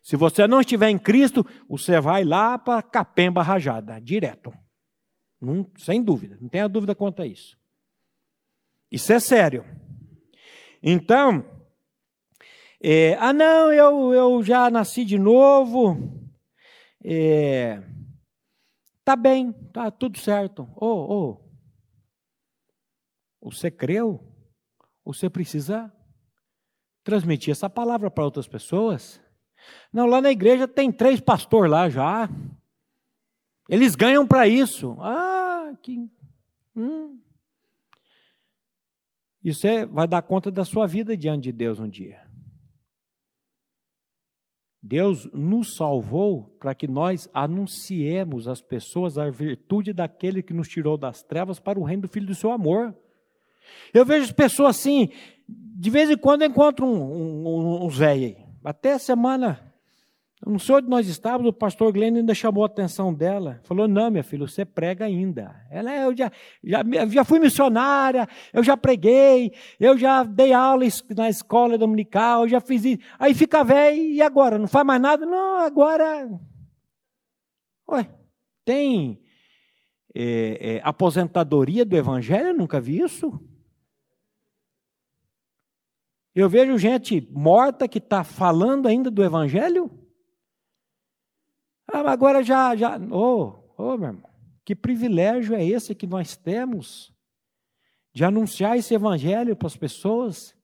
Se 0.03 0.17
você 0.17 0.47
não 0.47 0.61
estiver 0.61 0.91
em 0.91 0.99
Cristo, 0.99 1.47
você 1.69 2.01
vai 2.01 2.25
lá 2.25 2.59
para 2.59 2.83
capemba 2.83 3.43
rajada, 3.43 4.01
direto. 4.01 4.53
Não, 5.41 5.71
sem 5.79 6.03
dúvida, 6.03 6.37
não 6.41 6.49
tenha 6.49 6.69
dúvida 6.69 6.95
quanto 6.95 7.23
a 7.23 7.27
isso. 7.27 7.57
Isso 8.91 9.13
é 9.13 9.21
sério. 9.21 9.65
Então, 10.83 11.45
é, 12.87 13.15
ah, 13.15 13.33
não, 13.33 13.73
eu, 13.73 14.13
eu 14.13 14.43
já 14.43 14.71
nasci 14.71 15.07
de 15.07 15.19
novo. 15.19 15.97
É, 17.03 17.83
tá 19.03 19.17
bem, 19.17 19.53
tá 19.73 19.91
tudo 19.91 20.19
certo. 20.19 20.69
Oh, 20.77 21.39
oh, 23.41 23.51
você 23.51 23.71
creu? 23.71 24.23
Você 25.03 25.31
precisa 25.31 25.91
transmitir 27.03 27.53
essa 27.53 27.71
palavra 27.71 28.11
para 28.11 28.25
outras 28.25 28.47
pessoas? 28.47 29.19
Não, 29.91 30.05
lá 30.05 30.21
na 30.21 30.31
igreja 30.31 30.69
tem 30.69 30.93
três 30.93 31.23
pastores 31.23 31.71
lá 31.71 31.89
já. 31.89 32.29
Eles 33.67 33.95
ganham 33.95 34.27
para 34.27 34.47
isso. 34.47 34.95
Ah, 35.01 35.73
que. 35.83 36.07
Hum. 36.77 37.19
Isso 39.43 39.67
é, 39.67 39.87
vai 39.87 40.07
dar 40.07 40.21
conta 40.21 40.51
da 40.51 40.67
sua 40.67 40.87
vida 40.87 41.17
diante 41.17 41.45
de 41.45 41.53
Deus 41.53 41.79
um 41.79 41.89
dia. 41.89 42.24
Deus 44.87 45.27
nos 45.33 45.77
salvou 45.77 46.55
para 46.61 46.75
que 46.75 46.87
nós 46.87 47.27
anunciemos 47.33 48.47
às 48.47 48.61
pessoas 48.61 49.17
a 49.17 49.31
virtude 49.31 49.95
daquele 49.95 50.43
que 50.43 50.53
nos 50.53 50.69
tirou 50.69 50.99
das 50.99 51.23
trevas 51.23 51.59
para 51.59 51.81
o 51.81 51.83
reino 51.83 52.03
do 52.03 52.09
Filho 52.09 52.27
do 52.27 52.35
seu 52.35 52.51
amor. 52.51 52.95
Eu 53.95 54.05
vejo 54.05 54.35
pessoas 54.35 54.77
assim, 54.77 55.09
de 55.49 55.89
vez 55.89 56.11
em 56.11 56.19
quando 56.19 56.43
eu 56.43 56.49
encontro 56.49 56.85
um, 56.85 57.47
um, 57.47 57.87
um, 57.87 58.05
aí. 58.07 58.37
Até 58.63 58.99
semana 58.99 59.74
não 60.47 60.59
sei 60.59 60.75
onde 60.75 60.89
nós 60.89 61.09
estávamos, 61.09 61.49
o 61.49 61.53
pastor 61.53 61.91
Glenn 61.91 62.17
ainda 62.17 62.35
chamou 62.35 62.65
a 62.65 62.67
atenção 62.67 63.15
dela. 63.15 63.61
Falou: 63.65 63.89
Não, 63.89 64.11
minha 64.11 64.23
filha, 64.23 64.47
você 64.47 64.65
prega 64.65 65.07
ainda. 65.07 65.57
Ela, 65.71 65.97
eu 65.97 66.15
já, 66.15 66.31
já, 66.63 66.83
já 67.09 67.25
fui 67.25 67.39
missionária, 67.39 68.29
eu 68.53 68.63
já 68.63 68.77
preguei, 68.77 69.53
eu 69.81 69.97
já 69.97 70.23
dei 70.23 70.53
aula 70.53 70.85
na 71.17 71.31
escola 71.31 71.79
dominical, 71.79 72.43
eu 72.43 72.49
já 72.49 72.61
fiz 72.61 72.85
isso. 72.85 73.03
Aí 73.19 73.33
fica 73.33 73.65
velho 73.65 73.97
e 73.97 74.21
agora? 74.21 74.59
Não 74.59 74.69
faz 74.69 74.85
mais 74.85 75.01
nada? 75.01 75.25
Não, 75.25 75.61
agora. 75.61 76.29
Ué, 77.91 78.09
tem 78.67 79.19
é, 80.15 80.77
é, 80.77 80.81
aposentadoria 80.85 81.87
do 81.87 81.97
evangelho? 81.97 82.49
Eu 82.49 82.55
nunca 82.55 82.81
vi 82.81 83.01
isso. 83.01 83.41
Eu 86.35 86.51
vejo 86.51 86.77
gente 86.77 87.27
morta 87.31 87.89
que 87.89 87.99
está 87.99 88.25
falando 88.25 88.89
ainda 88.89 89.11
do 89.11 89.25
evangelho. 89.25 90.04
Ah, 91.87 92.11
agora 92.11 92.43
já, 92.43 92.75
já, 92.75 92.99
oh, 93.11 93.55
oh, 93.77 93.97
meu 93.97 94.09
irmão, 94.09 94.31
que 94.65 94.75
privilégio 94.75 95.55
é 95.55 95.65
esse 95.65 95.95
que 95.95 96.07
nós 96.07 96.37
temos 96.37 97.13
de 98.13 98.25
anunciar 98.25 98.79
esse 98.79 98.95
evangelho 98.95 99.57
para 99.57 99.67
as 99.67 99.77
pessoas? 99.77 100.57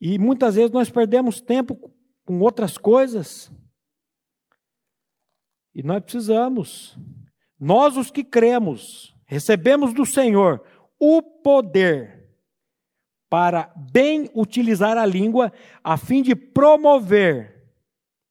E 0.00 0.18
muitas 0.18 0.54
vezes 0.54 0.70
nós 0.70 0.90
perdemos 0.90 1.40
tempo 1.40 1.92
com 2.24 2.40
outras 2.40 2.78
coisas. 2.78 3.50
E 5.74 5.82
nós 5.82 6.02
precisamos, 6.02 6.96
nós 7.58 7.96
os 7.96 8.10
que 8.10 8.24
cremos, 8.24 9.14
recebemos 9.26 9.92
do 9.92 10.06
Senhor 10.06 10.64
o 10.98 11.22
poder 11.22 12.18
para 13.28 13.72
bem 13.76 14.30
utilizar 14.34 14.96
a 14.96 15.04
língua 15.04 15.52
a 15.84 15.96
fim 15.96 16.22
de 16.22 16.34
promover 16.34 17.57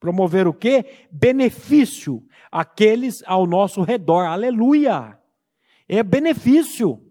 Promover 0.08 0.48
o 0.48 0.54
quê? 0.54 0.86
Benefício 1.12 2.24
àqueles 2.50 3.22
ao 3.26 3.46
nosso 3.46 3.82
redor. 3.82 4.26
Aleluia! 4.26 5.20
É 5.86 6.02
benefício. 6.02 7.04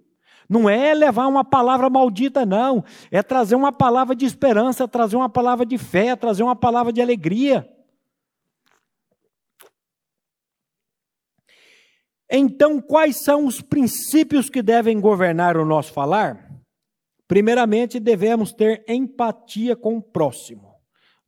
Não 0.49 0.67
é 0.67 0.95
levar 0.95 1.27
uma 1.27 1.45
palavra 1.45 1.91
maldita, 1.91 2.47
não. 2.47 2.83
É 3.11 3.23
trazer 3.23 3.55
uma 3.55 3.71
palavra 3.71 4.17
de 4.17 4.25
esperança, 4.25 4.89
trazer 4.89 5.15
uma 5.15 5.29
palavra 5.29 5.67
de 5.67 5.77
fé, 5.77 6.17
trazer 6.17 6.43
uma 6.43 6.57
palavra 6.57 6.91
de 6.91 7.03
alegria. 7.03 7.71
Então, 12.31 12.81
quais 12.81 13.23
são 13.23 13.45
os 13.45 13.61
princípios 13.61 14.49
que 14.49 14.63
devem 14.63 14.99
governar 14.99 15.59
o 15.59 15.67
nosso 15.67 15.93
falar? 15.93 16.51
Primeiramente, 17.29 18.01
devemos 18.01 18.55
ter 18.55 18.83
empatia 18.89 19.77
com 19.77 19.99
o 19.99 20.03
próximo. 20.03 20.76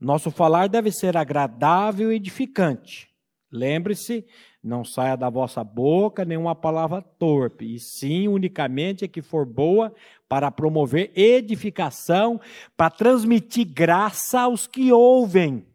Nosso 0.01 0.31
falar 0.31 0.69
deve 0.69 0.93
ser 0.93 1.17
agradável 1.17 2.13
e 2.13 2.17
edificante. 2.17 3.09
Lembre-se, 3.51 4.27
não 4.63 4.85
saia 4.85 5.17
da 5.17 5.31
vossa 5.31 5.65
boca 5.65 6.25
nenhuma 6.25 6.55
palavra 6.55 7.01
torpe, 7.01 7.75
e 7.75 7.81
sim 7.81 8.29
unicamente 8.29 9.05
a 9.05 9.09
que 9.09 9.23
for 9.23 9.47
boa 9.47 9.95
para 10.29 10.51
promover 10.51 11.11
edificação, 11.19 12.41
para 12.77 12.91
transmitir 12.91 13.67
graça 13.67 14.41
aos 14.41 14.67
que 14.67 14.93
ouvem. 14.93 15.67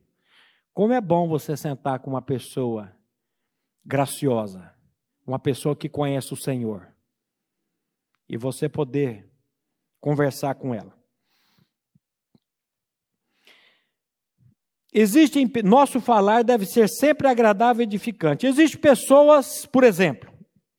Como 0.74 0.94
é 0.94 1.02
bom 1.02 1.28
você 1.28 1.58
sentar 1.58 2.00
com 2.00 2.12
uma 2.12 2.22
pessoa 2.22 2.96
graciosa, 3.84 4.72
uma 5.26 5.40
pessoa 5.40 5.76
que 5.76 5.90
conhece 5.90 6.32
o 6.34 6.38
Senhor, 6.38 6.88
e 8.30 8.38
você 8.38 8.70
poder 8.70 9.30
conversar 10.00 10.56
com 10.56 10.74
ela. 10.74 11.03
Existe, 14.94 15.44
nosso 15.64 16.00
falar 16.00 16.44
deve 16.44 16.66
ser 16.66 16.88
sempre 16.88 17.28
agradável 17.28 17.82
e 17.82 17.84
edificante. 17.84 18.46
Existem 18.46 18.80
pessoas, 18.80 19.66
por 19.66 19.84
exemplo, 19.84 20.32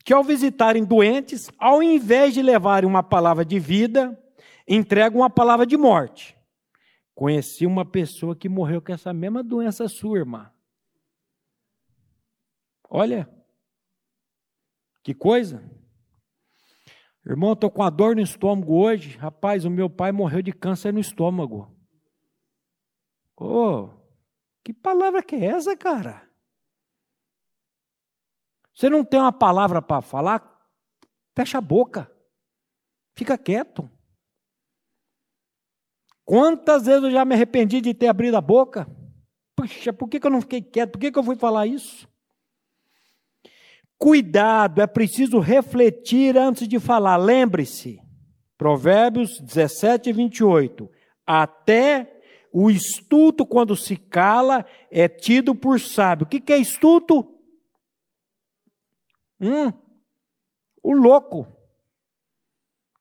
que 0.05 0.13
ao 0.13 0.23
visitarem 0.23 0.85
doentes, 0.85 1.51
ao 1.59 1.83
invés 1.83 2.33
de 2.33 2.41
levarem 2.41 2.89
uma 2.89 3.03
palavra 3.03 3.45
de 3.45 3.59
vida, 3.59 4.17
entregam 4.69 5.23
uma 5.23 5.31
palavra 5.31 5.67
de 5.67 5.77
morte. 5.77 6.37
Conheci 7.13 7.67
uma 7.67 7.85
pessoa 7.85 8.37
que 8.37 8.49
morreu 8.49 8.81
com 8.81 8.93
essa 8.93 9.13
mesma 9.13 9.43
doença 9.43 9.89
sua, 9.89 10.19
irmã. 10.19 10.51
Olha, 12.89 13.29
que 15.03 15.13
coisa. 15.13 15.61
Irmão, 17.27 17.55
estou 17.55 17.71
com 17.71 17.83
a 17.83 17.91
dor 17.91 18.15
no 18.15 18.23
estômago 18.23 18.77
hoje. 18.77 19.17
Rapaz, 19.17 19.65
o 19.65 19.71
meu 19.71 19.91
pai 19.91 20.13
morreu 20.13 20.43
de 20.43 20.53
câncer 20.53 20.93
no 20.93 21.01
estômago. 21.01 21.75
Oh, 23.37 23.91
que 24.65 24.73
palavra 24.73 25.23
que 25.23 25.37
é 25.37 25.45
essa, 25.45 25.77
cara? 25.77 26.27
Você 28.75 28.89
não 28.89 29.05
tem 29.05 29.21
uma 29.21 29.33
palavra 29.33 29.83
para 29.83 30.01
falar? 30.01 30.69
Fecha 31.37 31.59
a 31.59 31.61
boca. 31.61 32.11
Fica 33.15 33.37
quieto. 33.37 33.89
Quantas 36.25 36.87
vezes 36.87 37.05
eu 37.05 37.11
já 37.11 37.25
me 37.25 37.35
arrependi 37.35 37.81
de 37.81 37.93
ter 37.93 38.09
abrido 38.09 38.37
a 38.37 38.41
boca? 38.41 38.89
Puxa, 39.55 39.93
por 39.93 40.09
que, 40.09 40.19
eu 40.25 40.31
não 40.31 40.41
fiquei 40.41 40.63
quieto? 40.63 40.93
Por 40.93 40.99
que, 40.99 41.13
que 41.13 41.19
eu 41.19 41.23
fui 41.23 41.37
falar 41.37 41.67
isso? 41.67 42.09
Cuidado, 43.99 44.81
é 44.81 44.87
preciso 44.87 45.39
refletir 45.39 46.37
antes 46.37 46.67
de 46.67 46.81
falar. 46.81 47.17
Lembre-se, 47.17 48.01
Provérbios 48.57 49.39
17 49.41 50.11
e 50.11 50.13
28. 50.13 50.91
Até 51.27 52.14
o 52.57 52.71
estuto, 52.71 53.45
quando 53.45 53.75
se 53.75 53.97
cala, 53.97 54.65
é 54.89 55.09
tido 55.09 55.57
por 55.57 55.81
sábio. 55.81 56.25
O 56.25 56.29
que, 56.29 56.41
que 56.41 56.53
é 56.53 56.57
estuto? 56.57 57.37
Hum, 59.41 59.73
o 60.81 60.93
louco. 60.93 61.49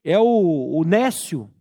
É 0.03 0.17
o, 0.17 0.75
o 0.75 0.83
nécio. 0.83 1.53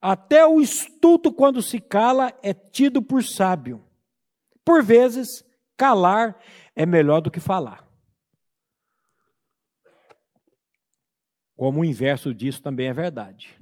Até 0.00 0.46
o 0.46 0.60
estuto, 0.60 1.32
quando 1.32 1.60
se 1.60 1.80
cala, 1.80 2.32
é 2.44 2.54
tido 2.54 3.02
por 3.02 3.24
sábio. 3.24 3.84
Por 4.64 4.80
vezes, 4.80 5.44
calar 5.76 6.40
é 6.76 6.86
melhor 6.86 7.20
do 7.20 7.30
que 7.30 7.40
falar. 7.40 7.84
Como 11.56 11.80
o 11.80 11.84
inverso 11.84 12.32
disso 12.32 12.62
também 12.62 12.86
é 12.86 12.92
verdade. 12.92 13.58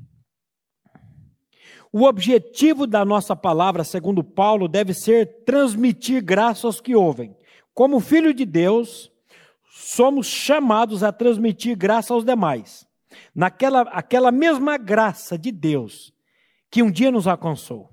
O 1.93 2.05
objetivo 2.05 2.87
da 2.87 3.05
nossa 3.05 3.37
palavra, 3.37 3.85
segundo 3.85 4.25
Paulo, 4.25 4.67
deve 4.67 4.95
ser 4.95 5.45
transmitir 5.45 6.25
graça 6.25 6.67
aos 6.67 6.81
que 6.81 6.97
ouvem. 6.97 7.37
Como 7.75 8.01
filho 8.01 8.33
de 8.33 8.47
Deus, 8.47 9.13
somos 9.71 10.27
chamados 10.27 11.03
a 11.03 11.13
transmitir 11.13 11.77
graça 11.77 12.15
aos 12.15 12.25
demais. 12.25 12.87
Naquela 13.35 13.83
aquela 13.83 14.33
mesma 14.33 14.79
graça 14.79 15.37
de 15.37 15.53
Deus 15.53 16.15
que 16.71 16.83
um 16.83 16.91
dia 16.91 17.11
nos 17.11 17.27
alcançou. 17.27 17.91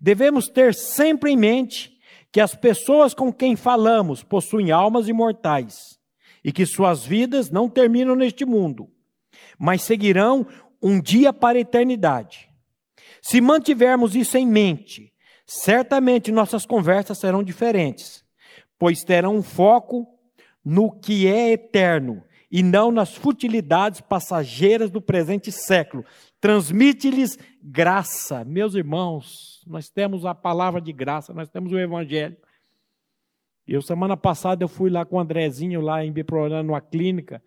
Devemos 0.00 0.48
ter 0.48 0.74
sempre 0.74 1.30
em 1.30 1.36
mente 1.36 1.98
que 2.32 2.40
as 2.40 2.54
pessoas 2.54 3.12
com 3.12 3.30
quem 3.30 3.54
falamos 3.54 4.22
possuem 4.22 4.70
almas 4.70 5.08
imortais 5.08 5.98
e 6.42 6.50
que 6.50 6.64
suas 6.64 7.04
vidas 7.04 7.50
não 7.50 7.68
terminam 7.68 8.16
neste 8.16 8.46
mundo, 8.46 8.90
mas 9.58 9.82
seguirão 9.82 10.46
um 10.82 10.98
dia 10.98 11.34
para 11.34 11.58
a 11.58 11.60
eternidade. 11.60 12.53
Se 13.24 13.40
mantivermos 13.40 14.14
isso 14.14 14.36
em 14.36 14.46
mente, 14.46 15.10
certamente 15.46 16.30
nossas 16.30 16.66
conversas 16.66 17.16
serão 17.16 17.42
diferentes, 17.42 18.22
pois 18.78 19.02
terão 19.02 19.36
um 19.36 19.42
foco 19.42 20.06
no 20.62 20.92
que 20.92 21.26
é 21.26 21.52
eterno 21.52 22.22
e 22.50 22.62
não 22.62 22.92
nas 22.92 23.14
futilidades 23.14 24.02
passageiras 24.02 24.90
do 24.90 25.00
presente 25.00 25.50
século. 25.50 26.04
Transmite-lhes 26.38 27.38
graça. 27.62 28.44
Meus 28.44 28.74
irmãos, 28.74 29.64
nós 29.66 29.88
temos 29.88 30.26
a 30.26 30.34
palavra 30.34 30.78
de 30.78 30.92
graça, 30.92 31.32
nós 31.32 31.48
temos 31.48 31.72
o 31.72 31.78
evangelho. 31.78 32.36
Eu 33.66 33.80
semana 33.80 34.18
passada 34.18 34.62
eu 34.62 34.68
fui 34.68 34.90
lá 34.90 35.02
com 35.06 35.16
o 35.16 35.20
Andrezinho 35.20 35.80
lá 35.80 36.04
em 36.04 36.12
Biprorã, 36.12 36.62
numa 36.62 36.82
clínica, 36.82 37.42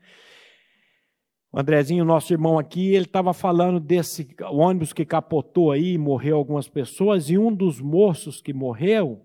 o 1.52 1.60
Andrezinho, 1.60 2.04
nosso 2.04 2.34
irmão 2.34 2.60
aqui, 2.60 2.94
ele 2.94 3.06
estava 3.06 3.34
falando 3.34 3.80
desse 3.80 4.28
ônibus 4.52 4.92
que 4.92 5.06
capotou 5.06 5.72
aí, 5.72 5.98
morreu 5.98 6.38
algumas 6.38 6.68
pessoas, 6.68 7.30
e 7.30 7.38
um 7.38 7.54
dos 7.54 7.80
moços 7.80 8.42
que 8.42 8.54
morreu, 8.54 9.22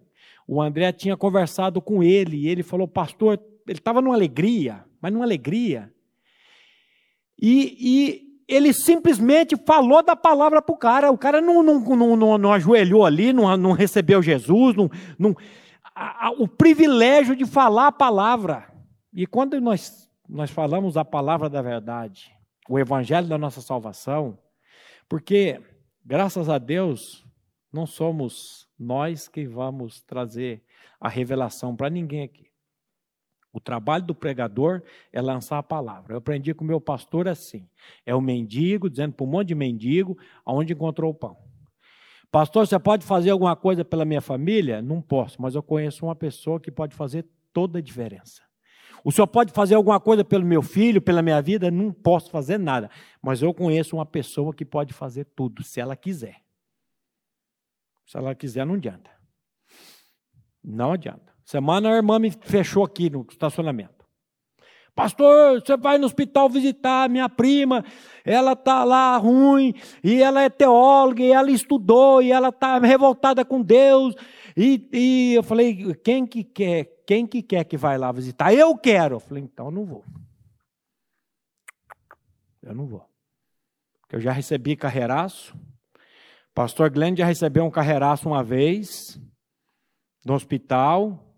o 0.46 0.60
André 0.62 0.92
tinha 0.92 1.16
conversado 1.16 1.82
com 1.82 2.02
ele, 2.02 2.36
e 2.36 2.48
ele 2.48 2.62
falou, 2.62 2.86
pastor, 2.86 3.40
ele 3.66 3.78
estava 3.78 4.00
numa 4.00 4.14
alegria, 4.14 4.84
mas 5.00 5.12
numa 5.12 5.24
alegria. 5.24 5.92
E, 7.40 7.76
e 7.80 8.32
ele 8.46 8.72
simplesmente 8.72 9.56
falou 9.66 10.02
da 10.02 10.14
palavra 10.14 10.62
para 10.62 10.74
o 10.74 10.78
cara, 10.78 11.10
o 11.10 11.18
cara 11.18 11.40
não, 11.40 11.62
não, 11.62 11.80
não, 11.80 12.16
não, 12.16 12.38
não 12.38 12.52
ajoelhou 12.52 13.04
ali, 13.04 13.32
não, 13.32 13.56
não 13.56 13.72
recebeu 13.72 14.22
Jesus, 14.22 14.76
não, 14.76 14.88
não, 15.18 15.36
a, 15.94 16.28
a, 16.28 16.30
o 16.30 16.46
privilégio 16.46 17.34
de 17.34 17.44
falar 17.44 17.88
a 17.88 17.92
palavra. 17.92 18.70
E 19.12 19.26
quando 19.26 19.60
nós 19.60 20.01
nós 20.32 20.50
falamos 20.50 20.96
a 20.96 21.04
palavra 21.04 21.46
da 21.50 21.60
verdade, 21.60 22.34
o 22.66 22.78
evangelho 22.78 23.28
da 23.28 23.36
nossa 23.36 23.60
salvação, 23.60 24.38
porque, 25.06 25.60
graças 26.02 26.48
a 26.48 26.56
Deus, 26.56 27.22
não 27.70 27.86
somos 27.86 28.66
nós 28.78 29.28
que 29.28 29.44
vamos 29.44 30.00
trazer 30.00 30.62
a 30.98 31.06
revelação 31.06 31.76
para 31.76 31.90
ninguém 31.90 32.22
aqui. 32.22 32.50
O 33.52 33.60
trabalho 33.60 34.06
do 34.06 34.14
pregador 34.14 34.82
é 35.12 35.20
lançar 35.20 35.58
a 35.58 35.62
palavra. 35.62 36.14
Eu 36.14 36.18
aprendi 36.18 36.54
com 36.54 36.64
o 36.64 36.66
meu 36.66 36.80
pastor 36.80 37.28
assim: 37.28 37.68
é 38.06 38.14
o 38.14 38.20
mendigo 38.20 38.88
dizendo 38.88 39.12
para 39.12 39.26
um 39.26 39.28
monte 39.28 39.48
de 39.48 39.54
mendigo 39.54 40.16
aonde 40.46 40.72
encontrou 40.72 41.10
o 41.10 41.14
pão. 41.14 41.36
Pastor, 42.30 42.66
você 42.66 42.78
pode 42.78 43.04
fazer 43.04 43.28
alguma 43.28 43.54
coisa 43.54 43.84
pela 43.84 44.06
minha 44.06 44.22
família? 44.22 44.80
Não 44.80 45.02
posso, 45.02 45.42
mas 45.42 45.54
eu 45.54 45.62
conheço 45.62 46.06
uma 46.06 46.16
pessoa 46.16 46.58
que 46.58 46.70
pode 46.70 46.96
fazer 46.96 47.26
toda 47.52 47.80
a 47.80 47.82
diferença. 47.82 48.42
O 49.04 49.10
senhor 49.10 49.26
pode 49.26 49.52
fazer 49.52 49.74
alguma 49.74 49.98
coisa 49.98 50.24
pelo 50.24 50.44
meu 50.44 50.62
filho, 50.62 51.00
pela 51.00 51.22
minha 51.22 51.40
vida? 51.42 51.70
Não 51.70 51.92
posso 51.92 52.30
fazer 52.30 52.58
nada. 52.58 52.90
Mas 53.20 53.42
eu 53.42 53.52
conheço 53.52 53.96
uma 53.96 54.06
pessoa 54.06 54.54
que 54.54 54.64
pode 54.64 54.92
fazer 54.92 55.24
tudo, 55.34 55.62
se 55.62 55.80
ela 55.80 55.96
quiser. 55.96 56.36
Se 58.06 58.16
ela 58.16 58.34
quiser, 58.34 58.64
não 58.66 58.74
adianta. 58.74 59.10
Não 60.62 60.92
adianta. 60.92 61.32
Semana 61.44 61.90
a 61.90 61.96
irmã 61.96 62.18
me 62.18 62.30
fechou 62.30 62.84
aqui 62.84 63.10
no 63.10 63.26
estacionamento. 63.28 64.02
Pastor, 64.94 65.60
você 65.60 65.74
vai 65.76 65.96
no 65.96 66.04
hospital 66.04 66.50
visitar 66.50 67.08
minha 67.08 67.26
prima, 67.26 67.82
ela 68.26 68.52
está 68.52 68.84
lá 68.84 69.16
ruim, 69.16 69.74
e 70.04 70.22
ela 70.22 70.42
é 70.42 70.50
teóloga, 70.50 71.22
e 71.22 71.32
ela 71.32 71.50
estudou, 71.50 72.20
e 72.20 72.30
ela 72.30 72.50
está 72.50 72.78
revoltada 72.78 73.42
com 73.42 73.62
Deus. 73.62 74.14
E, 74.56 74.88
e 74.92 75.34
eu 75.34 75.42
falei, 75.42 75.94
quem 76.02 76.26
que 76.26 76.44
quer? 76.44 76.84
Quem 77.06 77.26
que 77.26 77.42
quer 77.42 77.64
que 77.64 77.76
vai 77.76 77.98
lá 77.98 78.12
visitar? 78.12 78.54
Eu 78.54 78.76
quero. 78.76 79.16
Eu 79.16 79.20
falei, 79.20 79.42
então 79.42 79.66
eu 79.66 79.70
não 79.70 79.84
vou. 79.84 80.04
Eu 82.62 82.74
não 82.74 82.86
vou. 82.86 83.04
Porque 84.00 84.16
eu 84.16 84.20
já 84.20 84.32
recebi 84.32 84.76
carreiraço. 84.76 85.54
Pastor 86.54 86.90
Glenn 86.90 87.16
já 87.16 87.24
recebeu 87.24 87.64
um 87.64 87.70
carreiraço 87.70 88.28
uma 88.28 88.44
vez, 88.44 89.18
no 90.24 90.34
hospital. 90.34 91.28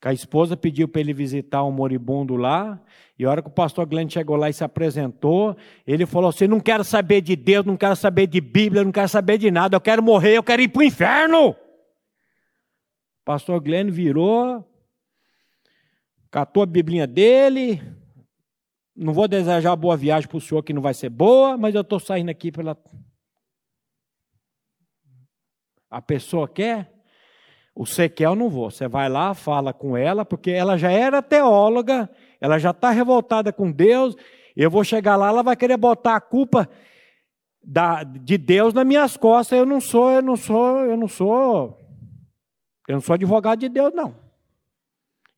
Que 0.00 0.08
a 0.08 0.12
esposa 0.12 0.56
pediu 0.56 0.88
para 0.88 1.00
ele 1.00 1.14
visitar 1.14 1.64
um 1.64 1.70
moribundo 1.70 2.36
lá. 2.36 2.80
E 3.18 3.24
a 3.24 3.30
hora 3.30 3.40
que 3.40 3.48
o 3.48 3.52
pastor 3.52 3.86
Glenn 3.86 4.08
chegou 4.08 4.36
lá 4.36 4.50
e 4.50 4.52
se 4.52 4.64
apresentou, 4.64 5.56
ele 5.86 6.04
falou 6.04 6.28
assim: 6.28 6.48
Não 6.48 6.58
quero 6.58 6.82
saber 6.82 7.20
de 7.20 7.36
Deus, 7.36 7.64
não 7.64 7.76
quero 7.76 7.94
saber 7.94 8.26
de 8.26 8.40
Bíblia, 8.40 8.82
não 8.82 8.90
quero 8.90 9.08
saber 9.08 9.38
de 9.38 9.50
nada, 9.50 9.76
eu 9.76 9.80
quero 9.80 10.02
morrer, 10.02 10.36
eu 10.36 10.42
quero 10.42 10.60
ir 10.60 10.68
para 10.68 10.80
o 10.80 10.84
inferno. 10.84 11.54
Pastor 13.24 13.60
Glenn 13.60 13.90
virou, 13.90 14.68
catou 16.30 16.62
a 16.62 16.66
biblinha 16.66 17.06
dele. 17.06 17.80
Não 18.96 19.12
vou 19.12 19.28
desejar 19.28 19.76
boa 19.76 19.96
viagem 19.96 20.28
para 20.28 20.38
o 20.38 20.40
senhor 20.40 20.62
que 20.62 20.72
não 20.72 20.82
vai 20.82 20.92
ser 20.92 21.08
boa, 21.08 21.56
mas 21.56 21.74
eu 21.74 21.82
estou 21.82 22.00
saindo 22.00 22.30
aqui 22.30 22.50
pela. 22.50 22.76
A 25.88 26.02
pessoa 26.02 26.48
quer, 26.48 26.92
o 27.74 27.84
eu 28.18 28.34
não 28.34 28.50
vou. 28.50 28.70
Você 28.70 28.88
vai 28.88 29.08
lá, 29.08 29.34
fala 29.34 29.72
com 29.72 29.96
ela, 29.96 30.24
porque 30.24 30.50
ela 30.50 30.76
já 30.76 30.90
era 30.90 31.22
teóloga, 31.22 32.10
ela 32.40 32.58
já 32.58 32.70
está 32.70 32.90
revoltada 32.90 33.52
com 33.52 33.70
Deus. 33.70 34.16
Eu 34.56 34.70
vou 34.70 34.82
chegar 34.82 35.16
lá, 35.16 35.28
ela 35.28 35.42
vai 35.42 35.56
querer 35.56 35.76
botar 35.76 36.16
a 36.16 36.20
culpa 36.20 36.68
da, 37.62 38.02
de 38.02 38.36
Deus 38.36 38.74
nas 38.74 38.84
minhas 38.84 39.16
costas. 39.16 39.58
Eu 39.58 39.64
não 39.64 39.80
sou, 39.80 40.10
eu 40.10 40.22
não 40.22 40.36
sou, 40.36 40.80
eu 40.80 40.96
não 40.96 41.08
sou 41.08 41.81
Eu 42.88 42.94
não 42.94 43.00
sou 43.00 43.14
advogado 43.14 43.60
de 43.60 43.68
Deus, 43.68 43.92
não. 43.94 44.14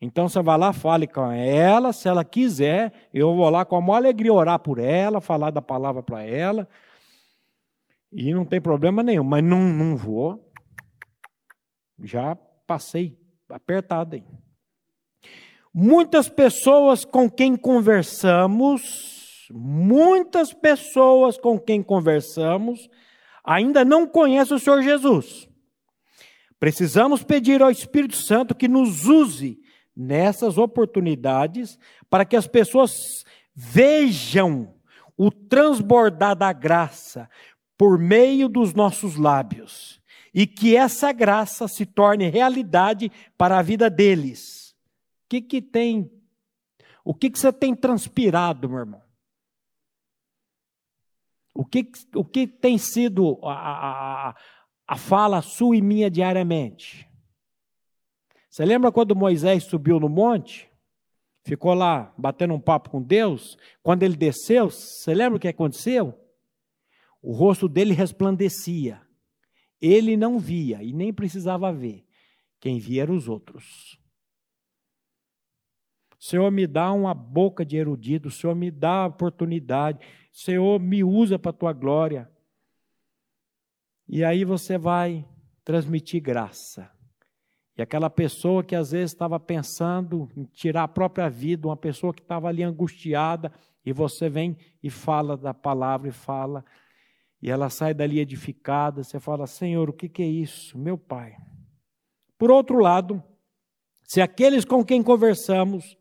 Então 0.00 0.28
você 0.28 0.42
vai 0.42 0.58
lá, 0.58 0.72
fale 0.72 1.06
com 1.06 1.30
ela, 1.30 1.92
se 1.92 2.08
ela 2.08 2.24
quiser, 2.24 3.08
eu 3.12 3.34
vou 3.34 3.48
lá 3.48 3.64
com 3.64 3.76
a 3.76 3.80
maior 3.80 3.96
alegria 3.96 4.32
orar 4.32 4.58
por 4.58 4.78
ela, 4.78 5.20
falar 5.20 5.50
da 5.50 5.62
palavra 5.62 6.02
para 6.02 6.22
ela. 6.22 6.68
E 8.12 8.32
não 8.32 8.44
tem 8.44 8.60
problema 8.60 9.02
nenhum, 9.02 9.24
mas 9.24 9.42
não, 9.42 9.60
não 9.60 9.96
vou. 9.96 10.52
Já 12.02 12.36
passei 12.66 13.18
apertado 13.48 14.16
aí. 14.16 14.24
Muitas 15.72 16.28
pessoas 16.28 17.04
com 17.04 17.28
quem 17.28 17.56
conversamos, 17.56 19.48
muitas 19.50 20.52
pessoas 20.52 21.36
com 21.36 21.58
quem 21.58 21.82
conversamos, 21.82 22.88
ainda 23.42 23.84
não 23.84 24.06
conhecem 24.06 24.56
o 24.56 24.60
Senhor 24.60 24.82
Jesus. 24.82 25.48
Precisamos 26.64 27.22
pedir 27.22 27.62
ao 27.62 27.70
Espírito 27.70 28.16
Santo 28.16 28.54
que 28.54 28.66
nos 28.66 29.04
use 29.04 29.60
nessas 29.94 30.56
oportunidades 30.56 31.78
para 32.08 32.24
que 32.24 32.34
as 32.34 32.46
pessoas 32.46 33.22
vejam 33.54 34.74
o 35.14 35.30
transbordar 35.30 36.34
da 36.34 36.54
graça 36.54 37.28
por 37.76 37.98
meio 37.98 38.48
dos 38.48 38.72
nossos 38.72 39.16
lábios 39.16 40.00
e 40.32 40.46
que 40.46 40.74
essa 40.74 41.12
graça 41.12 41.68
se 41.68 41.84
torne 41.84 42.30
realidade 42.30 43.12
para 43.36 43.58
a 43.58 43.62
vida 43.62 43.90
deles. 43.90 44.74
O 45.26 45.28
que, 45.28 45.42
que 45.42 45.60
tem? 45.60 46.10
O 47.04 47.14
que, 47.14 47.28
que 47.28 47.38
você 47.38 47.52
tem 47.52 47.74
transpirado, 47.74 48.70
meu 48.70 48.78
irmão? 48.78 49.02
O 51.52 51.62
que, 51.62 51.92
o 52.14 52.24
que 52.24 52.46
tem 52.46 52.78
sido 52.78 53.38
a, 53.42 54.30
a, 54.30 54.34
a 54.86 54.96
fala 54.96 55.42
sua 55.42 55.76
e 55.76 55.82
minha 55.82 56.10
diariamente? 56.10 57.08
Você 58.48 58.64
lembra 58.64 58.92
quando 58.92 59.16
Moisés 59.16 59.64
subiu 59.64 59.98
no 59.98 60.08
monte? 60.08 60.70
Ficou 61.44 61.74
lá 61.74 62.14
batendo 62.16 62.54
um 62.54 62.60
papo 62.60 62.88
com 62.88 63.02
Deus? 63.02 63.58
Quando 63.82 64.02
ele 64.02 64.16
desceu, 64.16 64.70
você 64.70 65.12
lembra 65.12 65.36
o 65.36 65.40
que 65.40 65.48
aconteceu? 65.48 66.18
O 67.20 67.32
rosto 67.32 67.68
dele 67.68 67.92
resplandecia. 67.92 69.02
Ele 69.80 70.16
não 70.16 70.38
via 70.38 70.82
e 70.82 70.92
nem 70.92 71.12
precisava 71.12 71.72
ver. 71.72 72.06
Quem 72.60 72.78
via 72.78 73.02
eram 73.02 73.14
os 73.14 73.28
outros. 73.28 73.98
Senhor, 76.18 76.50
me 76.50 76.66
dá 76.66 76.90
uma 76.90 77.12
boca 77.12 77.66
de 77.66 77.76
erudito, 77.76 78.30
Senhor, 78.30 78.54
me 78.54 78.70
dá 78.70 79.02
a 79.02 79.06
oportunidade, 79.08 79.98
Senhor, 80.32 80.80
me 80.80 81.04
usa 81.04 81.38
para 81.38 81.50
a 81.50 81.52
tua 81.52 81.72
glória. 81.74 82.30
E 84.08 84.22
aí 84.24 84.44
você 84.44 84.76
vai 84.76 85.26
transmitir 85.64 86.22
graça. 86.22 86.90
E 87.76 87.82
aquela 87.82 88.08
pessoa 88.08 88.62
que 88.62 88.76
às 88.76 88.92
vezes 88.92 89.12
estava 89.12 89.40
pensando 89.40 90.28
em 90.36 90.44
tirar 90.44 90.84
a 90.84 90.88
própria 90.88 91.28
vida, 91.28 91.66
uma 91.66 91.76
pessoa 91.76 92.14
que 92.14 92.22
estava 92.22 92.48
ali 92.48 92.62
angustiada, 92.62 93.50
e 93.84 93.92
você 93.92 94.28
vem 94.28 94.56
e 94.82 94.88
fala 94.88 95.36
da 95.36 95.52
palavra 95.52 96.08
e 96.08 96.12
fala, 96.12 96.64
e 97.42 97.50
ela 97.50 97.68
sai 97.68 97.92
dali 97.92 98.20
edificada, 98.20 99.02
você 99.02 99.20
fala: 99.20 99.46
Senhor, 99.46 99.90
o 99.90 99.92
que, 99.92 100.08
que 100.08 100.22
é 100.22 100.26
isso? 100.26 100.78
Meu 100.78 100.96
Pai. 100.96 101.36
Por 102.38 102.50
outro 102.50 102.78
lado, 102.78 103.22
se 104.02 104.20
aqueles 104.20 104.64
com 104.64 104.84
quem 104.84 105.02
conversamos 105.02 105.96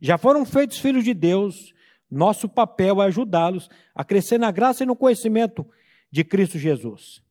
já 0.00 0.16
foram 0.16 0.44
feitos 0.44 0.78
filhos 0.78 1.04
de 1.04 1.14
Deus, 1.14 1.72
nosso 2.10 2.48
papel 2.48 3.02
é 3.02 3.06
ajudá-los 3.06 3.68
a 3.94 4.04
crescer 4.04 4.38
na 4.38 4.50
graça 4.50 4.82
e 4.82 4.86
no 4.86 4.96
conhecimento 4.96 5.64
de 6.10 6.24
Cristo 6.24 6.58
Jesus. 6.58 7.22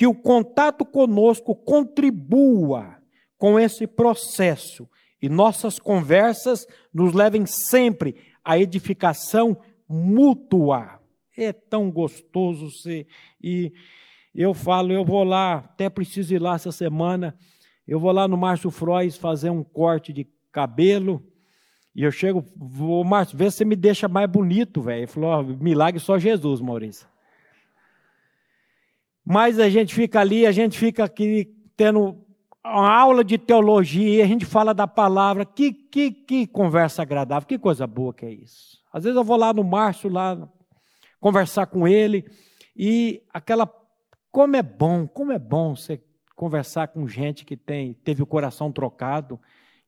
Que 0.00 0.06
o 0.06 0.14
contato 0.14 0.82
conosco 0.82 1.54
contribua 1.54 2.96
com 3.36 3.60
esse 3.60 3.86
processo 3.86 4.88
e 5.20 5.28
nossas 5.28 5.78
conversas 5.78 6.66
nos 6.90 7.12
levem 7.12 7.44
sempre 7.44 8.16
à 8.42 8.58
edificação 8.58 9.60
mútua. 9.86 10.98
É 11.36 11.52
tão 11.52 11.90
gostoso 11.90 12.70
ser. 12.70 13.08
E 13.42 13.74
eu 14.34 14.54
falo, 14.54 14.90
eu 14.90 15.04
vou 15.04 15.22
lá, 15.22 15.56
até 15.56 15.90
preciso 15.90 16.34
ir 16.34 16.38
lá 16.38 16.54
essa 16.54 16.72
semana. 16.72 17.36
Eu 17.86 18.00
vou 18.00 18.10
lá 18.10 18.26
no 18.26 18.38
Márcio 18.38 18.70
Frois 18.70 19.18
fazer 19.18 19.50
um 19.50 19.62
corte 19.62 20.14
de 20.14 20.26
cabelo. 20.50 21.22
E 21.94 22.04
eu 22.04 22.10
chego, 22.10 22.42
vou, 22.56 23.04
Márcio, 23.04 23.36
vê 23.36 23.50
se 23.50 23.58
você 23.58 23.64
me 23.66 23.76
deixa 23.76 24.08
mais 24.08 24.30
bonito, 24.30 24.80
velho. 24.80 25.00
Ele 25.00 25.06
falou: 25.06 25.40
oh, 25.40 25.62
milagre 25.62 26.00
só 26.00 26.18
Jesus, 26.18 26.58
Maurício. 26.62 27.06
Mas 29.24 29.58
a 29.58 29.68
gente 29.68 29.94
fica 29.94 30.20
ali, 30.20 30.46
a 30.46 30.52
gente 30.52 30.78
fica 30.78 31.04
aqui 31.04 31.52
tendo 31.76 32.18
uma 32.64 32.92
aula 32.92 33.24
de 33.24 33.38
teologia, 33.38 34.22
a 34.22 34.26
gente 34.26 34.44
fala 34.44 34.74
da 34.74 34.86
palavra, 34.86 35.44
que, 35.44 35.72
que, 35.72 36.10
que 36.10 36.46
conversa 36.46 37.02
agradável, 37.02 37.46
que 37.46 37.58
coisa 37.58 37.86
boa 37.86 38.12
que 38.12 38.26
é 38.26 38.32
isso. 38.32 38.78
Às 38.92 39.04
vezes 39.04 39.16
eu 39.16 39.24
vou 39.24 39.36
lá 39.36 39.52
no 39.52 39.64
Márcio, 39.64 40.10
lá, 40.10 40.48
conversar 41.18 41.66
com 41.66 41.86
ele, 41.86 42.24
e 42.76 43.22
aquela, 43.32 43.70
como 44.30 44.56
é 44.56 44.62
bom, 44.62 45.06
como 45.06 45.32
é 45.32 45.38
bom 45.38 45.74
você 45.74 46.02
conversar 46.36 46.88
com 46.88 47.06
gente 47.06 47.44
que 47.44 47.56
tem, 47.56 47.92
teve 47.92 48.22
o 48.22 48.26
coração 48.26 48.72
trocado, 48.72 49.38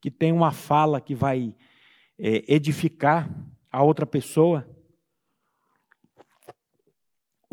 que 0.01 0.11
tem 0.11 0.33
uma 0.33 0.53
fala 0.53 1.01
que 1.01 1.15
vai 1.15 1.55
é, 2.19 2.45
edificar 2.47 3.31
a 3.71 3.83
outra 3.83 4.05
pessoa. 4.05 4.69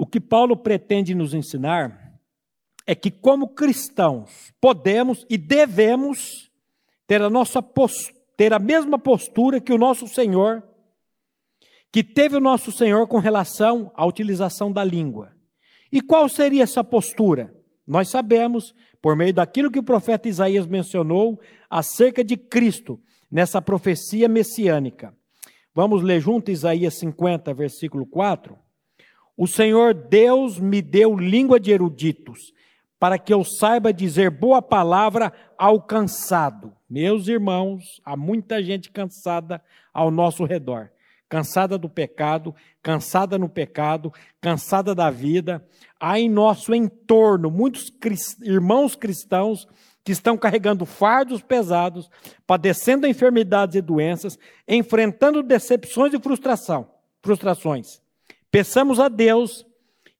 O 0.01 0.05
que 0.05 0.21
Paulo 0.21 0.55
pretende 0.55 1.13
nos 1.13 1.33
ensinar 1.33 2.17
é 2.87 2.95
que, 2.95 3.11
como 3.11 3.49
cristãos, 3.49 4.53
podemos 4.61 5.25
e 5.29 5.37
devemos 5.37 6.49
ter 7.05 7.21
a, 7.21 7.29
nossa 7.29 7.61
ter 8.37 8.53
a 8.53 8.59
mesma 8.59 8.97
postura 8.97 9.59
que 9.59 9.73
o 9.73 9.77
nosso 9.77 10.07
Senhor, 10.07 10.63
que 11.91 12.01
teve 12.01 12.37
o 12.37 12.39
nosso 12.39 12.71
Senhor 12.71 13.09
com 13.09 13.17
relação 13.17 13.91
à 13.93 14.05
utilização 14.05 14.71
da 14.71 14.85
língua. 14.85 15.33
E 15.91 15.99
qual 15.99 16.29
seria 16.29 16.63
essa 16.63 16.81
postura? 16.81 17.53
Nós 17.85 18.07
sabemos, 18.07 18.73
por 19.01 19.17
meio 19.17 19.33
daquilo 19.33 19.69
que 19.69 19.79
o 19.79 19.83
profeta 19.83 20.29
Isaías 20.29 20.65
mencionou 20.65 21.41
acerca 21.69 22.23
de 22.23 22.37
Cristo, 22.37 23.01
nessa 23.29 23.61
profecia 23.61 24.29
messiânica. 24.29 25.13
Vamos 25.75 26.01
ler 26.01 26.21
junto 26.21 26.51
Isaías 26.51 26.97
50, 26.99 27.53
versículo 27.53 28.05
4. 28.05 28.68
O 29.41 29.47
Senhor 29.47 29.93
Deus 29.93 30.59
me 30.59 30.81
deu 30.81 31.15
língua 31.15 31.61
de 31.61 31.71
eruditos 31.71 32.53
para 32.99 33.17
que 33.17 33.33
eu 33.33 33.41
saiba 33.45 33.93
dizer 33.93 34.29
boa 34.29 34.61
palavra 34.61 35.31
ao 35.57 35.81
cansado. 35.81 36.73
Meus 36.89 37.29
irmãos, 37.29 38.01
há 38.03 38.17
muita 38.17 38.61
gente 38.61 38.91
cansada 38.91 39.63
ao 39.93 40.11
nosso 40.11 40.43
redor. 40.43 40.91
Cansada 41.29 41.77
do 41.77 41.87
pecado, 41.87 42.53
cansada 42.83 43.37
no 43.37 43.47
pecado, 43.47 44.11
cansada 44.41 44.93
da 44.93 45.09
vida. 45.09 45.65
Há 45.97 46.19
em 46.19 46.27
nosso 46.27 46.75
entorno 46.75 47.49
muitos 47.49 47.93
irmãos 48.41 48.93
cristãos 48.93 49.65
que 50.03 50.11
estão 50.11 50.37
carregando 50.37 50.85
fardos 50.85 51.41
pesados, 51.41 52.11
padecendo 52.45 53.07
enfermidades 53.07 53.77
e 53.77 53.81
doenças, 53.81 54.37
enfrentando 54.67 55.41
decepções 55.41 56.13
e 56.13 56.19
frustração, 56.19 56.89
frustrações. 57.21 58.01
Peçamos 58.51 58.99
a 58.99 59.07
Deus 59.07 59.65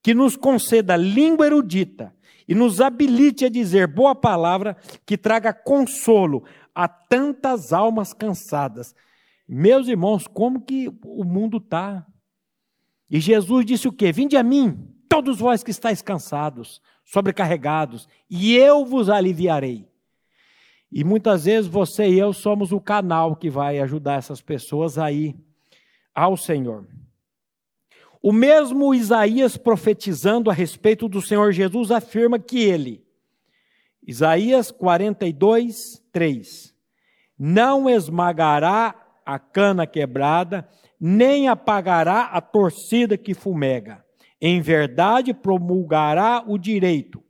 que 0.01 0.13
nos 0.13 0.35
conceda 0.35 0.95
língua 0.95 1.45
erudita 1.45 2.13
e 2.47 2.55
nos 2.55 2.81
habilite 2.81 3.45
a 3.45 3.49
dizer 3.49 3.87
boa 3.87 4.15
palavra 4.15 4.75
que 5.05 5.17
traga 5.17 5.53
consolo 5.53 6.43
a 6.73 6.87
tantas 6.87 7.73
almas 7.73 8.13
cansadas. 8.13 8.95
Meus 9.47 9.87
irmãos, 9.87 10.27
como 10.27 10.61
que 10.61 10.87
o 11.03 11.23
mundo 11.23 11.57
está? 11.57 12.05
E 13.09 13.19
Jesus 13.19 13.65
disse 13.65 13.87
o 13.87 13.91
quê? 13.91 14.11
Vinde 14.11 14.37
a 14.37 14.43
mim, 14.43 14.87
todos 15.07 15.39
vós 15.39 15.63
que 15.63 15.71
estáis 15.71 16.01
cansados, 16.01 16.81
sobrecarregados, 17.03 18.07
e 18.29 18.55
eu 18.55 18.85
vos 18.85 19.09
aliviarei. 19.09 19.87
E 20.91 21.03
muitas 21.03 21.45
vezes 21.45 21.69
você 21.69 22.07
e 22.07 22.19
eu 22.19 22.33
somos 22.33 22.71
o 22.71 22.79
canal 22.79 23.35
que 23.35 23.49
vai 23.49 23.79
ajudar 23.79 24.15
essas 24.15 24.41
pessoas 24.41 24.97
aí 24.97 25.35
ao 26.13 26.37
Senhor. 26.37 26.87
O 28.21 28.33
mesmo 28.33 28.93
Isaías 28.93 29.55
profetizando 29.55 30.49
a 30.49 30.53
respeito 30.53 31.07
do 31.07 31.21
Senhor 31.21 31.53
Jesus 31.53 31.89
afirma 31.89 32.37
que 32.37 32.59
ele, 32.59 33.01
Isaías 34.05 34.71
42, 34.71 36.03
3, 36.11 36.75
não 37.37 37.89
esmagará 37.89 38.93
a 39.25 39.39
cana 39.39 39.87
quebrada, 39.87 40.67
nem 40.99 41.47
apagará 41.47 42.23
a 42.23 42.41
torcida 42.41 43.17
que 43.17 43.33
fumega. 43.33 44.03
Em 44.41 44.59
verdade, 44.59 45.33
promulgará 45.33 46.43
o 46.45 46.57
direito. 46.57 47.23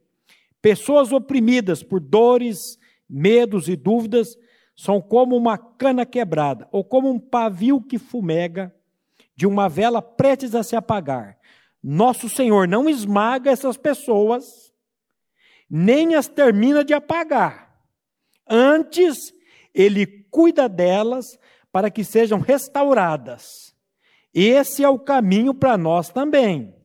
Pessoas 0.61 1.11
oprimidas 1.11 1.83
por 1.83 1.99
dores, 1.99 2.79
medos 3.07 3.69
e 3.69 3.75
dúvidas 3.75 4.35
são 4.75 4.99
como 4.99 5.35
uma 5.35 5.57
cana 5.57 6.05
quebrada, 6.05 6.67
ou 6.71 6.83
como 6.83 7.09
um 7.09 7.19
pavio 7.19 7.79
que 7.81 7.99
fumega 7.99 8.73
de 9.39 9.47
uma 9.47 9.69
vela 9.69 10.01
prestes 10.01 10.53
a 10.53 10.63
se 10.63 10.75
apagar. 10.75 11.37
Nosso 11.81 12.27
Senhor 12.27 12.67
não 12.67 12.89
esmaga 12.89 13.49
essas 13.49 13.77
pessoas, 13.77 14.73
nem 15.69 16.13
as 16.13 16.27
termina 16.27 16.83
de 16.83 16.93
apagar. 16.93 17.73
Antes, 18.45 19.33
ele 19.73 20.05
cuida 20.29 20.67
delas 20.67 21.39
para 21.71 21.89
que 21.89 22.03
sejam 22.03 22.41
restauradas. 22.41 23.73
Esse 24.33 24.83
é 24.83 24.89
o 24.89 24.99
caminho 24.99 25.53
para 25.53 25.77
nós 25.77 26.09
também. 26.09 26.75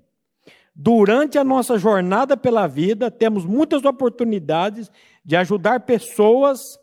Durante 0.72 1.36
a 1.36 1.42
nossa 1.42 1.76
jornada 1.76 2.36
pela 2.36 2.68
vida, 2.68 3.11
temos 3.11 3.44
muitas 3.44 3.84
oportunidades 3.84 4.88
de 5.24 5.34
ajudar 5.34 5.80
pessoas 5.80 6.78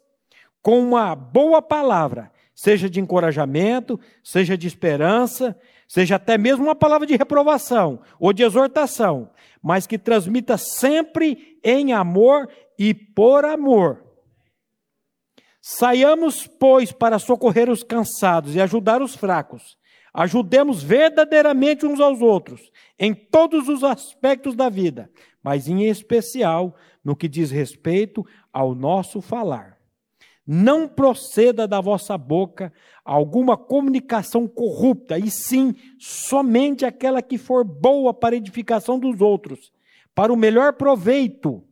com 0.61 0.81
uma 0.81 1.15
boa 1.15 1.61
palavra, 1.61 2.29
seja 2.61 2.87
de 2.87 2.99
encorajamento, 2.99 3.99
seja 4.23 4.55
de 4.55 4.67
esperança, 4.67 5.59
seja 5.87 6.17
até 6.17 6.37
mesmo 6.37 6.65
uma 6.65 6.75
palavra 6.75 7.07
de 7.07 7.15
reprovação 7.15 8.01
ou 8.19 8.31
de 8.31 8.43
exortação, 8.43 9.31
mas 9.63 9.87
que 9.87 9.97
transmita 9.97 10.59
sempre 10.59 11.57
em 11.63 11.91
amor 11.91 12.47
e 12.77 12.93
por 12.93 13.45
amor. 13.45 14.03
Saiamos, 15.59 16.45
pois, 16.45 16.91
para 16.91 17.17
socorrer 17.17 17.67
os 17.67 17.81
cansados 17.81 18.53
e 18.55 18.61
ajudar 18.61 19.01
os 19.01 19.15
fracos. 19.15 19.75
Ajudemos 20.13 20.83
verdadeiramente 20.83 21.83
uns 21.83 21.99
aos 21.99 22.21
outros, 22.21 22.61
em 22.99 23.11
todos 23.11 23.67
os 23.69 23.83
aspectos 23.83 24.55
da 24.55 24.69
vida, 24.69 25.09
mas 25.43 25.67
em 25.67 25.85
especial 25.85 26.75
no 27.03 27.15
que 27.15 27.27
diz 27.27 27.49
respeito 27.49 28.23
ao 28.53 28.75
nosso 28.75 29.19
falar. 29.19 29.80
Não 30.53 30.85
proceda 30.85 31.65
da 31.65 31.79
vossa 31.79 32.17
boca 32.17 32.73
alguma 33.05 33.55
comunicação 33.55 34.49
corrupta, 34.49 35.17
e 35.17 35.31
sim 35.31 35.73
somente 35.97 36.83
aquela 36.83 37.21
que 37.21 37.37
for 37.37 37.63
boa 37.63 38.13
para 38.13 38.35
edificação 38.35 38.99
dos 38.99 39.21
outros, 39.21 39.71
para 40.13 40.33
o 40.33 40.35
melhor 40.35 40.73
proveito, 40.73 41.63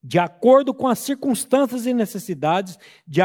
de 0.00 0.20
acordo 0.20 0.72
com 0.72 0.86
as 0.86 1.00
circunstâncias 1.00 1.84
e 1.84 1.92
necessidades, 1.92 2.78
de, 3.04 3.22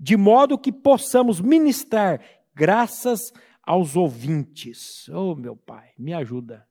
de 0.00 0.16
modo 0.16 0.56
que 0.56 0.72
possamos 0.72 1.42
ministrar 1.42 2.24
graças 2.54 3.34
aos 3.62 3.96
ouvintes. 3.96 5.10
Oh, 5.10 5.34
meu 5.34 5.54
Pai, 5.56 5.90
me 5.98 6.14
ajuda, 6.14 6.66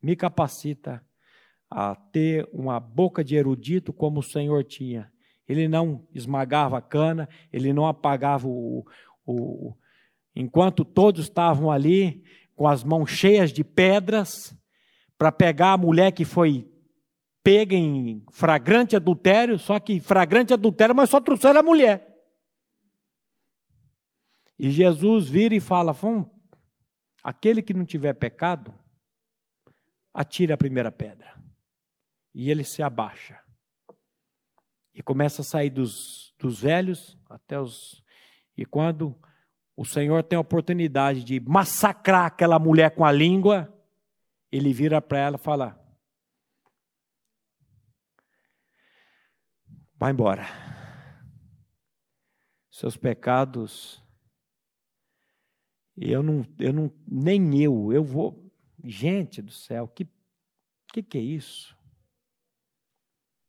me 0.00 0.16
capacita 0.16 1.04
a 1.70 1.94
ter 1.94 2.48
uma 2.54 2.80
boca 2.80 3.22
de 3.22 3.36
erudito 3.36 3.92
como 3.92 4.20
o 4.20 4.22
Senhor 4.22 4.64
tinha 4.64 5.12
ele 5.48 5.68
não 5.68 6.06
esmagava 6.12 6.78
a 6.78 6.82
cana, 6.82 7.28
ele 7.52 7.72
não 7.72 7.86
apagava 7.86 8.48
o, 8.48 8.84
o. 9.24 9.74
Enquanto 10.34 10.84
todos 10.84 11.24
estavam 11.24 11.70
ali 11.70 12.24
com 12.54 12.66
as 12.66 12.82
mãos 12.82 13.10
cheias 13.10 13.52
de 13.52 13.62
pedras 13.62 14.56
para 15.16 15.32
pegar 15.32 15.72
a 15.72 15.78
mulher 15.78 16.12
que 16.12 16.24
foi 16.24 16.70
pega 17.46 17.76
em 17.76 18.24
flagrante 18.32 18.96
adultério, 18.96 19.56
só 19.56 19.78
que 19.78 20.00
flagrante 20.00 20.52
adultério, 20.52 20.96
mas 20.96 21.10
só 21.10 21.20
trouxeram 21.20 21.60
a 21.60 21.62
mulher. 21.62 22.12
E 24.58 24.68
Jesus 24.68 25.28
vira 25.28 25.54
e 25.54 25.60
fala: 25.60 25.94
aquele 27.22 27.62
que 27.62 27.72
não 27.72 27.84
tiver 27.84 28.14
pecado, 28.14 28.74
atire 30.12 30.52
a 30.52 30.56
primeira 30.56 30.90
pedra. 30.90 31.40
E 32.34 32.50
ele 32.50 32.64
se 32.64 32.82
abaixa. 32.82 33.40
E 34.96 35.02
começa 35.02 35.42
a 35.42 35.44
sair 35.44 35.70
dos, 35.70 36.34
dos 36.38 36.60
velhos 36.60 37.16
até 37.30 37.60
os. 37.60 38.02
E 38.56 38.64
quando 38.64 39.14
o 39.76 39.84
Senhor 39.84 40.24
tem 40.24 40.36
a 40.36 40.40
oportunidade 40.40 41.22
de 41.22 41.38
massacrar 41.38 42.24
aquela 42.24 42.58
mulher 42.58 42.94
com 42.94 43.04
a 43.04 43.12
língua, 43.12 43.72
ele 44.50 44.72
vira 44.72 45.00
para 45.00 45.18
ela 45.18 45.36
e 45.36 45.40
fala: 45.40 45.78
Vai 49.96 50.12
embora. 50.12 50.46
Seus 52.70 52.96
pecados. 52.96 54.02
Eu 55.96 56.22
não, 56.22 56.44
eu 56.58 56.72
não, 56.72 56.92
nem 57.06 57.62
eu, 57.62 57.92
eu 57.92 58.02
vou. 58.02 58.44
Gente 58.82 59.40
do 59.40 59.52
céu, 59.52 59.88
que 59.88 60.06
que, 60.96 61.02
que 61.02 61.18
é 61.18 61.20
isso? 61.20 61.75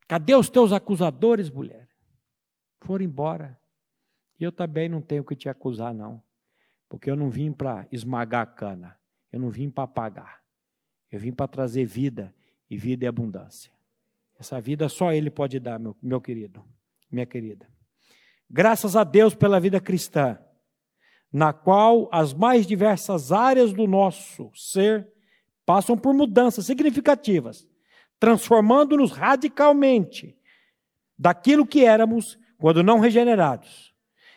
Cadê 0.07 0.33
os 0.35 0.49
teus 0.49 0.71
acusadores, 0.71 1.49
mulher? 1.49 1.89
Foram 2.81 3.03
embora. 3.03 3.59
E 4.39 4.43
eu 4.43 4.51
também 4.51 4.87
não 4.87 5.01
tenho 5.01 5.23
que 5.23 5.35
te 5.35 5.49
acusar, 5.49 5.93
não. 5.93 6.23
Porque 6.87 7.11
eu 7.11 7.15
não 7.15 7.29
vim 7.29 7.51
para 7.51 7.85
esmagar 7.91 8.43
a 8.43 8.45
cana. 8.45 8.97
Eu 9.31 9.39
não 9.39 9.49
vim 9.49 9.69
para 9.69 9.83
apagar. 9.83 10.41
Eu 11.11 11.19
vim 11.19 11.33
para 11.33 11.47
trazer 11.47 11.85
vida 11.85 12.33
e 12.69 12.77
vida 12.77 13.03
e 13.03 13.07
abundância. 13.07 13.71
Essa 14.39 14.61
vida 14.61 14.87
só 14.87 15.11
Ele 15.11 15.29
pode 15.29 15.59
dar, 15.59 15.79
meu, 15.79 15.95
meu 16.01 16.21
querido, 16.21 16.63
minha 17.11 17.25
querida. 17.25 17.67
Graças 18.49 18.95
a 18.95 19.03
Deus 19.03 19.35
pela 19.35 19.59
vida 19.59 19.81
cristã, 19.81 20.39
na 21.31 21.51
qual 21.51 22.07
as 22.13 22.33
mais 22.33 22.65
diversas 22.65 23.31
áreas 23.31 23.73
do 23.73 23.87
nosso 23.87 24.49
ser 24.55 25.11
passam 25.65 25.97
por 25.97 26.13
mudanças 26.13 26.65
significativas 26.65 27.67
transformando-nos 28.19 29.11
radicalmente 29.11 30.35
daquilo 31.17 31.65
que 31.65 31.83
éramos 31.83 32.37
quando 32.57 32.83
não 32.83 32.99
regenerados. 32.99 33.93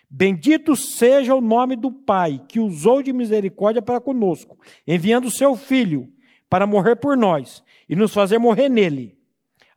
Bendito 0.08 0.74
seja 0.74 1.34
o 1.34 1.40
nome 1.40 1.76
do 1.76 1.92
Pai, 1.92 2.42
que 2.48 2.58
usou 2.58 3.02
de 3.02 3.12
misericórdia 3.12 3.80
para 3.80 4.00
conosco, 4.00 4.58
enviando 4.86 5.26
o 5.26 5.30
seu 5.30 5.56
Filho 5.56 6.12
para 6.48 6.66
morrer 6.66 6.96
por 6.96 7.16
nós 7.16 7.62
e 7.88 7.94
nos 7.94 8.12
fazer 8.12 8.38
morrer 8.38 8.68
nele, 8.68 9.16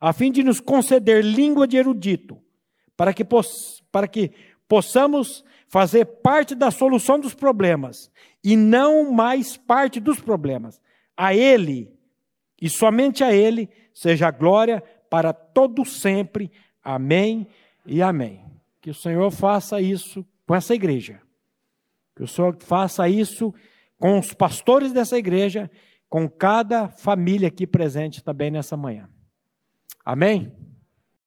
a 0.00 0.12
fim 0.12 0.32
de 0.32 0.42
nos 0.42 0.60
conceder 0.60 1.24
língua 1.24 1.68
de 1.68 1.76
erudito, 1.76 2.36
para 2.96 3.14
que, 3.14 3.24
para 3.92 4.08
que 4.08 4.32
possamos 4.68 5.44
fazer 5.68 6.04
parte 6.04 6.54
da 6.54 6.70
solução 6.70 7.18
dos 7.18 7.34
problemas 7.34 8.10
e 8.42 8.56
não 8.56 9.12
mais 9.12 9.56
parte 9.56 10.00
dos 10.00 10.20
problemas. 10.20 10.80
A 11.16 11.34
Ele, 11.34 11.92
e 12.60 12.68
somente 12.68 13.22
a 13.22 13.32
Ele, 13.32 13.68
seja 13.94 14.28
a 14.28 14.30
glória 14.30 14.82
para 15.08 15.32
todo 15.32 15.84
sempre. 15.84 16.50
Amém 16.82 17.46
e 17.86 18.02
amém. 18.02 18.44
Que 18.80 18.90
o 18.90 18.94
Senhor 18.94 19.30
faça 19.30 19.80
isso 19.80 20.26
com 20.46 20.54
essa 20.54 20.74
igreja. 20.74 21.22
Que 22.14 22.22
o 22.22 22.28
Senhor 22.28 22.56
faça 22.60 23.08
isso 23.08 23.54
com 23.98 24.18
os 24.18 24.34
pastores 24.34 24.92
dessa 24.92 25.16
igreja, 25.16 25.70
com 26.08 26.28
cada 26.28 26.88
família 26.88 27.48
aqui 27.48 27.66
presente 27.66 28.22
também 28.22 28.50
nessa 28.50 28.76
manhã. 28.76 29.08
Amém? 30.04 30.52